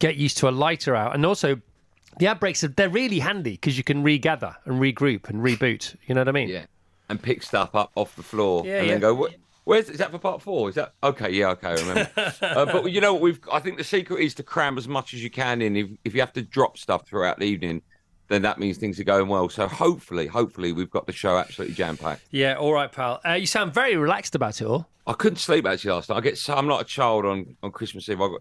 get 0.00 0.16
used 0.16 0.36
to 0.38 0.48
a 0.48 0.50
lighter 0.50 0.96
hour. 0.96 1.14
And 1.14 1.24
also, 1.24 1.60
the 2.18 2.26
ad 2.26 2.40
breaks 2.40 2.64
are 2.64 2.68
they're 2.68 2.88
really 2.88 3.20
handy 3.20 3.52
because 3.52 3.78
you 3.78 3.84
can 3.84 4.02
regather 4.02 4.56
and 4.64 4.80
regroup 4.80 5.28
and 5.28 5.44
reboot. 5.44 5.94
You 6.08 6.16
know 6.16 6.22
what 6.22 6.28
I 6.28 6.32
mean? 6.32 6.48
Yeah. 6.48 6.64
And 7.08 7.22
pick 7.22 7.44
stuff 7.44 7.76
up 7.76 7.92
off 7.94 8.16
the 8.16 8.24
floor 8.24 8.64
Yeah, 8.66 8.78
and 8.78 8.86
yeah. 8.88 8.92
then 8.94 9.00
go, 9.00 9.14
"Wh- 9.28 9.32
where's 9.68 9.90
is 9.90 9.98
that 9.98 10.10
for 10.10 10.18
part 10.18 10.40
four? 10.40 10.70
Is 10.70 10.74
that 10.76 10.94
okay? 11.02 11.30
Yeah, 11.30 11.50
okay, 11.50 11.68
I 11.68 11.74
remember. 11.74 12.10
uh, 12.40 12.64
but 12.64 12.90
you 12.90 13.00
know 13.00 13.12
what? 13.12 13.22
We've 13.22 13.40
I 13.52 13.60
think 13.60 13.76
the 13.76 13.84
secret 13.84 14.20
is 14.20 14.34
to 14.36 14.42
cram 14.42 14.78
as 14.78 14.88
much 14.88 15.12
as 15.12 15.22
you 15.22 15.30
can 15.30 15.60
in. 15.60 15.76
If 15.76 15.90
if 16.04 16.14
you 16.14 16.20
have 16.20 16.32
to 16.32 16.42
drop 16.42 16.78
stuff 16.78 17.06
throughout 17.06 17.38
the 17.38 17.44
evening, 17.44 17.82
then 18.28 18.42
that 18.42 18.58
means 18.58 18.78
things 18.78 18.98
are 18.98 19.04
going 19.04 19.28
well. 19.28 19.48
So 19.50 19.68
hopefully, 19.68 20.26
hopefully 20.26 20.72
we've 20.72 20.90
got 20.90 21.06
the 21.06 21.12
show 21.12 21.36
absolutely 21.36 21.74
jam 21.74 21.98
packed. 21.98 22.22
Yeah. 22.30 22.54
All 22.54 22.72
right, 22.72 22.90
pal. 22.90 23.20
Uh, 23.26 23.34
you 23.34 23.46
sound 23.46 23.74
very 23.74 23.96
relaxed 23.96 24.34
about 24.34 24.60
it 24.60 24.66
all. 24.66 24.88
I 25.06 25.12
couldn't 25.12 25.38
sleep 25.38 25.66
actually 25.66 25.92
last 25.92 26.08
night. 26.08 26.16
I 26.16 26.20
get 26.20 26.38
so, 26.38 26.54
I'm 26.54 26.66
not 26.66 26.80
a 26.80 26.84
child 26.84 27.26
on 27.26 27.54
on 27.62 27.70
Christmas 27.70 28.08
Eve. 28.08 28.20
I 28.22 28.28
got 28.28 28.40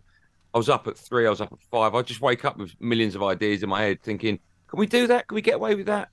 I 0.54 0.58
was 0.58 0.70
up 0.70 0.88
at 0.88 0.98
three. 0.98 1.28
I 1.28 1.30
was 1.30 1.42
up 1.42 1.52
at 1.52 1.60
five. 1.70 1.94
I 1.94 2.02
just 2.04 2.22
wake 2.22 2.46
up 2.46 2.58
with 2.58 2.74
millions 2.80 3.16
of 3.16 3.24
ideas 3.24 3.64
in 3.64 3.70
my 3.70 3.82
head, 3.82 4.02
thinking, 4.02 4.40
"Can 4.70 4.80
we 4.80 4.88
do 4.88 5.08
that? 5.08 5.28
Can 5.28 5.36
we 5.36 5.42
get 5.42 5.56
away 5.56 5.76
with 5.76 5.88
that?" 5.88 6.08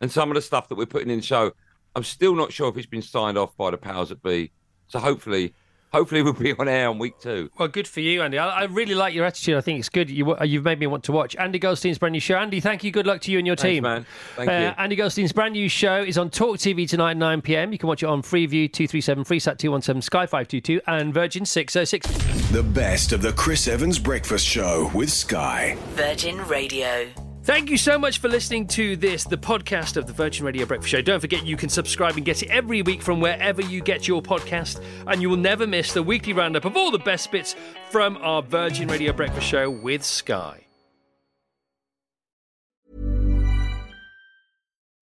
And 0.00 0.10
some 0.10 0.30
of 0.30 0.34
the 0.34 0.42
stuff 0.42 0.68
that 0.68 0.74
we're 0.74 0.86
putting 0.86 1.10
in 1.10 1.18
the 1.18 1.24
show, 1.24 1.52
I'm 1.96 2.04
still 2.04 2.34
not 2.34 2.52
sure 2.52 2.68
if 2.68 2.76
it's 2.76 2.86
been 2.86 3.02
signed 3.02 3.38
off 3.38 3.56
by 3.56 3.70
the 3.70 3.76
powers 3.78 4.08
that 4.08 4.22
be. 4.22 4.50
So 4.88 4.98
hopefully, 4.98 5.54
hopefully 5.92 6.22
we'll 6.24 6.32
be 6.32 6.52
on 6.54 6.68
air 6.68 6.88
on 6.88 6.98
week 6.98 7.14
two. 7.20 7.50
Well, 7.58 7.68
good 7.68 7.86
for 7.88 8.00
you, 8.00 8.20
Andy. 8.22 8.36
I, 8.38 8.48
I 8.48 8.64
really 8.64 8.94
like 8.96 9.14
your 9.14 9.24
attitude. 9.24 9.56
I 9.56 9.60
think 9.60 9.78
it's 9.78 9.88
good. 9.88 10.10
You, 10.10 10.36
you've 10.42 10.64
made 10.64 10.78
me 10.80 10.86
want 10.88 11.04
to 11.04 11.12
watch 11.12 11.36
Andy 11.36 11.58
Goldstein's 11.58 11.98
brand 11.98 12.12
new 12.12 12.20
show. 12.20 12.36
Andy, 12.36 12.58
thank 12.60 12.82
you. 12.84 12.90
Good 12.90 13.06
luck 13.06 13.20
to 13.22 13.30
you 13.32 13.38
and 13.38 13.46
your 13.46 13.54
Thanks, 13.56 13.74
team. 13.76 13.82
man. 13.84 14.06
Thank 14.36 14.50
Uh, 14.50 14.52
you. 14.52 14.58
Andy 14.76 14.96
Goldstein's 14.96 15.32
brand 15.32 15.52
new 15.52 15.68
show 15.68 16.02
is 16.02 16.18
on 16.18 16.30
Talk 16.30 16.56
TV 16.58 16.88
tonight 16.88 17.12
at 17.12 17.16
9 17.18 17.40
pm. 17.42 17.72
You 17.72 17.78
can 17.78 17.88
watch 17.88 18.02
it 18.02 18.06
on 18.06 18.22
Freeview 18.22 18.72
237, 18.72 19.24
Freesat 19.24 19.58
217, 19.58 20.02
Sky 20.02 20.26
522, 20.26 20.80
and 20.88 21.14
Virgin 21.14 21.46
606. 21.46 22.50
The 22.50 22.62
best 22.62 23.12
of 23.12 23.22
the 23.22 23.32
Chris 23.32 23.68
Evans 23.68 23.98
Breakfast 24.00 24.44
Show 24.46 24.90
with 24.94 25.10
Sky. 25.10 25.76
Virgin 25.94 26.44
Radio. 26.48 27.06
Thank 27.44 27.68
you 27.68 27.76
so 27.76 27.98
much 27.98 28.20
for 28.20 28.28
listening 28.30 28.66
to 28.68 28.96
this, 28.96 29.24
the 29.24 29.36
podcast 29.36 29.98
of 29.98 30.06
the 30.06 30.14
Virgin 30.14 30.46
Radio 30.46 30.64
Breakfast 30.64 30.90
Show. 30.90 31.02
Don't 31.02 31.20
forget 31.20 31.44
you 31.44 31.58
can 31.58 31.68
subscribe 31.68 32.16
and 32.16 32.24
get 32.24 32.42
it 32.42 32.48
every 32.48 32.80
week 32.80 33.02
from 33.02 33.20
wherever 33.20 33.60
you 33.60 33.82
get 33.82 34.08
your 34.08 34.22
podcast, 34.22 34.82
and 35.06 35.20
you 35.20 35.28
will 35.28 35.36
never 35.36 35.66
miss 35.66 35.92
the 35.92 36.02
weekly 36.02 36.32
roundup 36.32 36.64
of 36.64 36.74
all 36.74 36.90
the 36.90 36.98
best 36.98 37.30
bits 37.30 37.54
from 37.90 38.16
our 38.22 38.40
Virgin 38.40 38.88
Radio 38.88 39.12
Breakfast 39.12 39.46
Show 39.46 39.68
with 39.68 40.02
Sky. 40.02 40.64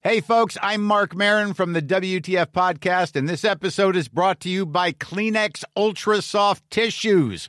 Hey, 0.01 0.21
folks, 0.21 0.59
I'm 0.61 0.83
Marc 0.83 1.15
Maron 1.15 1.55
from 1.55 1.75
the 1.75 1.83
WTF 1.83 2.47
Podcast, 2.47 3.15
and 3.15 3.29
this 3.29 3.45
episode 3.45 3.95
is 3.95 4.09
brought 4.09 4.41
to 4.41 4.49
you 4.49 4.67
by 4.67 4.91
Kleenex 4.91 5.63
Ultra 5.77 6.21
Soft 6.21 6.69
Tissues, 6.73 7.49